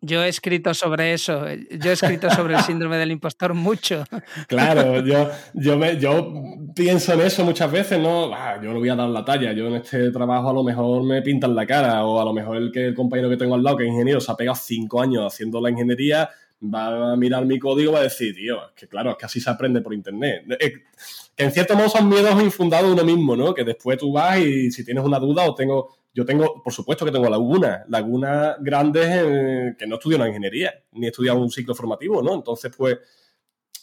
Yo 0.00 0.22
he 0.22 0.28
escrito 0.28 0.74
sobre 0.74 1.12
eso, 1.12 1.44
yo 1.48 1.90
he 1.90 1.92
escrito 1.92 2.30
sobre 2.30 2.54
el 2.54 2.60
síndrome 2.62 2.98
del 2.98 3.10
impostor 3.10 3.52
mucho. 3.54 4.04
Claro, 4.46 5.04
yo, 5.04 5.28
yo, 5.54 5.76
me, 5.76 5.98
yo 5.98 6.32
pienso 6.74 7.14
en 7.14 7.22
eso 7.22 7.44
muchas 7.44 7.70
veces, 7.70 7.98
¿no? 7.98 8.32
Ah, 8.32 8.60
yo 8.62 8.72
no 8.72 8.78
voy 8.78 8.88
a 8.88 8.94
dar 8.94 9.08
la 9.08 9.24
talla, 9.24 9.52
yo 9.52 9.66
en 9.66 9.74
este 9.76 10.12
trabajo 10.12 10.50
a 10.50 10.52
lo 10.52 10.62
mejor 10.62 11.02
me 11.02 11.20
pintan 11.22 11.56
la 11.56 11.66
cara, 11.66 12.04
o 12.04 12.20
a 12.20 12.24
lo 12.24 12.32
mejor 12.32 12.58
el, 12.58 12.70
que, 12.70 12.86
el 12.86 12.94
compañero 12.94 13.28
que 13.28 13.36
tengo 13.36 13.56
al 13.56 13.62
lado, 13.64 13.76
que 13.76 13.84
es 13.84 13.90
ingeniero, 13.90 14.20
se 14.20 14.30
ha 14.30 14.36
pegado 14.36 14.56
cinco 14.56 15.02
años 15.02 15.24
haciendo 15.26 15.60
la 15.60 15.70
ingeniería, 15.70 16.30
va 16.62 17.12
a 17.12 17.16
mirar 17.16 17.44
mi 17.44 17.58
código 17.58 17.92
y 17.92 17.94
va 17.94 18.00
a 18.00 18.04
decir, 18.04 18.34
tío, 18.34 18.66
es 18.66 18.72
que 18.74 18.88
claro, 18.88 19.12
es 19.12 19.16
que 19.16 19.26
así 19.26 19.40
se 19.40 19.50
aprende 19.50 19.80
por 19.80 19.94
internet. 19.94 20.44
Que 20.58 21.44
en 21.44 21.52
cierto 21.52 21.76
modo 21.76 21.88
son 21.88 22.08
miedos 22.08 22.40
infundados 22.42 22.92
uno 22.92 23.04
mismo, 23.04 23.36
¿no? 23.36 23.54
Que 23.54 23.64
después 23.64 23.98
tú 23.98 24.12
vas 24.12 24.38
y 24.40 24.70
si 24.70 24.84
tienes 24.84 25.04
una 25.04 25.18
duda 25.18 25.44
o 25.44 25.54
tengo, 25.54 25.96
yo 26.12 26.24
tengo, 26.24 26.62
por 26.62 26.72
supuesto 26.72 27.04
que 27.04 27.12
tengo 27.12 27.28
lagunas, 27.28 27.88
lagunas 27.88 28.56
grandes 28.60 29.76
que 29.76 29.86
no 29.86 29.96
estudio 29.96 30.16
una 30.16 30.28
ingeniería, 30.28 30.74
ni 30.92 31.06
he 31.06 31.10
estudiado 31.10 31.38
un 31.38 31.50
ciclo 31.50 31.74
formativo, 31.74 32.22
¿no? 32.22 32.34
Entonces, 32.34 32.72
pues, 32.76 32.98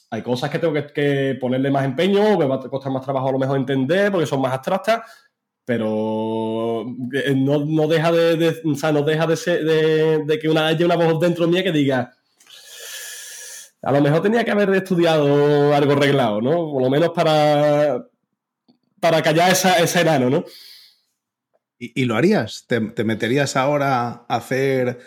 hay 0.09 0.21
cosas 0.21 0.49
que 0.49 0.59
tengo 0.59 0.73
que, 0.73 1.37
ponerle 1.39 1.71
más 1.71 1.85
empeño, 1.85 2.37
me 2.37 2.45
va 2.45 2.55
a 2.55 2.69
costar 2.69 2.91
más 2.91 3.03
trabajo 3.03 3.29
a 3.29 3.31
lo 3.31 3.39
mejor 3.39 3.57
entender 3.57 4.11
porque 4.11 4.27
son 4.27 4.41
más 4.41 4.53
abstractas, 4.53 5.01
pero 5.63 6.85
eh, 7.13 7.33
no, 7.35 7.87
deja 7.87 8.11
de, 8.11 8.61
o 8.63 8.75
sea, 8.75 8.91
no 8.91 9.01
deja 9.01 9.25
de, 9.25 9.35
ser, 9.35 9.63
de, 9.63 10.39
que 10.39 10.47
una, 10.47 10.67
haya 10.67 10.85
una 10.85 10.95
voz 10.95 11.19
dentro 11.19 11.47
mía 11.47 11.63
que 11.63 11.71
diga, 11.71 12.13
a 13.85 13.91
lo 13.91 14.01
mejor 14.01 14.21
tenía 14.23 14.43
que 14.43 14.51
haber 14.51 14.71
estudiado 14.71 15.73
algo 15.75 15.93
arreglado, 15.93 16.41
¿no? 16.41 16.71
Por 16.71 16.81
lo 16.81 16.89
menos 16.89 17.09
para, 17.09 18.07
para 18.99 19.21
callar 19.21 19.51
esa, 19.51 19.77
ese 19.77 20.01
enano, 20.01 20.29
¿no? 20.29 20.43
¿Y, 21.77 22.05
lo 22.05 22.15
harías? 22.15 22.65
¿Te, 22.67 22.79
meterías 23.03 23.55
ahora 23.55 24.25
a 24.27 24.35
hacer, 24.35 24.97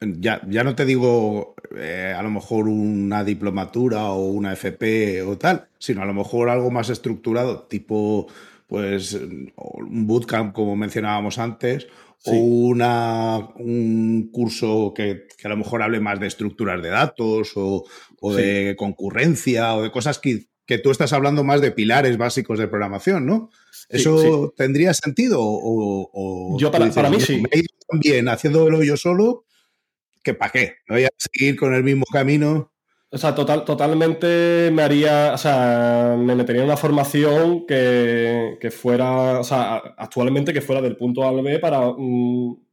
ya, 0.00 0.40
ya 0.46 0.62
no 0.62 0.76
te 0.76 0.84
digo 0.84 1.56
eh, 1.76 2.14
a 2.16 2.22
lo 2.22 2.30
mejor 2.30 2.68
una 2.68 3.24
diplomatura 3.24 4.04
o 4.10 4.26
una 4.26 4.52
FP 4.52 5.22
o 5.22 5.36
tal, 5.36 5.66
sino 5.78 6.02
a 6.02 6.06
lo 6.06 6.14
mejor 6.14 6.48
algo 6.48 6.70
más 6.70 6.90
estructurado, 6.90 7.62
tipo 7.62 8.28
pues 8.68 9.14
un 9.14 10.06
bootcamp 10.06 10.54
como 10.54 10.76
mencionábamos 10.76 11.38
antes, 11.38 11.88
o 12.24 12.32
una, 12.32 13.38
un 13.56 14.30
curso 14.32 14.92
que, 14.94 15.26
a 15.42 15.48
lo 15.48 15.56
mejor 15.56 15.82
hable 15.82 16.00
más 16.00 16.20
de 16.20 16.28
estructuras 16.28 16.80
de 16.82 16.88
datos 16.88 17.52
o, 17.56 17.84
de 18.30 18.76
concurrencia 18.76 19.74
o 19.74 19.82
de 19.82 19.90
cosas 19.90 20.18
que, 20.18 20.46
que, 20.66 20.78
tú 20.78 20.90
estás 20.90 21.12
hablando 21.12 21.44
más 21.44 21.60
de 21.60 21.72
pilares 21.72 22.16
básicos 22.16 22.58
de 22.58 22.68
programación, 22.68 23.26
¿no? 23.26 23.50
¿Eso 23.88 24.54
tendría 24.56 24.94
sentido? 24.94 25.38
O, 25.40 26.56
yo 26.58 26.70
para, 26.70 26.90
para 26.90 27.10
mí 27.10 27.20
sí. 27.20 27.42
Me 27.42 27.62
también 27.88 28.28
haciéndolo 28.28 28.82
yo 28.82 28.96
solo, 28.96 29.44
que 30.22 30.34
para 30.34 30.52
qué, 30.52 30.76
me 30.88 30.96
voy 30.96 31.04
a 31.04 31.10
seguir 31.16 31.56
con 31.56 31.74
el 31.74 31.84
mismo 31.84 32.04
camino. 32.10 32.71
O 33.14 33.18
sea, 33.18 33.34
total, 33.34 33.62
totalmente 33.66 34.70
me 34.72 34.82
haría, 34.82 35.34
o 35.34 35.38
sea, 35.38 36.16
me 36.18 36.34
metería 36.34 36.62
en 36.62 36.68
una 36.68 36.78
formación 36.78 37.66
que, 37.66 38.74
fuera, 38.74 39.38
o 39.38 39.44
sea, 39.44 39.76
actualmente 39.98 40.54
que 40.54 40.62
fuera 40.62 40.80
del 40.80 40.96
punto 40.96 41.22
A 41.22 41.28
al 41.28 41.42
B 41.42 41.58
para, 41.58 41.78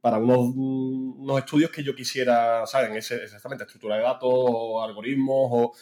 para 0.00 0.16
unos, 0.16 0.38
unos, 0.56 1.38
estudios 1.38 1.70
que 1.70 1.82
yo 1.82 1.94
quisiera, 1.94 2.66
¿saben? 2.66 2.96
Ese, 2.96 3.16
exactamente, 3.16 3.64
estructura 3.64 3.96
de 3.96 4.02
datos 4.02 4.30
o 4.32 4.82
algoritmos 4.82 5.50
o 5.52 5.72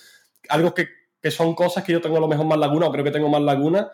algo 0.49 0.75
que, 0.75 0.89
que, 1.23 1.31
son 1.31 1.55
cosas 1.55 1.85
que 1.85 1.93
yo 1.93 2.01
tengo 2.01 2.19
lo 2.19 2.27
mejor 2.27 2.47
más 2.47 2.59
laguna 2.59 2.87
o 2.87 2.91
creo 2.91 3.05
que 3.05 3.13
tengo 3.13 3.29
más 3.29 3.43
laguna, 3.43 3.93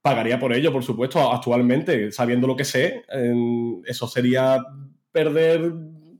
pagaría 0.00 0.40
por 0.40 0.54
ello, 0.54 0.72
por 0.72 0.82
supuesto, 0.82 1.30
actualmente, 1.30 2.10
sabiendo 2.10 2.46
lo 2.46 2.56
que 2.56 2.64
sé, 2.64 3.04
eso 3.84 4.08
sería 4.08 4.64
perder 5.12 5.72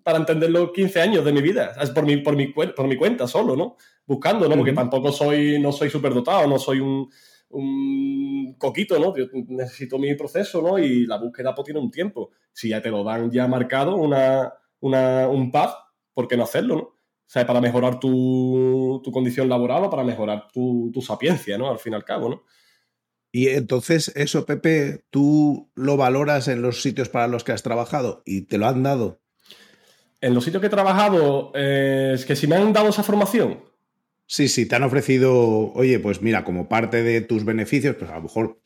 para 0.07 0.19
entenderlo 0.19 0.73
15 0.73 1.01
años 1.01 1.25
de 1.25 1.33
mi 1.33 1.43
vida, 1.43 1.73
es 1.83 1.91
por 1.91 2.07
mi, 2.07 2.19
por 2.19 2.37
mi, 2.37 2.47
por 2.47 2.87
mi 2.87 2.97
cuenta 2.97 3.27
solo, 3.27 3.57
¿no? 3.57 3.77
Buscando, 4.07 4.49
¿no? 4.49 4.55
Porque 4.55 4.73
tampoco 4.73 5.11
soy, 5.11 5.59
no 5.59 5.73
soy 5.73 5.91
superdotado, 5.91 6.47
no 6.47 6.61
soy 6.61 6.79
un, 6.79 7.11
un 7.49 8.55
coquito, 8.57 9.01
¿no? 9.01 9.17
Yo 9.17 9.25
necesito 9.49 9.99
mi 9.99 10.15
proceso, 10.15 10.63
¿no? 10.63 10.79
Y 10.79 11.07
la 11.07 11.17
búsqueda 11.17 11.57
pues 11.57 11.65
tiene 11.65 11.81
un 11.81 11.91
tiempo. 11.91 12.31
Si 12.53 12.69
ya 12.69 12.81
te 12.81 12.89
lo 12.89 13.03
dan 13.03 13.33
ya 13.33 13.49
marcado, 13.49 13.97
una, 13.97 14.53
una, 14.79 15.27
un 15.27 15.51
path, 15.51 15.75
¿por 16.15 16.29
qué 16.29 16.37
no 16.37 16.45
hacerlo, 16.45 16.77
no? 16.77 16.83
O 16.83 17.29
sea, 17.29 17.45
para 17.45 17.61
mejorar 17.61 17.99
tu, 17.99 19.01
tu 19.03 19.11
condición 19.11 19.49
laboral 19.49 19.87
o 19.87 19.91
para 19.91 20.05
mejorar 20.05 20.47
tu, 20.53 20.93
tu, 20.95 21.03
sapiencia, 21.03 21.59
¿no? 21.59 21.69
Al 21.69 21.81
fin 21.81 21.95
y 21.95 21.97
al 21.97 22.05
cabo, 22.05 22.29
¿no? 22.29 22.45
Y 23.33 23.49
entonces, 23.49 24.13
eso, 24.15 24.47
Pepe, 24.47 25.05
tú 25.11 25.69
lo 25.75 25.97
valoras 25.97 26.47
en 26.47 26.63
los 26.63 26.81
sitios 26.81 27.09
para 27.09 27.27
los 27.27 27.43
que 27.43 27.51
has 27.51 27.65
trabajado 27.65 28.23
y 28.25 28.43
te 28.43 28.57
lo 28.57 28.69
han 28.69 28.85
dado 28.85 29.26
en 30.27 30.35
los 30.35 30.45
sitios 30.45 30.61
que 30.61 30.67
he 30.67 30.71
trabajado, 30.71 31.53
eh, 31.55 32.11
es 32.15 32.25
que 32.25 32.35
si 32.35 32.49
me 32.49 32.57
han 32.57 32.73
dado 32.73 32.89
esa 32.89 33.05
formación. 33.05 33.61
Sí, 34.27 34.49
sí, 34.49 34.67
te 34.67 34.75
han 34.75 34.83
ofrecido, 34.83 35.73
oye, 35.73 36.01
pues 36.01 36.21
mira, 36.21 36.43
como 36.43 36.69
parte 36.69 37.05
de 37.05 37.21
tus 37.21 37.45
beneficios, 37.45 37.95
pues 37.95 38.11
a 38.11 38.17
lo 38.17 38.23
mejor 38.23 38.59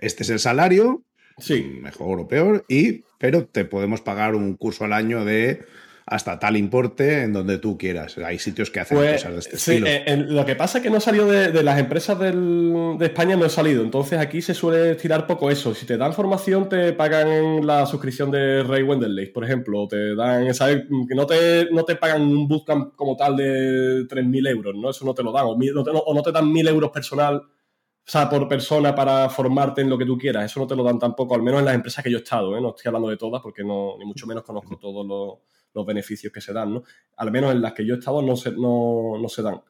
este 0.00 0.24
es 0.24 0.30
el 0.30 0.40
salario, 0.40 1.04
sí. 1.38 1.78
mejor 1.80 2.18
o 2.18 2.26
peor, 2.26 2.64
y, 2.68 3.04
pero 3.18 3.46
te 3.46 3.64
podemos 3.64 4.00
pagar 4.00 4.34
un 4.34 4.56
curso 4.56 4.84
al 4.84 4.92
año 4.92 5.24
de 5.24 5.64
hasta 6.06 6.38
tal 6.38 6.56
importe 6.56 7.22
en 7.22 7.32
donde 7.32 7.58
tú 7.58 7.78
quieras. 7.78 8.18
Hay 8.18 8.38
sitios 8.38 8.70
que 8.70 8.80
hacen 8.80 8.98
pues, 8.98 9.22
cosas 9.22 9.32
de 9.32 9.38
este 9.38 9.56
estilo. 9.56 9.86
Eh, 9.88 10.16
lo 10.28 10.44
que 10.44 10.54
pasa 10.54 10.78
es 10.78 10.84
que 10.84 10.90
no 10.90 11.00
salió 11.00 11.26
de, 11.26 11.50
de 11.50 11.62
las 11.62 11.78
empresas 11.78 12.18
de 12.18 12.98
España, 13.00 13.36
no 13.36 13.46
he 13.46 13.50
salido. 13.50 13.82
Entonces 13.82 14.18
aquí 14.18 14.42
se 14.42 14.52
suele 14.52 14.96
tirar 14.96 15.26
poco 15.26 15.50
eso. 15.50 15.74
Si 15.74 15.86
te 15.86 15.96
dan 15.96 16.12
formación, 16.12 16.68
te 16.68 16.92
pagan 16.92 17.66
la 17.66 17.86
suscripción 17.86 18.30
de 18.30 18.62
Ray 18.62 18.82
Wenderley, 18.82 19.30
por 19.32 19.44
ejemplo. 19.44 19.82
O 19.82 19.88
te 19.88 20.14
dan, 20.14 20.52
¿sabes? 20.52 20.82
Que 21.08 21.14
no 21.14 21.26
te, 21.26 21.70
no 21.70 21.84
te 21.84 21.96
pagan 21.96 22.22
un 22.22 22.46
bootcamp 22.48 22.94
como 22.94 23.16
tal 23.16 23.36
de 23.36 24.06
3.000 24.06 24.48
euros, 24.50 24.74
¿no? 24.76 24.90
Eso 24.90 25.06
no 25.06 25.14
te 25.14 25.22
lo 25.22 25.32
dan. 25.32 25.46
O, 25.46 26.14
no 26.14 26.22
te, 26.22 26.32
dan 26.32 26.52
1.000 26.52 26.68
euros 26.68 26.90
personal. 26.90 27.36
O 27.36 28.10
sea, 28.10 28.28
por 28.28 28.46
persona 28.46 28.94
para 28.94 29.30
formarte 29.30 29.80
en 29.80 29.88
lo 29.88 29.96
que 29.96 30.04
tú 30.04 30.18
quieras. 30.18 30.44
Eso 30.44 30.60
no 30.60 30.66
te 30.66 30.76
lo 30.76 30.84
dan 30.84 30.98
tampoco, 30.98 31.34
al 31.34 31.42
menos 31.42 31.60
en 31.60 31.64
las 31.64 31.74
empresas 31.74 32.04
que 32.04 32.10
yo 32.10 32.18
he 32.18 32.22
estado, 32.22 32.54
¿eh? 32.54 32.60
No 32.60 32.74
estoy 32.76 32.90
hablando 32.90 33.08
de 33.08 33.16
todas 33.16 33.40
porque 33.40 33.64
no, 33.64 33.96
ni 33.98 34.04
mucho 34.04 34.26
menos 34.26 34.44
conozco 34.44 34.76
todos 34.76 35.06
los 35.06 35.38
los 35.74 35.84
beneficios 35.84 36.32
que 36.32 36.40
se 36.40 36.52
dan, 36.52 36.74
¿no? 36.74 36.82
Al 37.16 37.30
menos 37.30 37.52
en 37.52 37.60
las 37.60 37.72
que 37.72 37.84
yo 37.84 37.94
he 37.94 37.98
estado 37.98 38.22
no 38.22 38.36
se, 38.36 38.52
no, 38.52 39.20
se 39.28 39.42
dan. 39.42 39.60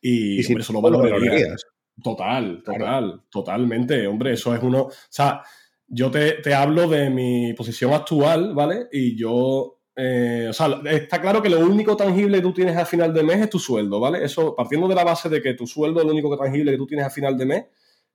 Y, 0.00 0.36
¿Y 0.36 0.40
eso 0.40 0.72
lo 0.72 0.80
valoraría. 0.80 1.54
Total, 2.02 2.62
total, 2.62 3.22
totalmente. 3.30 4.06
Hombre, 4.06 4.32
eso 4.32 4.54
es 4.54 4.62
uno. 4.62 4.82
O 4.82 4.92
sea, 5.08 5.42
yo 5.86 6.10
te, 6.10 6.34
te, 6.34 6.54
hablo 6.54 6.88
de 6.88 7.10
mi 7.10 7.52
posición 7.54 7.92
actual, 7.92 8.54
¿vale? 8.54 8.88
Y 8.92 9.16
yo. 9.16 9.76
Eh, 9.96 10.46
o 10.48 10.52
sea, 10.52 10.80
está 10.86 11.20
claro 11.20 11.42
que 11.42 11.50
lo 11.50 11.58
único 11.58 11.96
tangible 11.96 12.38
que 12.38 12.42
tú 12.42 12.54
tienes 12.54 12.76
al 12.76 12.86
final 12.86 13.12
de 13.12 13.22
mes 13.22 13.40
es 13.40 13.50
tu 13.50 13.58
sueldo, 13.58 14.00
¿vale? 14.00 14.24
Eso 14.24 14.54
partiendo 14.54 14.88
de 14.88 14.94
la 14.94 15.04
base 15.04 15.28
de 15.28 15.42
que 15.42 15.54
tu 15.54 15.66
sueldo 15.66 16.00
es 16.00 16.06
lo 16.06 16.12
único 16.12 16.34
tangible 16.38 16.70
que 16.70 16.78
tú 16.78 16.86
tienes 16.86 17.04
al 17.04 17.12
final 17.12 17.36
de 17.36 17.44
mes, 17.44 17.64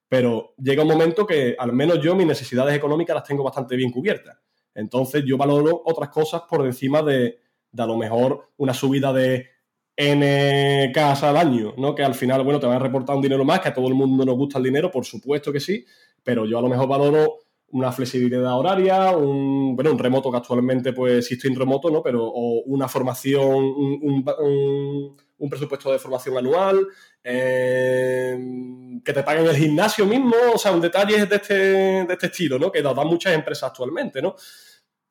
pero 0.07 0.55
llega 0.57 0.81
un 0.81 0.87
momento 0.87 1.27
que 1.27 1.55
al 1.59 1.73
menos 1.73 2.01
yo 2.01 2.15
mis 2.15 2.25
necesidades 2.25 2.75
económicas 2.75 3.15
las 3.15 3.25
tengo 3.25 3.43
bastante 3.43 3.75
bien 3.75 3.91
cubiertas. 3.91 4.37
Entonces 4.75 5.23
yo 5.25 5.37
valoro 5.37 5.81
otras 5.85 6.09
cosas 6.09 6.43
por 6.49 6.65
encima 6.65 7.01
de, 7.01 7.39
a 7.75 7.85
lo 7.85 7.97
mejor 7.97 8.51
una 8.57 8.73
subida 8.73 9.11
de 9.11 9.47
N 9.97 10.91
casa 10.93 11.29
al 11.29 11.37
año, 11.37 11.73
¿no? 11.77 11.95
Que 11.95 12.03
al 12.03 12.13
final, 12.13 12.43
bueno, 12.43 12.59
te 12.59 12.67
van 12.67 12.75
a 12.75 12.79
reportar 12.79 13.15
un 13.15 13.21
dinero 13.21 13.45
más, 13.45 13.61
que 13.61 13.69
a 13.69 13.73
todo 13.73 13.87
el 13.87 13.95
mundo 13.95 14.25
nos 14.25 14.35
gusta 14.35 14.57
el 14.57 14.65
dinero, 14.65 14.91
por 14.91 15.05
supuesto 15.05 15.51
que 15.53 15.61
sí, 15.61 15.85
pero 16.21 16.45
yo 16.45 16.59
a 16.59 16.61
lo 16.61 16.67
mejor 16.67 16.87
valoro 16.87 17.39
una 17.69 17.91
flexibilidad 17.91 18.57
horaria, 18.57 19.15
un, 19.15 19.75
bueno, 19.75 19.91
un 19.91 19.99
remoto 19.99 20.31
que 20.31 20.37
actualmente 20.37 20.93
pues 20.93 21.25
sí 21.25 21.35
estoy 21.35 21.51
en 21.51 21.59
remoto, 21.59 21.89
¿no? 21.89 22.03
Pero 22.03 22.25
o 22.25 22.61
una 22.65 22.87
formación, 22.87 23.45
un, 23.47 25.17
presupuesto 25.49 25.91
de 25.91 25.99
formación 25.99 26.37
anual, 26.37 26.87
eh, 27.23 28.37
que 29.03 29.13
te 29.13 29.23
paguen 29.23 29.47
el 29.47 29.55
gimnasio 29.55 30.05
mismo, 30.05 30.35
o 30.53 30.57
sea, 30.57 30.71
un 30.71 30.81
detalle 30.81 31.25
de 31.25 31.35
este, 31.35 31.53
de 31.53 32.13
este 32.13 32.27
estilo, 32.27 32.57
¿no? 32.57 32.71
Que 32.71 32.81
nos 32.81 32.95
dan 32.95 33.07
muchas 33.07 33.33
empresas 33.33 33.69
actualmente, 33.69 34.21
¿no? 34.21 34.35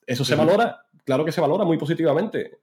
¿Eso 0.07 0.25
se 0.25 0.35
valora? 0.35 0.87
Claro 1.05 1.25
que 1.25 1.33
se 1.33 1.41
valora 1.41 1.65
muy 1.65 1.79
positivamente. 1.79 2.59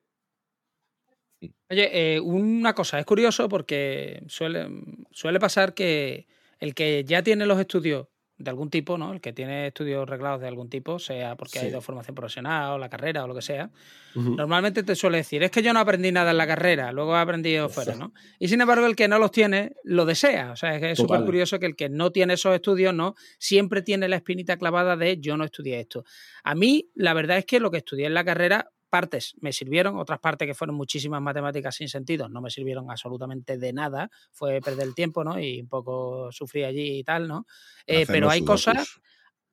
Oye, 1.70 2.16
eh, 2.16 2.20
una 2.20 2.74
cosa, 2.74 3.00
es 3.00 3.06
curioso 3.06 3.50
porque 3.50 4.24
suele, 4.28 4.68
suele 5.12 5.40
pasar 5.40 5.74
que 5.74 6.28
el 6.60 6.76
que 6.76 7.04
ya 7.04 7.24
tiene 7.24 7.46
los 7.46 7.60
estudios 7.60 8.08
de 8.42 8.50
algún 8.50 8.70
tipo, 8.70 8.98
¿no? 8.98 9.14
El 9.14 9.22
que 9.22 9.34
tiene 9.34 9.68
estudios 9.68 10.08
reglados 10.10 10.42
de 10.42 10.48
algún 10.48 10.70
tipo, 10.70 11.00
sea 11.00 11.36
porque 11.36 11.60
ha 11.60 11.68
ido 11.68 11.78
a 11.78 11.82
formación 11.82 12.16
profesional 12.16 12.74
o 12.74 12.78
la 12.78 12.90
carrera 12.90 13.24
o 13.24 13.28
lo 13.28 13.36
que 13.36 13.42
sea, 13.42 13.70
normalmente 14.16 14.84
te 14.84 14.96
suele 14.96 15.18
decir, 15.18 15.44
es 15.44 15.52
que 15.52 15.62
yo 15.62 15.74
no 15.74 15.80
aprendí 15.80 16.12
nada 16.12 16.32
en 16.32 16.38
la 16.38 16.48
carrera, 16.48 16.92
luego 16.92 17.16
he 17.16 17.20
aprendido 17.20 17.70
fuera, 17.70 17.96
¿no? 17.96 18.14
Y 18.40 18.48
sin 18.48 18.60
embargo, 18.62 18.86
el 18.86 18.96
que 18.96 19.08
no 19.08 19.20
los 19.20 19.32
tiene, 19.32 19.74
lo 19.84 20.06
desea. 20.06 20.52
O 20.52 20.56
sea, 20.56 20.76
es 20.76 20.98
súper 20.98 21.24
curioso 21.24 21.60
que 21.60 21.66
el 21.66 21.76
que 21.76 21.90
no 21.90 22.12
tiene 22.12 22.34
esos 22.34 22.54
estudios, 22.54 22.94
¿no? 22.94 23.16
Siempre 23.38 23.82
tiene 23.82 24.08
la 24.08 24.18
espinita 24.18 24.58
clavada 24.58 24.98
de 24.98 25.20
yo 25.20 25.38
no 25.38 25.46
estudié 25.46 25.80
esto. 25.80 26.04
A 26.44 26.56
mí, 26.56 26.90
la 26.96 27.14
verdad 27.14 27.38
es 27.38 27.46
que 27.46 27.60
lo 27.60 27.72
que 27.72 27.78
estudié 27.78 28.08
en 28.08 28.14
la 28.14 28.26
carrera 28.26 28.72
partes 28.92 29.34
me 29.40 29.54
sirvieron, 29.54 29.98
otras 29.98 30.20
partes 30.20 30.46
que 30.46 30.54
fueron 30.54 30.76
muchísimas 30.76 31.22
matemáticas 31.22 31.74
sin 31.74 31.88
sentido 31.88 32.28
no 32.30 32.42
me 32.42 32.50
sirvieron 32.50 32.92
absolutamente 32.92 33.58
de 33.58 33.74
nada, 33.74 34.10
fue 34.32 34.60
perder 34.62 34.88
el 34.88 34.96
tiempo, 34.96 35.24
¿no? 35.24 35.40
Y 35.40 35.62
un 35.62 35.68
poco 35.68 36.32
sufrí 36.32 36.64
allí 36.64 37.00
y 37.00 37.04
tal, 37.04 37.28
¿no? 37.28 37.46
Eh, 37.88 38.06
pero 38.06 38.30
hay 38.30 38.44
cosas, 38.44 39.00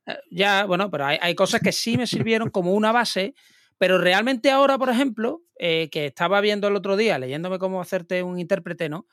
eh, 0.06 0.16
ya, 0.30 0.64
bueno, 0.64 0.90
pero 0.90 1.06
hay, 1.06 1.34
cosas 1.34 1.60
que 1.60 1.72
sí 1.72 1.96
me 1.96 2.06
sirvieron 2.06 2.50
como 2.50 2.72
una 2.72 2.92
base, 2.92 3.34
pero 3.78 3.98
realmente 3.98 4.50
ahora, 4.50 4.76
por 4.76 4.90
ejemplo, 4.90 5.42
eh, 5.58 5.88
que 5.90 6.06
estaba 6.06 6.40
viendo 6.40 6.68
el 6.68 6.76
otro 6.76 6.96
día, 6.96 7.18
leyéndome 7.18 7.58
cómo 7.58 7.80
hacerte 7.80 8.22
un 8.22 8.38
intérprete, 8.38 8.88
¿no? 8.88 9.06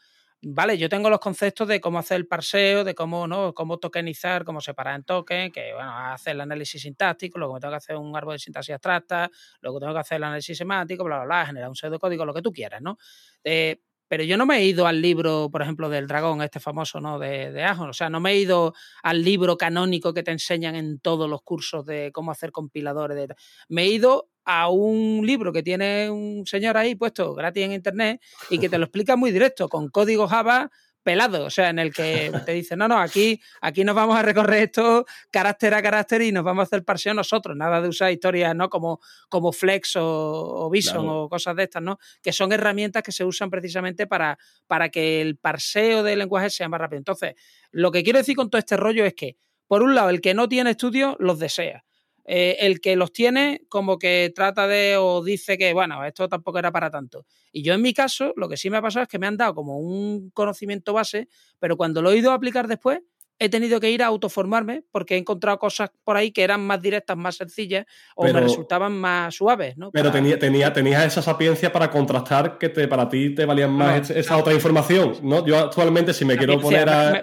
Vale, 0.48 0.78
yo 0.78 0.90
tengo 0.90 1.10
los 1.10 1.20
conceptos 1.20 1.68
de 1.68 1.82
cómo 1.82 1.98
hacer 1.98 2.18
el 2.18 2.28
parseo, 2.28 2.84
de 2.84 2.94
cómo, 2.94 3.28
¿no? 3.28 3.54
cómo 3.56 3.80
tokenizar, 3.80 4.46
cómo 4.46 4.62
separar 4.62 4.96
en 4.96 5.04
token, 5.04 5.52
que 5.52 5.74
bueno, 5.74 5.92
hacer 5.98 6.36
el 6.36 6.42
análisis 6.42 6.84
sintáctico, 6.84 7.40
luego 7.40 7.60
tengo 7.60 7.72
que 7.72 7.78
hacer 7.78 7.96
un 7.96 8.16
árbol 8.16 8.36
de 8.36 8.40
sintaxis 8.40 8.76
abstracta, 8.76 9.32
luego 9.62 9.80
tengo 9.80 9.94
que 9.94 10.00
hacer 10.00 10.18
el 10.18 10.26
análisis 10.26 10.56
semántico, 10.56 11.04
bla, 11.04 11.18
bla, 11.18 11.26
bla, 11.26 11.46
generar 11.48 11.70
un 11.70 11.76
pseudocódigo, 11.76 12.26
lo 12.26 12.34
que 12.34 12.44
tú 12.44 12.52
quieras, 12.52 12.80
¿no? 12.80 12.98
Eh, 13.44 13.82
pero 14.08 14.24
yo 14.24 14.38
no 14.38 14.46
me 14.46 14.58
he 14.58 14.66
ido 14.66 14.86
al 14.86 15.02
libro, 15.02 15.50
por 15.52 15.64
ejemplo, 15.64 15.90
del 15.90 16.06
dragón, 16.06 16.44
este 16.44 16.60
famoso, 16.60 17.02
¿no? 17.02 17.18
De, 17.18 17.52
de 17.52 17.64
Ajon. 17.64 17.90
O 17.90 17.94
sea, 17.94 18.08
no 18.08 18.20
me 18.20 18.34
he 18.34 18.38
ido 18.38 18.76
al 19.02 19.24
libro 19.24 19.58
canónico 19.58 20.14
que 20.14 20.22
te 20.22 20.30
enseñan 20.30 20.76
en 20.76 21.00
todos 21.00 21.28
los 21.28 21.42
cursos 21.42 21.88
de 21.88 22.12
cómo 22.14 22.30
hacer 22.30 22.52
compiladores. 22.52 23.18
De... 23.18 23.36
Me 23.68 23.82
he 23.82 23.88
ido 23.88 24.30
a 24.46 24.70
un 24.70 25.26
libro 25.26 25.52
que 25.52 25.64
tiene 25.64 26.10
un 26.10 26.46
señor 26.46 26.78
ahí 26.78 26.96
puesto 26.96 27.34
gratis 27.34 27.64
en 27.64 27.74
internet 27.74 28.22
y 28.50 28.60
que 28.60 28.70
te 28.70 28.78
lo 28.78 28.86
explica 28.86 29.16
muy 29.16 29.32
directo, 29.32 29.68
con 29.68 29.90
código 29.90 30.28
Java 30.28 30.72
pelado, 31.06 31.46
o 31.46 31.50
sea, 31.52 31.70
en 31.70 31.78
el 31.78 31.94
que 31.94 32.32
te 32.48 32.52
dice, 32.54 32.76
no, 32.76 32.88
no, 32.88 32.98
aquí, 32.98 33.40
aquí 33.62 33.84
nos 33.84 33.96
vamos 33.96 34.18
a 34.18 34.24
recorrer 34.24 34.64
esto 34.64 35.06
carácter 35.30 35.76
a 35.76 35.82
carácter 35.82 36.24
y 36.24 36.32
nos 36.32 36.44
vamos 36.44 36.62
a 36.62 36.64
hacer 36.64 36.84
parseo 36.84 37.14
nosotros, 37.14 37.56
nada 37.56 37.80
de 37.80 37.88
usar 37.88 38.12
historias, 38.12 38.56
¿no? 38.56 38.70
Como, 38.72 39.00
como 39.30 39.52
Flex 39.54 39.98
o, 39.98 40.68
Bison 40.72 41.06
o 41.08 41.30
cosas 41.30 41.56
de 41.56 41.64
estas, 41.64 41.84
¿no? 41.84 42.00
Que 42.24 42.34
son 42.34 42.52
herramientas 42.52 43.04
que 43.04 43.12
se 43.12 43.24
usan 43.24 43.52
precisamente 43.52 44.08
para, 44.08 44.40
para 44.66 44.90
que 44.90 45.22
el 45.22 45.38
parseo 45.38 46.02
del 46.02 46.18
lenguaje 46.18 46.50
sea 46.50 46.68
más 46.70 46.82
rápido. 46.82 46.98
Entonces, 46.98 47.36
lo 47.70 47.92
que 47.92 48.04
quiero 48.04 48.18
decir 48.18 48.36
con 48.36 48.50
todo 48.50 48.58
este 48.58 48.76
rollo 48.76 49.06
es 49.06 49.14
que, 49.14 49.38
por 49.68 49.84
un 49.84 49.94
lado, 49.94 50.10
el 50.10 50.22
que 50.22 50.34
no 50.34 50.50
tiene 50.50 50.72
estudios 50.72 51.16
los 51.20 51.38
desea. 51.38 51.85
Eh, 52.28 52.58
el 52.62 52.82
que 52.82 52.96
los 52.96 53.14
tiene 53.14 53.62
como 53.70 54.00
que 54.00 54.32
trata 54.34 54.68
de 54.68 54.98
o 54.98 55.24
dice 55.24 55.60
que, 55.60 55.74
bueno, 55.74 56.04
esto 56.04 56.28
tampoco 56.28 56.58
era 56.58 56.72
para 56.72 56.90
tanto. 56.90 57.26
Y 57.52 57.62
yo 57.62 57.74
en 57.76 57.82
mi 57.82 57.94
caso, 57.94 58.34
lo 58.36 58.50
que 58.50 58.58
sí 58.58 58.70
me 58.70 58.78
ha 58.78 58.82
pasado 58.82 59.04
es 59.04 59.10
que 59.10 59.20
me 59.20 59.28
han 59.28 59.38
dado 59.38 59.54
como 59.54 59.78
un 59.78 60.32
conocimiento 60.32 60.94
base, 60.94 61.28
pero 61.60 61.78
cuando 61.78 62.02
lo 62.02 62.12
he 62.12 62.18
ido 62.18 62.32
a 62.32 62.34
aplicar 62.34 62.68
después, 62.68 63.00
he 63.40 63.50
tenido 63.50 63.80
que 63.80 63.92
ir 63.92 64.02
a 64.02 64.08
autoformarme 64.08 64.84
porque 64.92 65.16
he 65.16 65.18
encontrado 65.18 65.60
cosas 65.60 65.92
por 66.04 66.18
ahí 66.18 66.32
que 66.32 66.44
eran 66.44 66.62
más 66.66 66.82
directas, 66.82 67.18
más 67.18 67.36
sencillas 67.36 67.86
o 68.16 68.24
me 68.24 68.40
resultaban 68.40 68.94
más 68.94 69.36
suaves. 69.36 69.78
¿no? 69.78 69.92
Pero 69.92 70.12
tenía, 70.12 70.40
tenía, 70.40 70.72
tenías 70.72 71.06
esa 71.06 71.22
sapiencia 71.22 71.72
para 71.72 71.90
contrastar 71.90 72.58
que 72.58 72.70
te, 72.70 72.88
para 72.88 73.10
ti 73.10 73.36
te 73.36 73.46
valían 73.46 73.72
más 73.72 74.10
esa 74.10 74.38
otra 74.38 74.54
información. 74.54 75.18
¿no? 75.22 75.46
Yo 75.46 75.60
actualmente, 75.60 76.14
si 76.14 76.26
me 76.26 76.38
quiero 76.38 76.60
poner 76.60 76.90
a. 76.90 77.22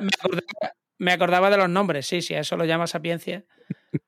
Me, 0.98 1.12
acordaba, 1.12 1.50
de 1.50 1.56
los 1.56 1.68
nombres, 1.68 2.06
sí, 2.06 2.22
sí, 2.22 2.34
eso 2.34 2.56
lo 2.56 2.64
llama 2.64 2.86
sapiencia. 2.86 3.44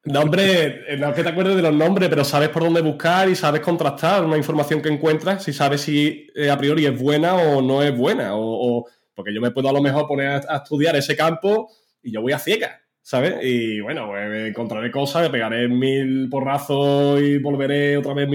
Nombre, 0.05 0.85
no 0.99 1.09
es 1.09 1.15
que 1.15 1.23
te 1.23 1.31
acuerdes 1.31 1.57
de 1.57 1.63
los 1.63 1.73
nombres, 1.73 2.11
pero 2.11 2.25
sabes 2.25 2.51
por 2.51 2.63
dónde 2.63 2.83
buscar 2.83 3.27
y 3.27 3.35
sabes 3.35 3.63
contrastar 3.63 4.23
una 4.23 4.37
información 4.37 4.83
que 4.83 4.91
encuentras, 4.91 5.43
si 5.43 5.55
sabes 5.55 5.81
si 5.81 6.27
eh, 6.35 6.51
a 6.51 6.59
priori 6.59 6.85
es 6.85 7.01
buena 7.01 7.37
o 7.37 7.63
no 7.63 7.83
es 7.83 7.97
buena. 7.97 8.33
O, 8.35 8.85
porque 9.15 9.33
yo 9.33 9.41
me 9.41 9.51
puedo 9.51 9.71
a 9.71 9.73
lo 9.73 9.81
mejor 9.81 10.07
poner 10.07 10.43
a, 10.47 10.57
estudiar 10.57 10.95
ese 10.97 11.17
campo 11.17 11.71
y 12.03 12.13
yo 12.13 12.21
voy 12.21 12.33
a 12.33 12.39
ciega, 12.39 12.83
¿sabes? 13.01 13.37
Y 13.43 13.81
bueno, 13.81 14.09
pues 14.09 14.49
encontraré 14.49 14.91
cosas, 14.91 15.23
me 15.23 15.31
pegaré 15.31 15.69
mil 15.69 16.29
porrazos 16.29 17.19
y 17.23 17.39
volveré 17.39 17.97
otra 17.97 18.13
vez 18.13 18.29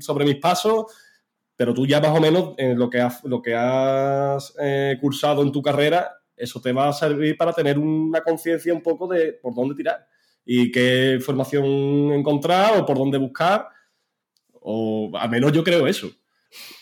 sobre 0.00 0.24
mis 0.24 0.36
pasos. 0.36 0.86
Pero 1.54 1.72
tú 1.72 1.86
ya 1.86 2.00
más 2.00 2.10
o 2.10 2.20
menos 2.20 2.54
en 2.58 2.76
lo 2.76 2.90
que 2.90 3.00
has, 3.00 3.22
lo 3.22 3.40
que 3.40 3.54
has 3.54 4.52
eh, 4.60 4.98
cursado 5.00 5.42
en 5.42 5.52
tu 5.52 5.62
carrera, 5.62 6.10
eso 6.36 6.60
te 6.60 6.72
va 6.72 6.88
a 6.88 6.92
servir 6.92 7.36
para 7.36 7.52
tener 7.52 7.78
una 7.78 8.20
conciencia 8.22 8.74
un 8.74 8.82
poco 8.82 9.06
de 9.06 9.34
por 9.34 9.54
dónde 9.54 9.76
tirar 9.76 10.08
y 10.44 10.70
qué 10.70 11.14
información 11.16 11.64
encontrar 12.12 12.78
o 12.78 12.86
por 12.86 12.98
dónde 12.98 13.18
buscar. 13.18 13.66
O 14.52 15.10
al 15.14 15.30
menos 15.30 15.52
yo 15.52 15.62
creo 15.64 15.86
eso. 15.86 16.10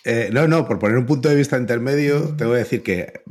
Eh, 0.04 0.30
no, 0.32 0.46
no, 0.46 0.66
por 0.66 0.78
poner 0.78 0.98
un 0.98 1.06
punto 1.06 1.28
de 1.28 1.34
vista 1.34 1.58
intermedio, 1.58 2.34
tengo 2.36 2.52
que 2.52 2.58
decir 2.58 2.82
que, 2.82 3.22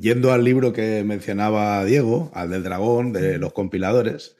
yendo 0.00 0.32
al 0.32 0.44
libro 0.44 0.72
que 0.72 1.04
mencionaba 1.04 1.84
Diego, 1.84 2.30
al 2.34 2.50
del 2.50 2.62
dragón, 2.62 3.12
de 3.12 3.38
los 3.38 3.52
compiladores, 3.52 4.36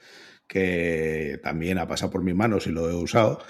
que 0.48 1.38
también 1.42 1.78
ha 1.78 1.88
pasado 1.88 2.10
por 2.10 2.22
mis 2.22 2.34
manos 2.34 2.66
y 2.66 2.70
lo 2.70 2.88
he 2.88 2.94
usado, 2.94 3.40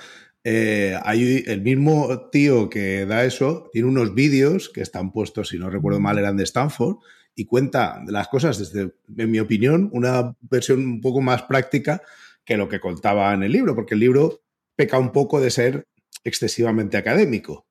eh, 0.44 0.98
hay 1.02 1.44
el 1.46 1.60
mismo 1.62 2.28
tío 2.30 2.70
que 2.70 3.04
da 3.06 3.24
eso, 3.24 3.68
tiene 3.72 3.88
unos 3.88 4.14
vídeos 4.14 4.68
que 4.68 4.80
están 4.80 5.12
puestos, 5.12 5.48
si 5.48 5.58
no 5.58 5.70
recuerdo 5.70 6.00
mal, 6.00 6.18
eran 6.18 6.36
de 6.36 6.44
Stanford, 6.44 6.96
y 7.36 7.44
cuenta 7.44 8.02
las 8.08 8.28
cosas 8.28 8.58
desde, 8.58 8.94
en 9.16 9.30
mi 9.30 9.38
opinión, 9.38 9.90
una 9.92 10.34
versión 10.40 10.80
un 10.80 11.00
poco 11.00 11.20
más 11.20 11.42
práctica 11.42 12.02
que 12.44 12.56
lo 12.56 12.68
que 12.68 12.80
contaba 12.80 13.32
en 13.34 13.42
el 13.42 13.52
libro, 13.52 13.74
porque 13.74 13.94
el 13.94 14.00
libro 14.00 14.40
peca 14.74 14.98
un 14.98 15.12
poco 15.12 15.40
de 15.40 15.50
ser 15.50 15.86
excesivamente 16.24 16.96
académico, 16.96 17.66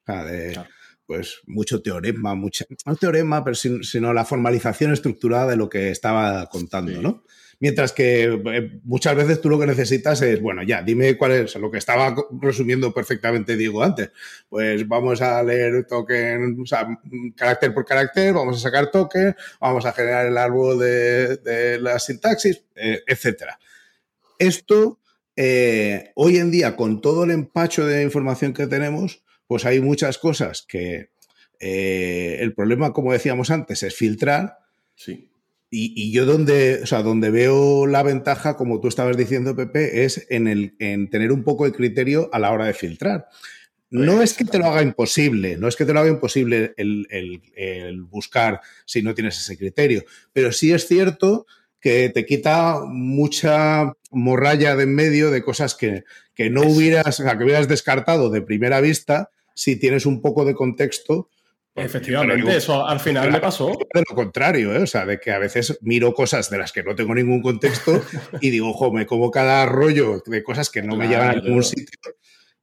pues 1.05 1.41
mucho 1.45 1.81
teorema, 1.81 2.35
mucha, 2.35 2.65
no 2.85 2.95
teorema, 2.95 3.43
pero 3.43 3.55
sino 3.55 4.13
la 4.13 4.25
formalización 4.25 4.91
estructurada 4.91 5.51
de 5.51 5.55
lo 5.55 5.69
que 5.69 5.89
estaba 5.89 6.47
contando, 6.47 7.01
¿no? 7.01 7.23
Mientras 7.59 7.93
que 7.93 8.23
eh, 8.23 8.79
muchas 8.83 9.15
veces 9.15 9.39
tú 9.39 9.49
lo 9.49 9.59
que 9.59 9.65
necesitas 9.65 10.21
es, 10.21 10.41
bueno, 10.41 10.61
ya, 10.63 10.81
dime 10.81 11.17
cuál 11.17 11.31
es 11.31 11.55
lo 11.55 11.71
que 11.71 11.77
estaba 11.77 12.13
resumiendo 12.41 12.93
perfectamente 12.93 13.55
Diego 13.55 13.81
antes. 13.81 14.11
Pues 14.49 14.85
vamos 14.87 15.21
a 15.21 15.41
leer 15.41 15.85
token, 15.87 16.59
o 16.61 16.65
sea, 16.65 16.87
carácter 17.35 17.73
por 17.73 17.85
carácter, 17.85 18.33
vamos 18.33 18.57
a 18.57 18.59
sacar 18.59 18.91
token, 18.91 19.35
vamos 19.61 19.85
a 19.85 19.93
generar 19.93 20.25
el 20.25 20.37
árbol 20.37 20.79
de, 20.79 21.79
la 21.79 21.97
sintaxis, 21.99 22.61
eh, 22.75 23.01
etcétera. 23.07 23.57
Esto, 24.37 24.99
eh, 25.37 26.11
hoy 26.15 26.37
en 26.37 26.51
día, 26.51 26.75
con 26.75 27.01
todo 27.01 27.23
el 27.23 27.31
empacho 27.31 27.85
de 27.85 28.03
información 28.03 28.53
que 28.53 28.67
tenemos, 28.67 29.23
pues 29.47 29.65
hay 29.65 29.79
muchas 29.81 30.17
cosas 30.17 30.65
que 30.67 31.09
el 31.59 32.53
problema, 32.53 32.93
como 32.93 33.13
decíamos 33.13 33.49
antes, 33.49 33.83
es 33.83 33.95
filtrar. 33.95 34.57
Sí. 34.95 35.29
Y, 35.77 36.13
yo 36.13 36.25
donde, 36.25 36.83
o 36.83 36.85
sea, 36.85 37.01
donde 37.01 37.31
veo 37.31 37.85
la 37.85 38.01
ventaja, 38.01 38.55
como 38.55 38.79
tú 38.79 38.87
estabas 38.87 39.17
diciendo, 39.17 39.55
Pepe, 39.55 40.05
es 40.05 40.25
en, 40.29 40.47
el, 40.47 40.75
en 40.79 41.09
tener 41.09 41.33
un 41.33 41.43
poco 41.43 41.65
de 41.65 41.73
criterio 41.73 42.29
a 42.31 42.39
la 42.39 42.51
hora 42.51 42.65
de 42.65 42.73
filtrar. 42.73 43.27
No 43.89 44.21
es 44.21 44.33
que 44.33 44.45
te 44.45 44.57
lo 44.57 44.65
haga 44.65 44.81
imposible, 44.81 45.57
no 45.57 45.67
es 45.67 45.75
que 45.75 45.85
te 45.85 45.93
lo 45.93 45.99
haga 45.99 46.09
imposible 46.09 46.73
el, 46.77 48.03
buscar 48.09 48.61
si 48.85 49.01
no 49.01 49.13
tienes 49.13 49.37
ese 49.37 49.57
criterio, 49.57 50.03
pero 50.33 50.51
sí 50.51 50.71
es 50.71 50.87
cierto 50.87 51.45
que 51.79 52.09
te 52.09 52.25
quita 52.25 52.81
mucha 52.87 53.93
morralla 54.11 54.75
de 54.75 54.83
en 54.83 54.95
medio 54.95 55.29
de 55.29 55.43
cosas 55.43 55.75
que, 55.75 56.03
que 56.33 56.49
no 56.49 56.61
hubieras, 56.61 57.19
o 57.19 57.23
sea, 57.23 57.37
que 57.37 57.43
hubieras 57.43 57.67
descartado 57.67 58.29
de 58.29 58.41
primera 58.41 58.81
vista 58.81 59.29
si 59.55 59.77
tienes 59.77 60.05
un 60.05 60.21
poco 60.21 60.45
de 60.45 60.53
contexto 60.53 61.29
Efectivamente, 61.77 62.55
eso 62.55 62.87
al 62.87 63.01
final 63.01 63.29
me 63.29 63.41
pasó. 63.41 63.67
De 63.93 64.03
lo 64.09 64.15
contrario, 64.15 64.73
¿eh? 64.73 64.83
o 64.83 64.87
sea, 64.87 65.05
de 65.05 65.19
que 65.19 65.31
a 65.31 65.39
veces 65.39 65.77
miro 65.81 66.13
cosas 66.13 66.49
de 66.49 66.57
las 66.57 66.71
que 66.71 66.83
no 66.83 66.95
tengo 66.95 67.13
ningún 67.13 67.41
contexto 67.41 68.01
y 68.39 68.49
digo, 68.49 68.69
ojo, 68.69 68.93
me 68.93 69.05
como 69.05 69.29
cada 69.29 69.65
rollo 69.65 70.23
de 70.25 70.41
cosas 70.41 70.69
que 70.69 70.81
no 70.81 70.95
me 70.95 71.09
llevan 71.09 71.29
a 71.37 71.41
ningún 71.41 71.63
sitio 71.63 71.99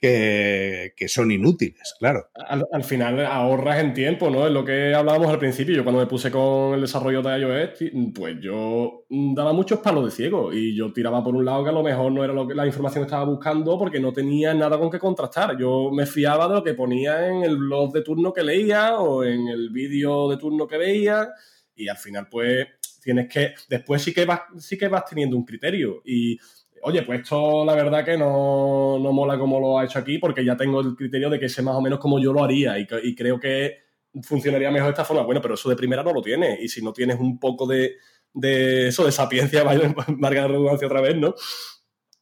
que, 0.02 1.06
son 1.06 1.30
inútiles, 1.30 1.94
claro. 1.98 2.28
Al, 2.34 2.82
final 2.82 3.24
ahorras 3.24 3.78
en 3.78 3.94
tiempo, 3.94 4.30
¿no? 4.30 4.46
Es 4.46 4.52
lo 4.52 4.64
que 4.64 4.92
hablábamos 4.94 5.28
al 5.28 5.38
principio. 5.38 5.76
Yo 5.76 5.84
cuando 5.84 6.00
me 6.00 6.08
puse 6.08 6.30
con 6.30 6.74
el 6.74 6.80
desarrollo 6.80 7.22
de 7.22 7.38
iOS, 7.38 7.92
pues 8.12 8.36
yo 8.40 9.04
daba 9.08 9.52
muchos 9.52 9.78
palos 9.78 10.06
de 10.06 10.10
ciego 10.10 10.52
y 10.52 10.74
yo 10.74 10.92
tiraba 10.92 11.22
por 11.22 11.36
un 11.36 11.44
lado 11.44 11.62
que 11.62 11.70
a 11.70 11.74
lo 11.74 11.84
mejor 11.84 12.10
no 12.10 12.24
era 12.24 12.32
lo 12.32 12.48
que, 12.48 12.54
la 12.54 12.66
información 12.66 13.04
que 13.04 13.06
estaba 13.06 13.24
buscando 13.24 13.78
porque 13.78 14.00
no 14.00 14.12
tenía 14.12 14.52
nada 14.54 14.76
con 14.76 14.90
que 14.90 14.98
contrastar. 14.98 15.56
Yo 15.56 15.90
me 15.92 16.04
fiaba 16.04 16.48
de 16.48 16.54
lo 16.54 16.64
que 16.64 16.74
ponía 16.74 17.28
en 17.28 17.44
el 17.44 17.56
blog 17.56 17.92
de 17.92 18.02
turno 18.02 18.32
que 18.32 18.42
leía 18.42 18.98
o 18.98 19.22
en 19.22 19.46
el 19.46 19.70
vídeo 19.70 20.28
de 20.28 20.36
turno 20.36 20.66
que 20.66 20.78
veía 20.78 21.28
y 21.76 21.86
al 21.86 21.96
final 21.96 22.26
pues 22.28 22.66
tienes 23.00 23.28
que, 23.28 23.54
después 23.68 24.02
sí 24.02 24.12
que 24.12 24.24
vas, 24.24 24.40
sí 24.58 24.76
que 24.76 24.88
vas 24.88 25.04
teniendo 25.04 25.36
un 25.36 25.44
criterio 25.44 26.02
y 26.04 26.36
oye, 26.82 27.02
pues 27.02 27.20
esto 27.20 27.64
la 27.64 27.74
verdad 27.74 28.04
que 28.04 28.16
no, 28.16 28.98
mola 28.98 29.38
como 29.38 29.60
lo 29.60 29.78
ha 29.78 29.84
hecho 29.84 29.98
aquí 29.98 30.18
porque 30.18 30.44
ya 30.44 30.56
tengo 30.56 30.80
el 30.80 30.96
criterio 30.96 31.30
de 31.30 31.38
que 31.38 31.48
sé 31.48 31.62
más 31.62 31.76
o 31.76 31.80
menos 31.80 31.98
como 31.98 32.18
yo 32.18 32.32
lo 32.32 32.42
haría 32.42 32.78
y, 32.78 33.14
creo 33.14 33.38
que 33.38 33.78
funcionaría 34.22 34.70
mejor 34.70 34.88
de 34.88 34.92
esta 34.92 35.04
forma. 35.04 35.22
Bueno, 35.22 35.40
pero 35.40 35.54
eso 35.54 35.68
de 35.68 35.76
primera 35.76 36.02
no 36.02 36.12
lo 36.12 36.20
tienes 36.20 36.60
y 36.60 36.68
si 36.68 36.82
no 36.82 36.92
tienes 36.92 37.18
un 37.18 37.38
poco 37.38 37.66
de, 37.66 37.96
de 38.34 38.88
eso, 38.88 39.04
de 39.04 39.12
sapiencia, 39.12 39.64
marca 40.18 40.42
de 40.42 40.48
redundancia 40.48 40.86
otra 40.86 41.00
vez, 41.00 41.16
¿no? 41.16 41.34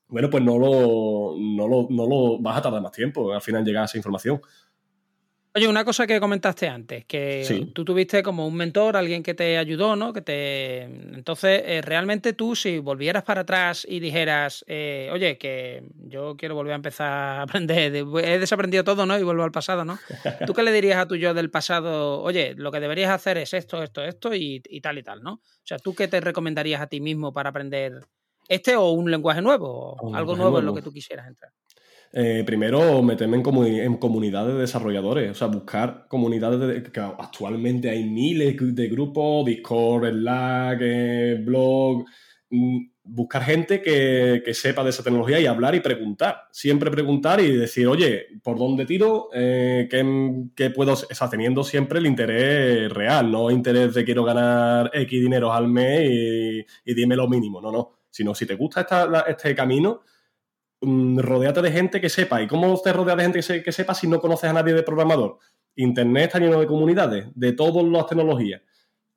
Bueno, 0.09 0.29
pues 0.29 0.43
no 0.43 0.59
lo, 0.59 1.37
no 1.39 1.69
lo, 1.69 1.87
no 1.89 2.07
lo 2.07 2.39
vas 2.41 2.59
a 2.59 2.63
tardar 2.63 2.83
más 2.83 2.93
tiempo 2.93 3.33
al 3.33 3.41
final 3.41 3.65
llegar 3.65 3.83
a 3.83 3.87
esa 3.87 3.97
información. 3.97 4.41
Oye, 5.53 5.67
una 5.67 5.85
cosa 5.85 6.07
que 6.07 6.21
comentaste 6.21 6.69
antes, 6.69 7.05
que 7.07 7.73
tú 7.75 7.85
tuviste 7.85 8.23
como 8.23 8.47
un 8.47 8.55
mentor, 8.55 8.97
alguien 8.97 9.25
que 9.25 9.35
te 9.35 9.59
ayudó, 9.59 9.97
¿no? 9.97 10.13
Que 10.13 10.23
te. 10.23 10.83
Entonces, 10.83 11.63
eh, 11.65 11.83
realmente 11.83 12.35
tú, 12.35 12.55
si 12.55 12.79
volvieras 12.79 13.25
para 13.25 13.41
atrás 13.41 13.85
y 13.89 13.99
dijeras, 13.99 14.65
eh, 14.69 15.11
oye, 15.13 15.39
que 15.39 15.83
yo 16.07 16.37
quiero 16.37 16.55
volver 16.55 16.75
a 16.75 16.77
empezar 16.77 17.11
a 17.11 17.43
aprender, 17.43 17.97
he 17.97 18.39
desaprendido 18.39 18.85
todo, 18.85 19.07
¿no? 19.07 19.19
Y 19.19 19.25
vuelvo 19.25 19.43
al 19.43 19.51
pasado, 19.51 19.85
¿no? 19.85 19.99
¿Tú 20.47 20.55
qué 20.55 20.63
le 20.63 20.71
dirías 20.71 20.99
a 20.99 21.09
tu 21.09 21.17
yo 21.17 21.35
del 21.35 21.51
pasado? 21.51 22.23
Oye, 22.23 22.55
lo 22.57 22.71
que 22.71 22.79
deberías 22.79 23.11
hacer 23.11 23.37
es 23.37 23.53
esto, 23.53 23.83
esto, 23.83 24.05
esto 24.05 24.33
y, 24.33 24.61
tal 24.81 24.99
y 24.99 25.03
tal, 25.03 25.21
¿no? 25.21 25.33
O 25.33 25.65
sea, 25.65 25.79
¿tú 25.79 25.97
qué 25.97 26.07
te 26.07 26.21
recomendarías 26.21 26.81
a 26.81 26.87
ti 26.87 27.01
mismo 27.01 27.33
para 27.33 27.51
aprender 27.51 28.07
este 28.49 28.77
o 28.77 28.93
un 28.93 29.11
lenguaje 29.11 29.43
nuevo? 29.43 29.97
O 30.01 30.15
algo 30.15 30.37
nuevo 30.37 30.61
en 30.61 30.67
lo 30.67 30.75
que 30.75 30.83
tú 30.83 30.93
quisieras 30.93 31.27
entrar. 31.27 31.53
Eh, 32.13 32.43
primero, 32.45 33.03
meterme 33.05 33.37
en, 33.37 33.97
comunidades 33.97 34.55
de 34.55 34.61
desarrolladores, 34.61 35.31
o 35.31 35.35
sea, 35.35 35.47
buscar 35.47 36.07
comunidades 36.09 36.59
de, 36.59 36.91
que 36.91 37.01
actualmente 37.01 37.89
hay 37.89 38.03
miles 38.05 38.57
de 38.59 38.89
grupos, 38.89 39.47
Discord, 39.47 40.11
Slack, 40.11 40.79
eh, 40.83 41.41
blog, 41.41 42.05
mm, 42.51 42.79
buscar 43.05 43.45
gente 43.45 43.81
que, 43.81 44.43
sepa 44.55 44.83
de 44.83 44.91
esa 44.91 45.05
tecnología 45.05 45.39
y 45.39 45.47
hablar 45.47 45.77
y 45.77 45.81
preguntar. 45.81 46.49
Siempre 46.51 46.91
preguntar 46.91 47.41
y 47.41 47.57
decir, 47.57 47.87
oye, 47.87 48.27
¿por 48.43 48.59
dónde 48.59 48.87
tiro? 48.87 49.29
Eh, 49.33 49.89
¿qué, 50.57 50.71
puedo...? 50.71 50.95
O 50.95 50.97
sea, 50.97 51.31
teniendo 51.31 51.63
siempre 51.63 52.01
el 52.01 52.07
interés 52.07 52.93
real, 52.93 53.31
no 53.31 53.51
interés 53.53 53.95
de 53.95 54.05
quiero 54.05 54.25
ganar 54.25 54.91
X 54.93 55.21
dinero 55.21 55.53
al 55.53 55.69
mes 55.69 56.67
y, 56.85 56.95
dime 56.95 57.15
lo 57.15 57.29
mínimo, 57.29 57.61
no, 57.61 57.71
no. 57.71 57.93
Sino 58.11 58.35
si 58.35 58.47
te 58.47 58.57
gusta 58.57 58.85
este 59.29 59.55
camino, 59.55 60.03
Mm, 60.83 61.19
rodeate 61.19 61.61
de 61.63 61.73
gente 61.73 62.01
que 62.01 62.09
sepa. 62.09 62.41
¿Y 62.43 62.47
cómo 62.47 62.79
te 62.81 62.93
rodeas 62.93 63.17
de 63.19 63.23
gente 63.25 63.63
que, 63.63 63.73
sepa 63.73 63.95
si 63.95 64.07
no 64.09 64.21
conoces 64.21 64.51
a 64.51 64.53
nadie 64.53 64.75
de 64.75 64.83
programador? 64.83 65.39
Internet 65.77 66.25
está 66.25 66.39
lleno 66.39 66.61
de 66.61 66.67
comunidades, 66.67 67.27
de 67.35 67.53
todas 67.53 67.85
las 67.85 68.07
tecnologías. 68.07 68.63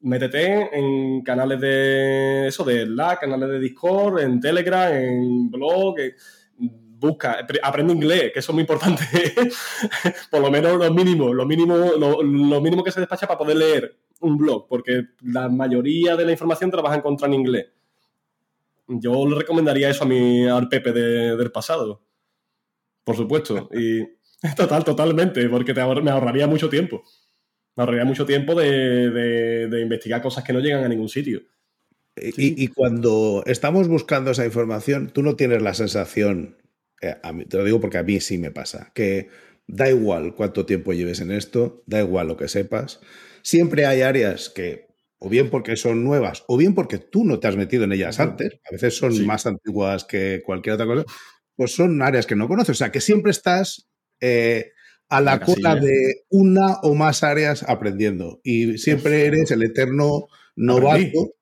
Métete 0.01 0.77
en 0.77 1.21
canales 1.23 1.61
de 1.61 2.47
eso, 2.47 2.63
de 2.65 2.85
Slack, 2.85 3.21
canales 3.21 3.49
de 3.49 3.59
Discord, 3.59 4.19
en 4.19 4.39
Telegram, 4.41 4.91
en 4.93 5.49
blog. 5.49 5.95
Busca, 6.57 7.45
aprende 7.61 7.93
inglés, 7.93 8.31
que 8.33 8.39
eso 8.39 8.51
es 8.51 8.53
muy 8.53 8.61
importante. 8.61 9.03
Por 10.31 10.41
lo 10.41 10.51
menos 10.51 10.77
lo 10.77 10.93
mínimo, 10.93 11.33
lo 11.33 11.45
mínimo, 11.45 11.75
lo, 11.75 12.61
mínimo 12.61 12.83
que 12.83 12.91
se 12.91 12.99
despacha 12.99 13.27
para 13.27 13.37
poder 13.37 13.57
leer 13.57 13.97
un 14.21 14.37
blog, 14.37 14.67
porque 14.67 15.03
la 15.21 15.49
mayoría 15.49 16.15
de 16.15 16.25
la 16.25 16.31
información 16.31 16.69
te 16.69 16.77
la 16.77 16.83
vas 16.83 16.93
a 16.93 16.97
encontrar 16.97 17.29
en 17.29 17.39
inglés 17.39 17.67
yo 19.01 19.27
le 19.27 19.35
recomendaría 19.35 19.89
eso 19.89 20.03
a 20.03 20.07
mi 20.07 20.47
al 20.47 20.69
Pepe 20.69 20.91
del 20.91 21.51
pasado. 21.51 22.05
Por 23.03 23.15
supuesto. 23.15 23.69
Y 23.73 24.03
total, 24.55 24.83
totalmente, 24.83 25.47
porque 25.49 25.73
te 25.73 25.81
me 26.01 26.11
ahorraría 26.11 26.47
mucho 26.47 26.69
tiempo. 26.69 27.03
Me 27.75 27.83
ahorraría 27.83 28.05
mucho 28.05 28.25
tiempo 28.25 28.55
de, 28.55 29.79
investigar 29.81 30.21
cosas 30.21 30.43
que 30.43 30.53
no 30.53 30.59
llegan 30.59 30.83
a 30.83 30.89
ningún 30.89 31.09
sitio. 31.09 31.41
Y, 32.15 32.67
cuando 32.67 33.43
estamos 33.47 33.87
buscando 33.87 34.31
esa 34.31 34.45
información, 34.45 35.09
tú 35.11 35.23
no 35.23 35.35
tienes 35.35 35.63
la 35.63 35.73
sensación, 35.73 36.57
eh, 37.01 37.15
te 37.49 37.57
lo 37.57 37.63
digo 37.63 37.81
porque 37.81 37.97
a 37.97 38.03
mí 38.03 38.19
sí 38.19 38.37
me 38.37 38.51
pasa, 38.51 38.91
que 38.93 39.29
da 39.65 39.89
igual 39.89 40.35
cuánto 40.35 40.67
tiempo 40.67 40.93
lleves 40.93 41.21
en 41.21 41.31
esto, 41.31 41.81
da 41.87 42.01
igual 42.01 42.27
lo 42.27 42.37
que 42.37 42.49
sepas, 42.49 42.99
siempre 43.41 43.87
hay 43.87 44.01
áreas 44.01 44.51
que 44.51 44.92
o 45.23 45.29
bien 45.29 45.49
porque 45.49 45.77
son 45.77 46.03
nuevas, 46.03 46.43
o 46.47 46.57
bien 46.57 46.75
porque 46.75 46.97
tú 46.97 47.23
no 47.23 47.39
te 47.39 47.47
has 47.47 47.55
metido 47.55 47.85
en 47.85 47.93
ellas 47.93 48.19
antes, 48.19 48.59
a 48.67 48.73
veces 48.73 48.97
son 48.97 49.25
más 49.25 49.45
antiguas 49.45 50.03
que 50.03 50.41
cualquier 50.45 50.75
otra 50.75 50.85
cosa, 50.85 51.05
pues 51.55 51.73
son 51.73 52.01
áreas 52.01 52.25
que 52.25 52.35
no 52.35 52.49
conoces. 52.49 52.71
O 52.71 52.77
sea, 52.77 52.91
que 52.91 52.99
siempre 52.99 53.31
estás 53.31 53.89
eh, 54.19 54.71
a 55.07 55.21
la, 55.21 55.39
cola 55.39 55.75
de 55.75 56.25
una 56.29 56.73
o 56.81 56.93
más 56.93 57.23
áreas 57.23 57.63
aprendiendo 57.63 58.41
y 58.43 58.77
siempre 58.77 59.25
eres 59.25 59.49
el 59.51 59.63
eterno 59.63 60.27
novato. 60.57 61.35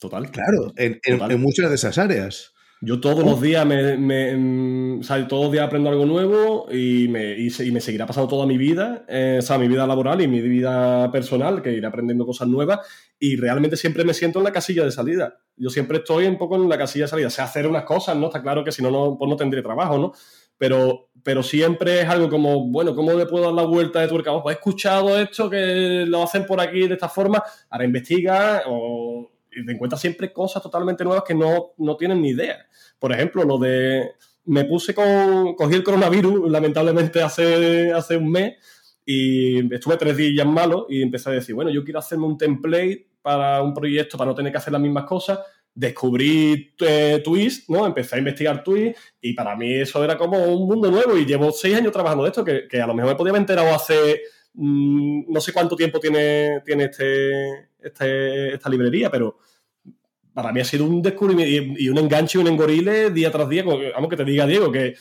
Total. 0.00 0.28
Claro, 0.32 0.72
en, 0.76 1.40
muchas 1.40 1.68
de 1.68 1.76
esas 1.76 1.98
áreas. 1.98 2.52
Yo 2.82 2.98
todos 2.98 3.22
los 3.22 3.42
días 3.42 3.66
me, 3.66 4.36
mm, 4.36 5.02
todos 5.28 5.44
los 5.44 5.52
días 5.52 5.66
aprendo 5.66 5.90
algo 5.90 6.06
nuevo 6.06 6.66
y 6.72 7.08
me, 7.08 7.36
y, 7.38 7.70
me 7.70 7.80
seguirá 7.80 8.06
pasando 8.06 8.26
toda 8.26 8.46
mi 8.46 8.56
vida, 8.56 9.04
eh, 9.06 9.36
o 9.38 9.42
sea, 9.42 9.58
mi 9.58 9.68
vida 9.68 9.86
laboral 9.86 10.22
y 10.22 10.28
mi 10.28 10.40
vida 10.40 11.12
personal, 11.12 11.60
que 11.60 11.72
iré 11.72 11.86
aprendiendo 11.86 12.24
cosas 12.24 12.48
nuevas 12.48 12.78
y 13.18 13.36
realmente 13.36 13.76
siempre 13.76 14.02
me 14.02 14.14
siento 14.14 14.38
en 14.38 14.46
la 14.46 14.52
casilla 14.52 14.82
de 14.82 14.92
salida. 14.92 15.40
Yo 15.56 15.68
siempre 15.68 15.98
estoy 15.98 16.24
un 16.24 16.38
poco 16.38 16.56
en 16.56 16.70
la 16.70 16.78
casilla 16.78 17.04
de 17.04 17.08
salida. 17.10 17.28
Sé 17.28 17.42
hacer 17.42 17.66
unas 17.66 17.84
cosas, 17.84 18.16
¿no? 18.16 18.26
Está 18.28 18.40
claro 18.40 18.64
que 18.64 18.72
si 18.72 18.82
no, 18.82 18.90
no, 18.90 19.18
pues 19.18 19.28
no 19.28 19.36
tendré 19.36 19.60
trabajo, 19.60 19.98
¿no? 19.98 20.12
Pero, 20.56 21.10
pero 21.22 21.42
siempre 21.42 22.00
es 22.00 22.08
algo 22.08 22.30
como, 22.30 22.66
bueno, 22.70 22.94
¿cómo 22.94 23.12
le 23.12 23.26
puedo 23.26 23.44
dar 23.44 23.54
la 23.54 23.64
vuelta 23.64 24.00
de 24.00 24.08
tuerca? 24.08 24.32
Pues 24.42 24.56
he 24.56 24.58
escuchado 24.58 25.18
esto, 25.18 25.50
que 25.50 26.06
lo 26.06 26.22
hacen 26.22 26.46
por 26.46 26.58
aquí 26.62 26.88
de 26.88 26.94
esta 26.94 27.10
forma, 27.10 27.42
ahora 27.68 27.84
investiga 27.84 28.62
o 28.66 29.30
y 29.52 29.64
te 29.64 29.72
encuentras 29.72 30.00
siempre 30.00 30.32
cosas 30.32 30.62
totalmente 30.62 31.04
nuevas 31.04 31.24
que 31.26 31.34
no, 31.34 31.72
no 31.78 31.96
tienen 31.96 32.20
ni 32.20 32.30
idea. 32.30 32.66
Por 32.98 33.12
ejemplo, 33.12 33.44
lo 33.44 33.58
de... 33.58 34.12
Me 34.44 34.64
puse 34.64 34.94
con... 34.94 35.54
Cogí 35.54 35.74
el 35.74 35.84
coronavirus, 35.84 36.50
lamentablemente, 36.50 37.22
hace, 37.22 37.92
hace 37.92 38.16
un 38.16 38.30
mes 38.30 38.54
y 39.04 39.74
estuve 39.74 39.96
tres 39.96 40.16
días 40.16 40.46
malo 40.46 40.86
y 40.88 41.02
empecé 41.02 41.30
a 41.30 41.32
decir, 41.32 41.54
bueno, 41.54 41.70
yo 41.70 41.82
quiero 41.82 41.98
hacerme 41.98 42.26
un 42.26 42.38
template 42.38 43.08
para 43.22 43.62
un 43.62 43.74
proyecto 43.74 44.16
para 44.16 44.30
no 44.30 44.34
tener 44.36 44.52
que 44.52 44.58
hacer 44.58 44.72
las 44.72 44.82
mismas 44.82 45.04
cosas. 45.04 45.40
Descubrí 45.74 46.74
eh, 46.80 47.20
Twist, 47.24 47.68
¿no? 47.70 47.86
Empecé 47.86 48.16
a 48.16 48.18
investigar 48.18 48.62
Twist 48.62 48.98
y 49.20 49.32
para 49.34 49.56
mí 49.56 49.74
eso 49.74 50.02
era 50.04 50.16
como 50.16 50.38
un 50.44 50.68
mundo 50.68 50.90
nuevo 50.90 51.16
y 51.16 51.24
llevo 51.24 51.50
seis 51.52 51.76
años 51.76 51.92
trabajando 51.92 52.24
de 52.24 52.30
esto 52.30 52.44
que, 52.44 52.68
que 52.68 52.80
a 52.80 52.86
lo 52.86 52.94
mejor 52.94 53.12
me 53.12 53.16
podía 53.16 53.30
haber 53.30 53.42
enterado 53.42 53.74
hace 53.74 54.20
mm, 54.54 55.32
no 55.32 55.40
sé 55.40 55.52
cuánto 55.52 55.76
tiempo 55.76 55.98
tiene, 56.00 56.60
tiene 56.64 56.84
este, 56.84 57.69
este, 57.82 58.54
esta 58.54 58.68
librería, 58.68 59.10
pero 59.10 59.38
para 60.32 60.52
mí 60.52 60.60
ha 60.60 60.64
sido 60.64 60.84
un 60.84 61.02
descubrimiento 61.02 61.80
y, 61.80 61.88
un 61.88 61.98
enganche 61.98 62.38
y 62.38 62.40
un 62.40 62.48
engorile 62.48 63.10
día 63.10 63.30
tras 63.30 63.48
día. 63.48 63.64
Vamos, 63.64 64.08
que 64.08 64.16
te 64.16 64.24
diga 64.24 64.46
Diego 64.46 64.70
que 64.70 64.94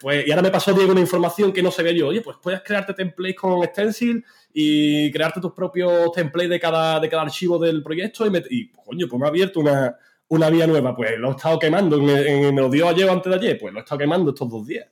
pues, 0.00 0.26
y 0.26 0.30
ahora 0.30 0.42
me 0.42 0.50
pasó 0.50 0.72
Diego 0.72 0.92
una 0.92 1.00
información 1.00 1.52
que 1.52 1.62
no 1.62 1.70
sabía 1.70 1.92
yo. 1.92 2.08
Oye, 2.08 2.22
pues 2.22 2.38
puedes 2.42 2.62
crearte 2.62 2.94
templates 2.94 3.36
con 3.36 3.62
Stencil 3.64 4.24
y 4.52 5.10
crearte 5.12 5.40
tus 5.40 5.52
propios 5.52 6.10
templates 6.12 6.50
de 6.50 6.60
cada, 6.60 6.98
de 6.98 7.08
cada 7.08 7.22
archivo 7.22 7.58
del 7.58 7.82
proyecto. 7.82 8.26
Y, 8.26 8.30
me, 8.30 8.42
coño, 8.84 9.06
pues 9.08 9.20
me 9.20 9.26
ha 9.26 9.28
abierto 9.28 9.60
una, 9.60 9.96
una 10.28 10.50
vía 10.50 10.66
nueva. 10.66 10.96
Pues 10.96 11.18
lo 11.18 11.28
he 11.28 11.30
estado 11.32 11.58
quemando. 11.58 12.00
Me, 12.00 12.52
me 12.52 12.60
lo 12.60 12.70
dio 12.70 12.88
ayer 12.88 13.08
o 13.08 13.12
antes 13.12 13.30
de 13.30 13.38
ayer. 13.38 13.58
Pues 13.58 13.72
lo 13.72 13.80
he 13.80 13.82
estado 13.82 13.98
quemando 13.98 14.30
estos 14.30 14.48
dos 14.48 14.66
días. 14.66 14.86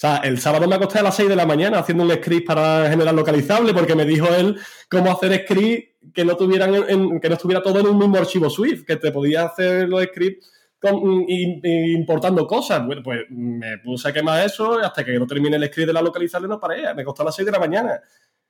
O 0.00 0.06
sea, 0.06 0.16
el 0.24 0.40
sábado 0.40 0.66
me 0.66 0.76
acosté 0.76 0.98
a 0.98 1.02
las 1.02 1.14
6 1.16 1.28
de 1.28 1.36
la 1.36 1.44
mañana 1.44 1.80
haciendo 1.80 2.04
un 2.04 2.10
script 2.10 2.46
para 2.46 2.88
generar 2.88 3.12
localizable 3.14 3.74
porque 3.74 3.94
me 3.94 4.06
dijo 4.06 4.28
él 4.34 4.58
cómo 4.88 5.12
hacer 5.12 5.44
script 5.44 6.02
que 6.14 6.24
no 6.24 6.38
tuvieran 6.38 7.20
que 7.20 7.28
no 7.28 7.34
estuviera 7.34 7.62
todo 7.62 7.80
en 7.80 7.86
un 7.86 7.98
mismo 7.98 8.16
archivo 8.16 8.48
Swift, 8.48 8.86
que 8.86 8.96
te 8.96 9.12
podía 9.12 9.44
hacer 9.44 9.86
los 9.90 10.02
scripts 10.04 10.50
importando 10.82 12.46
cosas. 12.46 12.86
Bueno, 12.86 13.02
pues 13.04 13.26
me 13.28 13.76
puse 13.84 14.08
a 14.08 14.12
quemar 14.14 14.46
eso 14.46 14.78
hasta 14.78 15.04
que 15.04 15.18
no 15.18 15.26
termine 15.26 15.56
el 15.56 15.66
script 15.66 15.88
de 15.88 15.92
la 15.92 16.00
localizable 16.00 16.48
no 16.48 16.58
paré. 16.58 16.94
Me 16.94 17.04
costó 17.04 17.20
a 17.20 17.26
las 17.26 17.36
6 17.36 17.44
de 17.44 17.52
la 17.52 17.58
mañana. 17.58 18.00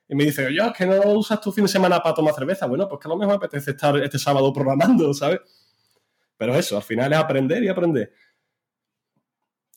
Y 0.07 0.15
me 0.15 0.23
dice, 0.23 0.47
oye, 0.47 0.65
es 0.65 0.73
que 0.73 0.87
no 0.87 1.01
usas 1.15 1.41
tu 1.41 1.51
fin 1.51 1.65
de 1.65 1.69
semana 1.69 2.01
para 2.01 2.15
tomar 2.15 2.33
cerveza. 2.33 2.67
Bueno, 2.67 2.89
pues 2.89 3.01
que 3.01 3.09
a 3.09 3.11
lo 3.11 3.17
mejor 3.17 3.33
me 3.33 3.37
apetece 3.39 3.73
estar 3.73 3.97
este 3.97 4.21
sábado 4.21 4.53
programando, 4.53 5.13
¿sabes? 5.13 5.41
Pero 6.37 6.55
eso, 6.55 6.77
al 6.77 6.85
final 6.85 7.13
es 7.13 7.19
aprender 7.19 7.61
y 7.65 7.69
aprender. 7.69 8.13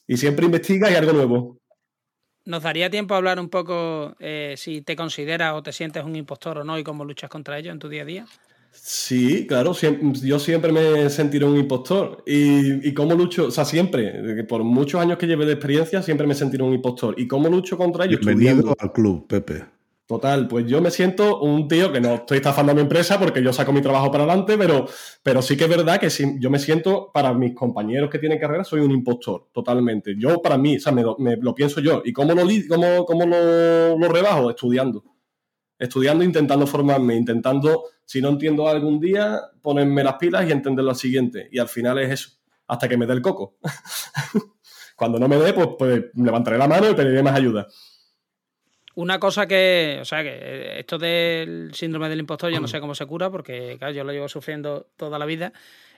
Y 0.05 0.17
siempre 0.17 0.45
investiga 0.45 0.91
y 0.91 0.95
algo 0.95 1.13
nuevo. 1.13 1.62
¿Nos 2.45 2.63
daría 2.63 2.89
tiempo 2.89 3.13
a 3.13 3.17
hablar 3.17 3.39
un 3.39 3.49
poco 3.49 4.15
eh, 4.19 4.55
si 4.57 4.81
te 4.81 4.95
consideras 4.95 5.53
o 5.53 5.63
te 5.63 5.71
sientes 5.71 6.03
un 6.03 6.15
impostor 6.15 6.57
o 6.59 6.63
no 6.63 6.77
y 6.77 6.83
cómo 6.83 7.05
luchas 7.05 7.29
contra 7.29 7.57
ello 7.57 7.71
en 7.71 7.79
tu 7.79 7.87
día 7.87 8.01
a 8.01 8.05
día? 8.05 8.25
Sí, 8.71 9.45
claro, 9.47 9.73
yo 9.73 10.39
siempre 10.39 10.71
me 10.71 11.09
sentiré 11.09 11.45
un 11.45 11.55
impostor. 11.55 12.23
¿Y, 12.25 12.87
y 12.87 12.93
cómo 12.93 13.13
lucho? 13.13 13.47
O 13.47 13.51
sea, 13.51 13.65
siempre, 13.65 14.43
por 14.45 14.63
muchos 14.63 14.99
años 14.99 15.17
que 15.17 15.27
lleve 15.27 15.45
de 15.45 15.53
experiencia, 15.53 16.01
siempre 16.01 16.25
me 16.25 16.33
sentiré 16.33 16.63
un 16.63 16.73
impostor. 16.73 17.13
¿Y 17.17 17.27
cómo 17.27 17.49
lucho 17.49 17.77
contra 17.77 18.05
ello? 18.05 18.17
Bienvenido 18.19 18.75
al 18.77 18.91
club, 18.91 19.27
Pepe. 19.27 19.63
Total, 20.13 20.47
pues 20.47 20.67
yo 20.67 20.79
me 20.79 20.91
siento 20.91 21.41
un 21.41 21.67
tío 21.67 21.91
que 21.91 21.99
no 21.99 22.13
estoy 22.13 22.37
estafando 22.37 22.71
a 22.71 22.75
mi 22.75 22.81
empresa 22.81 23.17
porque 23.17 23.41
yo 23.41 23.51
saco 23.51 23.73
mi 23.73 23.81
trabajo 23.81 24.11
para 24.11 24.25
adelante, 24.25 24.59
pero, 24.59 24.85
pero 25.23 25.41
sí 25.41 25.57
que 25.57 25.63
es 25.63 25.69
verdad 25.71 25.99
que 25.99 26.11
si, 26.11 26.39
yo 26.39 26.51
me 26.51 26.59
siento, 26.59 27.09
para 27.11 27.33
mis 27.33 27.55
compañeros 27.55 28.11
que 28.11 28.19
tienen 28.19 28.37
carrera, 28.37 28.63
soy 28.63 28.81
un 28.81 28.91
impostor, 28.91 29.47
totalmente. 29.51 30.13
Yo, 30.15 30.39
para 30.39 30.55
mí, 30.55 30.77
o 30.77 30.79
sea, 30.79 30.91
me, 30.91 31.01
lo 31.01 31.55
pienso 31.55 31.81
yo. 31.81 32.03
¿Y 32.05 32.13
cómo 32.13 32.35
lo, 32.35 32.43
cómo, 32.69 33.05
cómo 33.05 33.25
lo, 33.25 33.97
lo 33.97 34.07
rebajo? 34.07 34.51
Estudiando. 34.51 35.03
Estudiando, 35.79 36.23
intentando 36.23 36.67
formarme, 36.67 37.15
intentando, 37.15 37.85
si 38.05 38.21
no 38.21 38.29
entiendo 38.29 38.67
algún 38.67 38.99
día, 38.99 39.41
ponerme 39.63 40.03
las 40.03 40.17
pilas 40.17 40.47
y 40.47 40.51
entender 40.51 40.85
lo 40.85 40.93
siguiente. 40.93 41.49
Y 41.51 41.57
al 41.57 41.69
final 41.69 41.97
es 41.97 42.11
eso, 42.11 42.29
hasta 42.67 42.87
que 42.87 42.97
me 42.97 43.07
dé 43.07 43.13
el 43.13 43.21
coco. 43.23 43.57
Cuando 44.95 45.17
no 45.17 45.27
me 45.27 45.37
dé, 45.37 45.53
pues, 45.53 45.69
pues 45.75 46.03
levantaré 46.13 46.59
la 46.59 46.67
mano 46.67 46.87
y 46.87 46.93
pediré 46.93 47.23
más 47.23 47.33
ayuda. 47.33 47.67
Una 48.95 49.19
cosa 49.19 49.47
que, 49.47 49.99
o 50.01 50.05
sea, 50.05 50.23
que 50.23 50.79
esto 50.79 50.97
del 50.97 51.71
síndrome 51.73 52.09
del 52.09 52.19
impostor 52.19 52.51
yo 52.51 52.59
no 52.59 52.67
sé 52.67 52.79
cómo 52.79 52.95
se 52.95 53.05
cura 53.05 53.29
porque, 53.29 53.77
claro, 53.79 53.93
yo 53.93 54.03
lo 54.03 54.11
llevo 54.11 54.29
sufriendo 54.29 54.87
toda 54.97 55.17
la 55.17 55.25
vida 55.25 55.53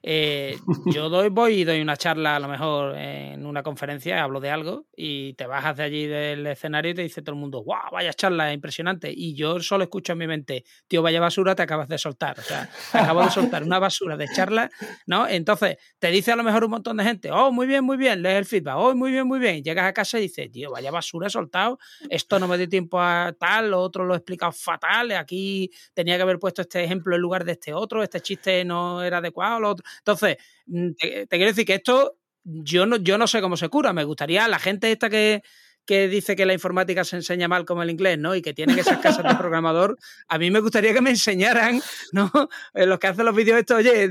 eh, 0.08 0.60
yo 0.86 1.10
doy, 1.10 1.30
voy 1.30 1.62
y 1.62 1.64
doy 1.64 1.82
una 1.82 1.98
charla 1.98 2.36
a 2.36 2.40
lo 2.40 2.48
mejor 2.48 2.96
en 2.96 3.44
una 3.44 3.64
conferencia, 3.64 4.24
hablo 4.24 4.40
de 4.40 4.52
algo 4.52 4.86
y 4.96 5.34
te 5.34 5.48
bajas 5.48 5.78
de 5.78 5.84
allí 5.84 6.06
del 6.06 6.46
escenario 6.46 6.92
y 6.92 6.94
te 6.94 7.02
dice 7.02 7.24
todo 7.24 7.34
el 7.34 7.40
mundo, 7.40 7.64
wow, 7.64 7.90
vaya 7.92 8.14
charla, 8.14 8.54
impresionante. 8.54 9.12
Y 9.12 9.34
yo 9.34 9.60
solo 9.60 9.84
escucho 9.84 10.14
en 10.14 10.20
mi 10.20 10.28
mente, 10.28 10.64
tío, 10.88 11.02
vaya 11.02 11.20
basura, 11.20 11.56
te 11.56 11.64
acabas 11.64 11.88
de 11.88 11.98
soltar. 11.98 12.38
O 12.38 12.44
sea, 12.44 12.70
acabo 12.94 13.24
de 13.24 13.32
soltar 13.32 13.64
una 13.64 13.80
basura 13.80 14.16
de 14.16 14.28
charla, 14.28 14.70
¿no? 15.08 15.28
Entonces, 15.28 15.78
te 15.98 16.12
dice 16.12 16.32
a 16.32 16.36
lo 16.36 16.44
mejor 16.44 16.66
un 16.66 16.70
montón 16.70 16.98
de 16.98 17.04
gente, 17.04 17.32
oh, 17.32 17.52
muy 17.52 17.66
bien, 17.66 17.84
muy 17.84 17.98
bien, 17.98 18.22
lees 18.22 18.38
el 18.38 18.46
feedback, 18.46 18.76
oh, 18.78 18.94
muy 18.94 19.12
bien, 19.12 19.26
muy 19.26 19.40
bien. 19.40 19.64
Llegas 19.64 19.86
a 19.86 19.94
casa 19.94 20.20
y 20.20 20.24
dices, 20.24 20.52
tío, 20.52 20.70
vaya 20.70 20.92
basura 20.92 21.32
soltado, 21.32 21.80
esto 22.12 22.38
no 22.38 22.48
me 22.48 22.60
dio 22.60 22.70
tiempo 22.70 23.02
a 23.02 23.34
tal, 23.40 23.72
lo 23.72 23.82
otro 23.82 24.06
lo 24.06 24.14
he 24.14 24.18
explicado 24.18 24.52
fatal, 24.52 25.14
aquí 25.14 25.72
tenía 25.96 26.16
que 26.18 26.22
haber 26.22 26.38
puesto 26.38 26.62
este 26.62 26.84
ejemplo 26.84 27.16
en 27.16 27.22
lugar 27.22 27.44
de 27.44 27.54
este 27.54 27.74
otro, 27.74 28.04
este 28.04 28.22
chiste 28.22 28.64
no 28.66 29.02
era 29.02 29.18
adecuado, 29.18 29.60
lo 29.60 29.70
otro. 29.72 29.95
Entonces, 30.00 30.38
mm, 30.68 30.92
te, 31.00 31.28
quiero 31.28 31.46
decir 31.48 31.66
que 31.66 31.76
esto 31.76 32.18
yo 32.44 32.86
no, 32.86 32.98
yo 32.98 33.18
no 33.18 33.28
sé 33.28 33.42
cómo 33.42 33.58
se 33.58 33.70
cura. 33.70 33.94
Me 33.94 34.04
gustaría 34.04 34.48
la 34.48 34.60
gente 34.60 34.92
esta 34.92 35.10
que, 35.10 35.42
que 35.86 36.08
dice 36.08 36.36
que 36.36 36.46
la 36.46 36.54
informática 36.54 37.04
se 37.04 37.16
enseña 37.16 37.48
mal 37.48 37.66
como 37.66 37.84
el 37.84 37.90
inglés, 37.90 38.18
¿no? 38.20 38.36
Y 38.36 38.42
que 38.42 38.54
tiene 38.54 38.76
que 38.76 38.82
esas 38.82 39.00
casas 39.00 39.24
de 39.24 39.36
programador, 39.36 39.98
a 40.28 40.38
mí 40.38 40.52
me 40.52 40.60
gustaría 40.60 40.94
que 40.94 41.02
me 41.02 41.12
enseñaran, 41.12 41.82
¿no? 42.12 42.32
Los 42.74 43.00
que 43.00 43.08
hacen 43.08 43.26
los 43.26 43.36
vídeos 43.36 43.60
estos, 43.60 43.78
oye, 43.78 44.10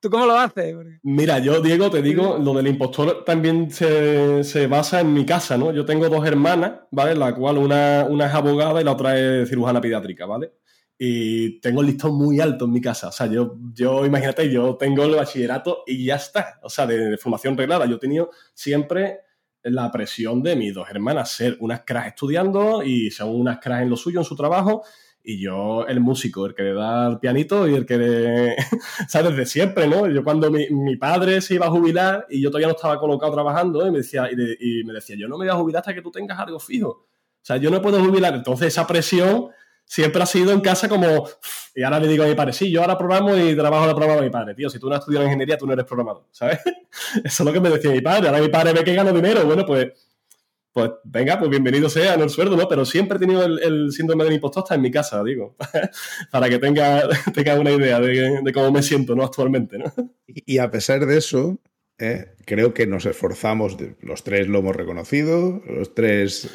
¿tú 0.00 0.10
cómo 0.10 0.26
lo 0.26 0.36
haces? 0.38 0.74
Mira, 1.02 1.38
yo, 1.38 1.60
Diego, 1.60 1.90
te 1.90 2.02
digo, 2.02 2.38
lo 2.42 2.52
del 2.54 2.66
impostor 2.66 3.24
también 3.24 3.70
se, 3.70 4.42
se, 4.44 4.66
basa 4.66 5.00
en 5.00 5.12
mi 5.12 5.24
casa, 5.24 5.56
¿no? 5.56 5.72
Yo 5.72 5.84
tengo 5.84 6.08
dos 6.08 6.26
hermanas, 6.26 6.72
¿vale? 6.90 7.14
La 7.14 7.34
cual 7.34 7.58
una, 7.58 8.06
una 8.08 8.26
es 8.26 8.34
abogada 8.34 8.80
y 8.80 8.84
la 8.84 8.92
otra 8.92 9.18
es 9.18 9.48
cirujana 9.48 9.80
pediátrica, 9.80 10.26
¿vale? 10.26 10.52
Y 11.04 11.58
tengo 11.58 11.80
el 11.80 11.88
listón 11.88 12.14
muy 12.14 12.38
alto 12.38 12.66
en 12.66 12.70
mi 12.70 12.80
casa. 12.80 13.08
O 13.08 13.12
sea, 13.12 13.26
yo, 13.26 13.56
yo 13.74 14.06
imagínate, 14.06 14.48
yo 14.48 14.76
tengo 14.76 15.02
el 15.02 15.16
bachillerato 15.16 15.82
y 15.84 16.04
ya 16.04 16.14
está. 16.14 16.60
O 16.62 16.70
sea, 16.70 16.86
de, 16.86 17.18
formación 17.18 17.56
reglada. 17.56 17.86
Yo 17.86 17.96
he 17.96 17.98
tenido 17.98 18.30
siempre 18.54 19.22
la 19.64 19.90
presión 19.90 20.44
de 20.44 20.54
mis 20.54 20.72
dos 20.72 20.88
hermanas 20.88 21.32
ser 21.32 21.56
unas 21.58 21.80
cracks 21.84 22.06
estudiando 22.06 22.84
y 22.84 23.10
son 23.10 23.30
unas 23.30 23.58
cracks 23.58 23.82
en 23.82 23.90
lo 23.90 23.96
suyo, 23.96 24.20
en 24.20 24.24
su 24.24 24.36
trabajo. 24.36 24.84
Y 25.24 25.40
yo, 25.40 25.84
el 25.88 25.98
músico, 25.98 26.46
el 26.46 26.54
que 26.54 26.62
le 26.62 26.74
da 26.74 27.08
el 27.08 27.18
pianito 27.18 27.66
y 27.66 27.74
el 27.74 27.84
que 27.84 27.98
le... 27.98 28.56
¿Sabes? 29.08 29.32
Desde 29.32 29.46
siempre, 29.46 29.88
¿no? 29.88 30.06
Yo 30.08 30.22
cuando 30.22 30.52
mi, 30.52 30.70
mi, 30.70 30.96
padre 30.98 31.40
se 31.40 31.54
iba 31.54 31.66
a 31.66 31.70
jubilar 31.70 32.28
y 32.30 32.40
yo 32.40 32.50
todavía 32.50 32.68
no 32.68 32.74
estaba 32.74 33.00
colocado 33.00 33.32
trabajando 33.32 33.84
y 33.88 33.90
me, 33.90 33.98
decía, 33.98 34.28
y, 34.30 34.80
y 34.80 34.84
me 34.84 34.92
decía, 34.92 35.16
yo 35.18 35.26
no 35.26 35.36
me 35.36 35.46
voy 35.46 35.52
a 35.52 35.58
jubilar 35.58 35.80
hasta 35.80 35.94
que 35.94 36.02
tú 36.02 36.12
tengas 36.12 36.38
algo 36.38 36.60
fijo. 36.60 36.88
O 36.90 37.44
sea, 37.44 37.56
yo 37.56 37.72
no 37.72 37.82
puedo 37.82 37.98
jubilar. 37.98 38.34
Entonces 38.36 38.68
esa 38.68 38.86
presión 38.86 39.48
siempre 39.84 40.22
ha 40.22 40.26
sido 40.26 40.52
en 40.52 40.60
casa 40.60 40.88
como, 40.88 41.28
y 41.74 41.82
ahora 41.82 42.00
le 42.00 42.08
digo 42.08 42.24
a 42.24 42.26
mi 42.26 42.34
padre, 42.34 42.52
sí, 42.52 42.70
yo 42.70 42.80
ahora 42.80 42.96
programo 42.96 43.36
y 43.36 43.54
trabajo 43.54 43.86
la 43.86 43.94
programa 43.94 44.20
de 44.20 44.26
mi 44.26 44.30
padre, 44.30 44.54
tío, 44.54 44.70
si 44.70 44.78
tú 44.78 44.88
no 44.88 44.94
has 44.94 45.00
estudiado 45.00 45.24
ingeniería, 45.26 45.58
tú 45.58 45.66
no 45.66 45.72
eres 45.72 45.84
programador, 45.84 46.24
¿sabes? 46.30 46.60
Eso 47.24 47.42
es 47.42 47.46
lo 47.46 47.52
que 47.52 47.60
me 47.60 47.70
decía 47.70 47.90
mi 47.90 48.00
padre, 48.00 48.28
ahora 48.28 48.40
mi 48.40 48.48
padre 48.48 48.72
ve 48.72 48.84
que 48.84 48.94
gano 48.94 49.12
dinero, 49.12 49.44
bueno, 49.44 49.66
pues, 49.66 49.88
pues 50.72 50.90
venga, 51.04 51.38
pues 51.38 51.50
bienvenido 51.50 51.90
sea, 51.90 52.16
no 52.16 52.24
el 52.24 52.30
sueldo, 52.30 52.56
¿no? 52.56 52.66
Pero 52.66 52.86
siempre 52.86 53.18
he 53.18 53.20
tenido 53.20 53.44
el, 53.44 53.92
síndrome 53.92 54.24
del 54.24 54.32
impostor 54.32 54.64
en 54.70 54.80
mi 54.80 54.90
casa, 54.90 55.22
digo, 55.22 55.56
para 56.30 56.48
que 56.48 56.58
tenga, 56.58 57.08
tenga 57.34 57.54
una 57.60 57.72
idea 57.72 58.00
de, 58.00 58.40
de, 58.42 58.52
cómo 58.52 58.72
me 58.72 58.82
siento, 58.82 59.14
¿no? 59.14 59.24
Actualmente, 59.24 59.78
¿no? 59.78 59.92
Y 60.26 60.58
a 60.58 60.70
pesar 60.70 61.04
de 61.04 61.18
eso, 61.18 61.58
¿eh? 61.98 62.34
creo 62.44 62.74
que 62.74 62.86
nos 62.86 63.06
esforzamos, 63.06 63.76
los 64.00 64.24
tres 64.24 64.48
lo 64.48 64.58
hemos 64.60 64.76
reconocido, 64.76 65.62
los 65.66 65.94
tres 65.94 66.50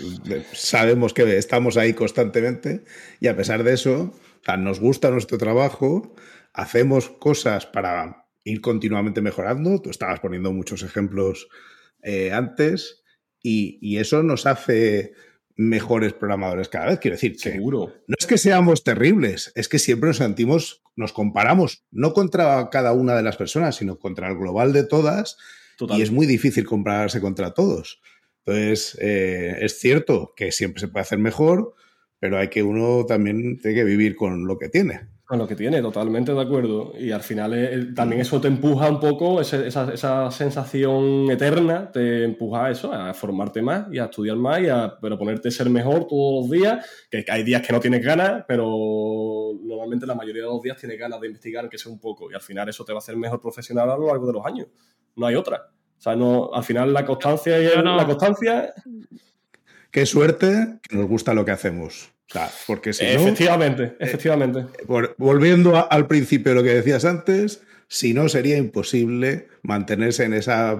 sabemos 0.53 1.13
que 1.13 1.38
estamos 1.38 1.77
ahí 1.77 1.93
constantemente 1.93 2.83
y 3.19 3.27
a 3.27 3.35
pesar 3.35 3.63
de 3.63 3.73
eso, 3.73 4.13
nos 4.57 4.79
gusta 4.79 5.11
nuestro 5.11 5.38
trabajo, 5.38 6.15
hacemos 6.53 7.09
cosas 7.09 7.65
para 7.65 8.27
ir 8.43 8.61
continuamente 8.61 9.21
mejorando, 9.21 9.81
tú 9.81 9.89
estabas 9.89 10.19
poniendo 10.19 10.53
muchos 10.53 10.83
ejemplos 10.83 11.49
eh, 12.01 12.31
antes 12.31 13.03
y, 13.43 13.77
y, 13.81 13.97
eso 13.97 14.23
nos 14.23 14.45
hace 14.45 15.13
mejores 15.55 16.13
programadores 16.13 16.69
cada 16.69 16.88
vez. 16.88 16.99
Quiero 16.99 17.15
decir, 17.15 17.39
seguro. 17.39 17.93
No 18.07 18.15
es 18.17 18.25
que 18.25 18.38
seamos 18.38 18.83
terribles, 18.83 19.51
es 19.55 19.67
que 19.67 19.79
siempre 19.79 20.07
nos 20.07 20.17
sentimos, 20.17 20.83
nos 20.97 21.13
comparamos, 21.13 21.85
no 21.91 22.11
contra 22.11 22.69
cada 22.69 22.91
una 22.91 23.15
de 23.15 23.23
las 23.23 23.37
personas, 23.37 23.77
sino 23.77 23.99
contra 23.99 24.27
el 24.27 24.37
global 24.37 24.73
de 24.73 24.83
todas. 24.83 25.37
Y 25.79 26.01
es 26.01 26.11
muy 26.11 26.25
difícil 26.25 26.65
compararse 26.65 27.21
contra 27.21 27.53
todos. 27.53 28.01
Entonces, 28.45 28.97
eh, 28.99 29.57
es 29.61 29.79
cierto 29.79 30.33
que 30.35 30.51
siempre 30.51 30.81
se 30.81 30.87
puede 30.87 31.03
hacer 31.03 31.19
mejor, 31.19 31.75
pero 32.19 32.39
hay 32.39 32.49
que 32.49 32.63
uno 32.63 33.05
también 33.05 33.59
tiene 33.59 33.75
que 33.77 33.83
vivir 33.83 34.15
con 34.15 34.47
lo 34.47 34.57
que 34.57 34.69
tiene. 34.69 35.07
Con 35.28 35.39
lo 35.39 35.45
que 35.45 35.57
tiene, 35.57 35.82
totalmente 35.82 36.34
de 36.34 36.41
acuerdo. 36.41 36.93
Y 36.97 37.11
al 37.11 37.21
final 37.21 37.53
eh, 37.53 37.89
también 37.93 38.21
eso 38.21 38.39
te 38.39 38.47
empuja 38.47 38.89
un 38.89 38.97
poco, 38.97 39.41
esa, 39.41 40.32
sensación 40.32 41.30
eterna 41.30 41.91
te 41.91 42.23
empuja 42.23 42.67
a 42.67 42.71
eso, 42.71 42.93
a 42.93 43.13
formarte 43.13 43.61
más 43.61 43.88
y 43.91 43.99
a 43.99 44.05
estudiar 44.05 44.38
más, 44.38 44.61
y 44.61 44.69
a 44.69 44.97
pero 45.01 45.17
ponerte 45.17 45.49
a 45.49 45.51
ser 45.51 45.69
mejor 45.69 46.07
todos 46.07 46.43
los 46.45 46.49
días, 46.49 46.89
que 47.11 47.25
hay 47.28 47.43
días 47.43 47.61
que 47.61 47.73
no 47.73 47.82
tienes 47.82 48.01
ganas, 48.05 48.45
pero 48.47 49.51
normalmente 49.61 50.07
la 50.07 50.15
mayoría 50.15 50.43
de 50.43 50.47
los 50.47 50.61
días 50.61 50.78
tienes 50.78 50.97
ganas 50.97 51.19
de 51.19 51.28
investigar, 51.28 51.67
que 51.67 51.78
sea 51.78 51.91
un 51.91 51.99
poco, 51.99 52.32
y 52.32 52.34
al 52.34 52.41
final 52.41 52.69
eso 52.69 52.86
te 52.86 52.93
va 52.93 52.99
a 52.99 52.99
hacer 52.99 53.17
mejor 53.17 53.41
profesional 53.41 53.89
a 53.89 53.97
lo 53.97 54.07
largo 54.07 54.28
de 54.28 54.34
los 54.34 54.45
años. 54.45 54.67
No 55.17 55.25
hay 55.25 55.36
otra. 55.36 55.71
O 55.97 56.01
sea, 56.01 56.15
no, 56.15 56.51
al 56.53 56.63
final 56.63 56.93
la 56.93 57.05
constancia 57.05 57.59
y 57.59 57.65
la 57.84 58.05
constancia... 58.05 58.73
Qué 59.97 60.05
suerte 60.05 60.79
que 60.87 60.95
nos 60.95 61.07
gusta 61.07 61.33
lo 61.33 61.43
que 61.43 61.49
hacemos 61.49 62.11
porque 62.67 62.93
si 62.93 63.05
efectivamente, 63.05 63.83
eh, 63.83 63.95
efectivamente. 63.99 64.65
volviendo 65.17 65.91
al 65.91 66.07
principio 66.07 66.51
de 66.51 66.55
lo 66.55 66.63
que 66.63 66.75
decías 66.75 67.05
antes, 67.05 67.63
si 67.87 68.13
no 68.13 68.27
sería 68.27 68.57
imposible 68.57 69.47
mantenerse 69.63 70.25
en 70.25 70.33
esa 70.33 70.79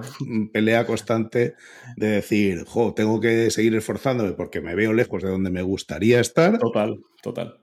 pelea 0.54 0.86
constante 0.86 1.56
de 1.96 2.08
decir, 2.08 2.66
jo, 2.66 2.94
tengo 2.94 3.20
que 3.20 3.50
seguir 3.50 3.76
esforzándome 3.76 4.34
porque 4.34 4.62
me 4.62 4.76
veo 4.76 4.94
lejos 4.94 5.24
de 5.24 5.30
donde 5.30 5.50
me 5.50 5.62
gustaría 5.62 6.20
estar. 6.20 6.60
Total, 6.60 6.98
total. 7.24 7.58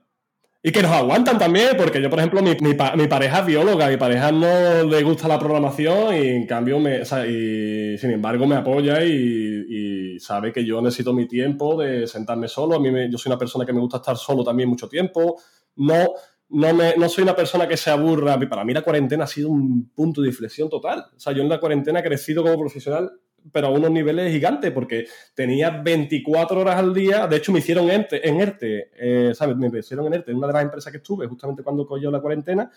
Y 0.67 0.71
que 0.71 0.81
nos 0.81 0.93
aguantan 0.93 1.37
también, 1.37 1.77
porque 1.77 2.01
yo, 2.01 2.09
por 2.09 2.17
ejemplo, 2.17 2.41
mi, 2.41 2.57
mi, 2.59 2.73
pareja 3.07 3.41
es 3.41 3.45
bióloga, 3.45 3.87
mi 3.87 3.97
pareja 3.97 4.31
no 4.31 4.83
le 4.83 5.03
gusta 5.03 5.27
la 5.27 5.37
programación 5.37 6.15
y 6.15 6.27
en 6.27 6.47
cambio, 6.47 6.79
me, 6.79 7.01
y 7.01 7.95
sin 7.99 8.09
embargo, 8.09 8.47
me 8.47 8.55
apoya 8.55 9.05
y, 9.05 10.17
sabe 10.19 10.51
que 10.51 10.65
yo 10.65 10.81
necesito 10.81 11.13
mi 11.13 11.27
tiempo 11.27 11.79
de 11.79 12.07
sentarme 12.07 12.47
solo. 12.47 12.77
A 12.77 12.79
mí 12.79 12.89
yo 13.11 13.17
soy 13.19 13.29
una 13.29 13.37
persona 13.37 13.63
que 13.63 13.73
me 13.73 13.79
gusta 13.79 13.97
estar 13.97 14.17
solo 14.17 14.43
también 14.43 14.67
mucho 14.67 14.89
tiempo. 14.89 15.39
No, 15.75 16.13
no, 16.49 16.73
me, 16.73 16.95
no 16.97 17.09
soy 17.09 17.25
una 17.25 17.35
persona 17.35 17.67
que 17.67 17.77
se 17.77 17.91
aburra. 17.91 18.39
Para 18.49 18.65
mí 18.65 18.73
la 18.73 18.81
cuarentena 18.81 19.25
ha 19.25 19.27
sido 19.27 19.51
un 19.51 19.91
punto 19.93 20.23
de 20.23 20.29
inflexión 20.29 20.67
total. 20.67 21.05
O 21.15 21.19
sea, 21.19 21.31
yo 21.31 21.43
en 21.43 21.49
la 21.49 21.59
cuarentena 21.59 21.99
he 21.99 22.03
crecido 22.03 22.41
como 22.41 22.57
profesional 22.57 23.11
pero 23.51 23.67
a 23.67 23.69
unos 23.69 23.91
niveles 23.91 24.31
gigantes, 24.31 24.71
porque 24.71 25.07
tenía 25.33 25.69
24 25.69 26.59
horas 26.59 26.77
al 26.77 26.93
día, 26.93 27.27
de 27.27 27.37
hecho 27.37 27.51
me 27.51 27.59
hicieron 27.59 27.89
en 27.89 28.41
ERTE, 28.41 28.91
eh, 28.97 29.33
¿sabes? 29.33 29.55
Me 29.55 29.67
hicieron 29.79 30.07
en 30.07 30.15
ERTE 30.15 30.31
en 30.31 30.37
una 30.37 30.47
de 30.47 30.53
las 30.53 30.63
empresas 30.63 30.91
que 30.91 30.97
estuve 30.97 31.27
justamente 31.27 31.63
cuando 31.63 31.85
cogió 31.85 32.09
la 32.11 32.19
cuarentena, 32.19 32.69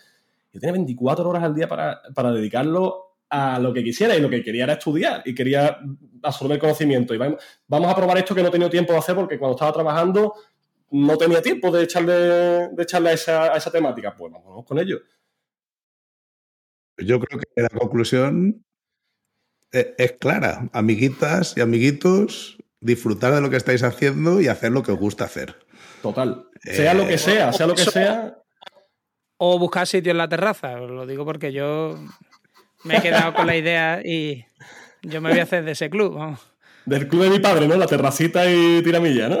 yo 0.51 0.59
tenía 0.59 0.73
24 0.73 1.29
horas 1.29 1.43
al 1.43 1.53
día 1.53 1.67
para, 1.67 2.01
para 2.13 2.31
dedicarlo 2.31 3.09
a 3.29 3.59
lo 3.59 3.71
que 3.71 3.83
quisiera 3.83 4.15
y 4.15 4.21
lo 4.21 4.29
que 4.29 4.43
quería 4.43 4.63
era 4.63 4.73
estudiar 4.73 5.21
y 5.23 5.35
quería 5.35 5.79
absorber 6.23 6.57
conocimiento. 6.57 7.13
Y 7.13 7.17
vamos 7.17 7.91
a 7.91 7.95
probar 7.95 8.17
esto 8.17 8.33
que 8.33 8.41
no 8.41 8.47
he 8.47 8.51
tenido 8.51 8.69
tiempo 8.69 8.91
de 8.93 8.99
hacer 8.99 9.15
porque 9.15 9.37
cuando 9.37 9.55
estaba 9.55 9.71
trabajando 9.71 10.33
no 10.91 11.17
tenía 11.17 11.41
tiempo 11.41 11.69
de 11.69 11.83
echarle, 11.83 12.13
de 12.13 12.83
echarle 12.83 13.09
a, 13.09 13.13
esa, 13.13 13.53
a 13.53 13.57
esa 13.57 13.71
temática. 13.71 14.15
Pues 14.17 14.33
vamos 14.33 14.65
con 14.65 14.79
ello. 14.79 14.99
Yo 16.97 17.19
creo 17.19 17.39
que 17.39 17.61
la 17.61 17.69
conclusión 17.69 18.65
es 19.71 20.11
clara. 20.13 20.69
Amiguitas 20.73 21.53
y 21.57 21.61
amiguitos, 21.61 22.57
disfrutar 22.79 23.33
de 23.33 23.41
lo 23.41 23.49
que 23.49 23.57
estáis 23.57 23.83
haciendo 23.83 24.41
y 24.41 24.47
hacer 24.47 24.71
lo 24.71 24.83
que 24.83 24.91
os 24.91 24.99
gusta 24.99 25.25
hacer. 25.25 25.55
Total. 26.01 26.45
Sea 26.63 26.93
lo 26.93 27.07
que 27.07 27.15
eh, 27.15 27.17
sea, 27.17 27.53
sea 27.53 27.67
lo 27.67 27.75
que 27.75 27.83
sea. 27.83 28.37
O 29.37 29.57
buscar 29.59 29.87
sitio 29.87 30.11
en 30.11 30.17
la 30.17 30.27
terraza. 30.27 30.77
lo 30.77 31.05
digo 31.05 31.25
porque 31.25 31.51
yo 31.51 31.97
me 32.83 32.97
he 32.97 33.01
quedado 33.01 33.33
con 33.33 33.47
la 33.47 33.55
idea 33.55 34.01
y 34.03 34.45
yo 35.01 35.21
me 35.21 35.29
voy 35.29 35.39
a 35.39 35.43
hacer 35.43 35.63
de 35.63 35.71
ese 35.71 35.89
club. 35.89 36.37
Del 36.85 37.07
club 37.07 37.23
de 37.23 37.29
mi 37.29 37.39
padre, 37.39 37.67
¿no? 37.67 37.75
La 37.77 37.87
terracita 37.87 38.49
y 38.49 38.81
tiramilla, 38.83 39.29
¿no? 39.29 39.37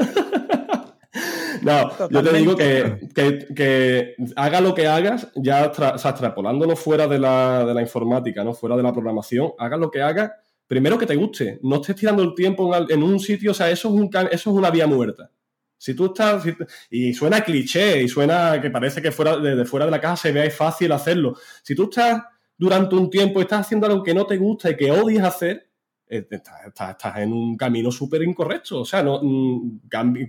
No, 1.63 2.09
yo 2.09 2.23
te 2.23 2.37
digo 2.37 2.55
que, 2.55 4.15
haga 4.35 4.61
lo 4.61 4.73
que 4.73 4.87
hagas, 4.87 5.27
ya 5.35 5.65
extrapolándolo 5.65 6.75
fuera 6.75 7.07
de 7.07 7.19
la, 7.19 7.81
informática, 7.81 8.43
¿no? 8.43 8.53
fuera 8.53 8.75
de 8.75 8.83
la 8.83 8.93
programación, 8.93 9.51
haga 9.57 9.77
lo 9.77 9.91
que 9.91 10.01
hagas, 10.01 10.31
primero 10.67 10.97
que 10.97 11.05
te 11.05 11.15
guste, 11.15 11.59
no 11.63 11.77
estés 11.77 11.95
tirando 11.95 12.23
el 12.23 12.33
tiempo 12.33 12.73
en, 12.75 13.03
un 13.03 13.19
sitio, 13.19 13.51
o 13.51 13.53
sea, 13.53 13.69
eso 13.69 13.89
es, 13.89 13.93
un, 13.93 14.09
eso 14.31 14.49
es 14.49 14.55
una 14.55 14.69
vía 14.69 14.87
muerta. 14.87 15.31
Si 15.77 15.93
tú 15.93 16.07
estás, 16.07 16.43
y 16.89 17.13
suena 17.13 17.41
cliché, 17.41 18.03
y 18.03 18.09
suena 18.09 18.59
que 18.61 18.69
parece 18.69 19.01
que 19.01 19.11
fuera, 19.11 19.37
desde 19.37 19.63
fuera 19.63 19.85
de 19.85 19.91
la 19.91 20.01
casa 20.01 20.23
se 20.23 20.31
vea 20.33 20.49
fácil 20.51 20.91
hacerlo. 20.91 21.37
Si 21.63 21.73
tú 21.73 21.83
estás 21.83 22.21
durante 22.57 22.95
un 22.95 23.09
tiempo, 23.09 23.39
estás 23.39 23.61
haciendo 23.61 23.87
algo 23.87 24.03
que 24.03 24.13
no 24.13 24.25
te 24.25 24.35
gusta 24.35 24.69
y 24.69 24.75
que 24.75 24.91
odias 24.91 25.25
hacer, 25.25 25.68
eh, 26.09 26.27
estás, 26.31 27.17
en 27.17 27.31
un 27.31 27.55
camino 27.55 27.91
súper 27.91 28.23
incorrecto. 28.23 28.81
O 28.81 28.85
sea, 28.85 29.03
no, 29.03 29.19
mm, 29.21 29.79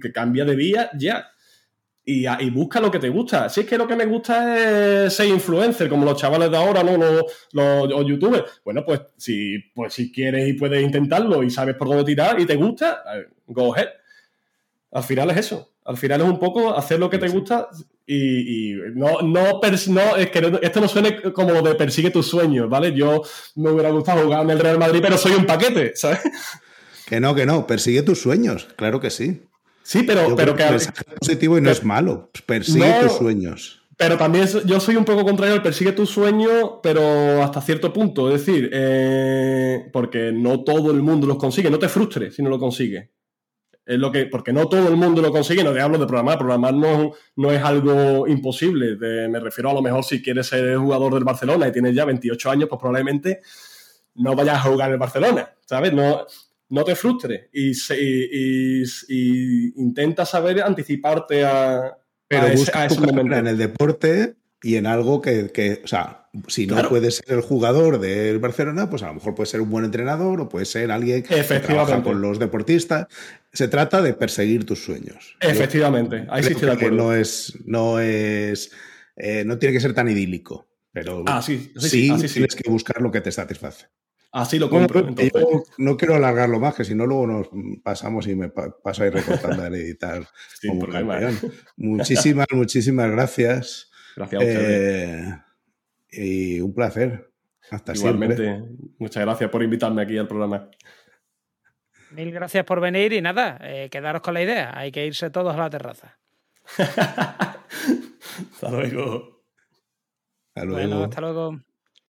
que 0.01 0.13
cambia 0.13 0.45
de 0.45 0.55
vía 0.55 0.91
ya. 0.99 1.27
Y, 2.05 2.27
busca 2.51 2.81
lo 2.81 2.91
que 2.91 2.99
te 2.99 3.09
gusta. 3.09 3.49
Si 3.49 3.61
es 3.61 3.67
que 3.67 3.79
lo 3.79 3.87
que 3.87 3.95
me 3.95 4.07
gusta 4.07 5.05
es 5.07 5.15
ser 5.15 5.29
influencer, 5.29 5.89
como 5.89 6.05
los 6.05 6.19
chavales 6.19 6.51
de 6.51 6.57
ahora, 6.57 6.83
¿no? 6.83 6.97
Los, 6.97 7.25
los, 7.53 8.07
youtubers. 8.07 8.61
Bueno, 8.65 8.85
pues 8.85 9.01
si, 9.17 9.59
pues 9.75 9.95
si 9.95 10.11
quieres 10.11 10.49
y 10.49 10.55
puedes 10.55 10.83
intentarlo 10.83 11.43
y 11.43 11.51
sabes 11.51 11.77
por 11.77 11.89
dónde 11.89 12.05
tirar 12.05 12.41
y 12.41 12.47
te 12.47 12.57
gusta, 12.57 13.05
eh, 13.15 13.29
go 13.47 13.75
ahead. 13.75 13.89
Al 14.91 15.05
final 15.05 15.31
es 15.31 15.37
eso. 15.37 15.75
Al 15.85 15.97
final 15.97 16.23
es 16.23 16.27
un 16.27 16.39
poco 16.39 16.77
hacer 16.77 16.99
lo 16.99 17.09
que 17.09 17.19
te 17.19 17.29
gusta 17.29 17.69
y, 18.13 18.75
no, 18.95 19.23
no, 19.23 19.61
no, 19.61 20.17
es 20.17 20.31
que 20.31 20.59
esto 20.63 20.81
no 20.81 20.89
suene 20.89 21.21
como 21.33 21.53
lo 21.53 21.63
de 21.63 21.75
persigue 21.75 22.11
tus 22.11 22.27
sueños, 22.27 22.69
¿vale? 22.69 22.93
Yo 22.93 23.23
me 23.57 23.71
hubiera 23.71 23.91
gustado 23.91 24.25
jugar 24.25 24.43
en 24.43 24.51
el 24.51 24.59
Real 24.59 24.79
Madrid, 24.79 25.01
pero 25.03 25.17
soy 25.17 25.33
un 25.33 25.47
paquete, 25.47 25.93
¿sabes? 25.95 26.21
Que 27.07 27.21
no, 27.21 27.35
que 27.35 27.47
no, 27.47 27.67
persigue 27.67 28.03
tus 28.03 28.21
sueños, 28.21 28.69
claro 28.77 29.01
que 29.01 29.11
sí. 29.11 29.43
Sí, 29.83 30.05
pero, 30.05 30.37
pero 30.37 30.55
que, 30.55 30.63
es 30.75 30.93
positivo 31.19 31.59
y 31.59 31.61
no 31.61 31.71
es 31.71 31.83
malo. 31.83 32.31
Persigue 32.47 32.93
tus 33.03 33.13
sueños. 33.13 33.83
Pero 33.97 34.17
también 34.17 34.47
yo 34.65 34.81
soy 34.81 34.97
un 34.97 35.05
poco 35.05 35.25
contrario 35.25 35.55
al 35.55 35.63
persigue 35.63 35.93
tus 35.93 36.09
sueños, 36.11 36.75
pero 36.83 37.43
hasta 37.43 37.61
cierto 37.61 37.93
punto. 37.93 38.33
Es 38.33 38.47
decir, 38.47 38.71
eh, 38.73 39.91
porque 39.93 40.33
no 40.33 40.63
todo 40.63 40.91
el 40.91 41.03
mundo 41.03 41.27
los 41.27 41.37
consigue. 41.37 41.71
No 41.71 41.79
te 41.79 41.89
frustres 41.89 42.37
si 42.37 42.43
no 42.43 42.49
lo 42.49 42.59
consigue. 42.59 43.11
Es 43.91 43.99
lo 43.99 44.13
que, 44.13 44.27
porque 44.27 44.53
no 44.53 44.69
todo 44.69 44.87
el 44.89 44.97
mundo 44.97 45.21
lo 45.21 45.33
consigue, 45.33 45.65
no 45.65 45.73
te 45.73 45.81
hablo 45.81 45.99
de 45.99 46.07
programar, 46.07 46.39
programar 46.39 46.73
no, 46.73 47.11
no 47.35 47.51
es 47.51 47.61
algo 47.61 48.29
imposible. 48.29 48.97
me 49.29 49.41
refiero 49.41 49.69
a 49.71 49.75
lo 49.75 49.83
mejor 49.83 50.05
si 50.05 50.23
quieres 50.23 50.47
ser 50.47 50.77
jugador 50.77 51.15
del 51.15 51.25
Barcelona 51.25 51.67
y 51.67 51.73
tienes 51.73 51.97
ya 51.97 52.05
28 52.05 52.51
años, 52.53 52.69
pues 52.69 52.79
probablemente 52.79 53.41
no 54.15 54.37
vayas 54.37 54.59
a 54.59 54.71
jugar 54.71 54.91
en 54.91 54.93
el 54.93 55.01
Barcelona, 55.01 55.51
¿sabes? 55.67 55.93
No, 55.93 56.25
no 56.69 56.85
te 56.85 56.95
frustres 56.95 57.49
y, 57.53 57.73
intenta 59.75 60.25
saber 60.25 60.63
anticiparte 60.63 61.45
a, 61.45 61.99
Pero 62.29 62.49
busca 62.53 62.87
ese, 62.87 63.01
momento. 63.01 63.35
En 63.35 63.49
el 63.49 63.59
deporte 63.59 64.37
y 64.63 64.77
en 64.77 64.87
algo 64.87 65.23
que, 65.23 65.81
o 65.83 65.87
sea, 65.87 66.29
si 66.49 66.67
no 66.67 66.89
puedes 66.89 67.17
ser 67.17 67.37
el 67.37 67.41
jugador 67.41 67.99
del 67.99 68.39
Barcelona, 68.39 68.91
pues 68.91 69.03
a 69.03 69.09
lo 69.09 69.15
mejor 69.15 69.35
puede 69.35 69.47
ser 69.49 69.61
un 69.61 69.71
buen 69.71 69.85
entrenador 69.85 70.41
o 70.41 70.49
puede 70.49 70.67
ser 70.67 70.91
alguien 70.91 71.23
que 71.23 71.43
trabaja 71.43 72.03
con 72.03 72.21
los 72.21 72.39
deportistas. 72.39 73.07
Se 73.53 73.69
trata 73.69 74.03
de 74.03 74.15
perseguir 74.15 74.65
tus 74.65 74.85
sueños. 74.85 75.37
Efectivamente, 75.41 76.27
ahí 76.31 76.43
sí 76.43 76.53
estoy 76.53 76.69
de 76.69 76.75
acuerdo. 76.75 76.97
No 76.97 77.15
es, 77.15 77.59
no 77.65 77.99
es, 77.99 78.71
eh, 79.17 79.45
no 79.45 79.59
tiene 79.59 79.73
que 79.73 79.81
ser 79.81 79.95
tan 79.95 80.09
idílico, 80.09 80.69
pero 80.93 81.25
ah, 81.27 81.43
sí, 81.43 81.73
sí, 81.77 82.13
tienes 82.33 82.55
que 82.55 82.71
buscar 82.71 83.01
lo 83.01 83.11
que 83.11 83.21
te 83.21 83.33
satisface. 83.33 83.87
Así 84.33 84.61
lo 84.61 84.71
compro. 84.71 85.09
no 85.79 85.97
quiero 85.97 86.15
alargarlo 86.15 86.61
más, 86.61 86.75
que 86.75 86.85
si 86.85 86.95
no, 86.95 87.05
luego 87.05 87.27
nos 87.27 87.49
pasamos 87.83 88.29
y 88.29 88.37
me 88.37 88.49
paso 88.49 89.03
ahí 89.03 89.11
recortando 89.11 89.63
a 89.63 89.69
editar. 89.69 90.25
Sin 90.61 90.79
problema. 90.79 91.19
Muchísimas, 91.77 92.47
muchísimas 92.53 93.11
gracias. 93.11 93.90
Gracias 94.21 94.43
a 94.43 94.45
ustedes. 94.45 95.35
Eh, 96.13 96.57
y 96.57 96.61
un 96.61 96.75
placer. 96.75 97.31
Hasta 97.71 97.95
Igualmente. 97.95 98.65
Muchas 98.99 99.25
gracias 99.25 99.49
por 99.51 99.63
invitarme 99.63 100.03
aquí 100.03 100.19
al 100.19 100.29
programa. 100.29 100.69
Mil 102.11 102.31
gracias 102.33 102.65
por 102.65 102.81
venir 102.81 103.13
y 103.13 103.23
nada, 103.23 103.59
eh, 103.63 103.89
quedaros 103.91 104.21
con 104.21 104.35
la 104.35 104.43
idea. 104.43 104.77
Hay 104.77 104.91
que 104.91 105.07
irse 105.07 105.31
todos 105.31 105.55
a 105.55 105.59
la 105.59 105.71
terraza. 105.71 106.19
hasta 106.77 108.71
luego. 108.71 109.45
Hasta 110.55 110.65
luego. 110.67 111.05
hasta 111.05 111.21
luego. 111.21 111.61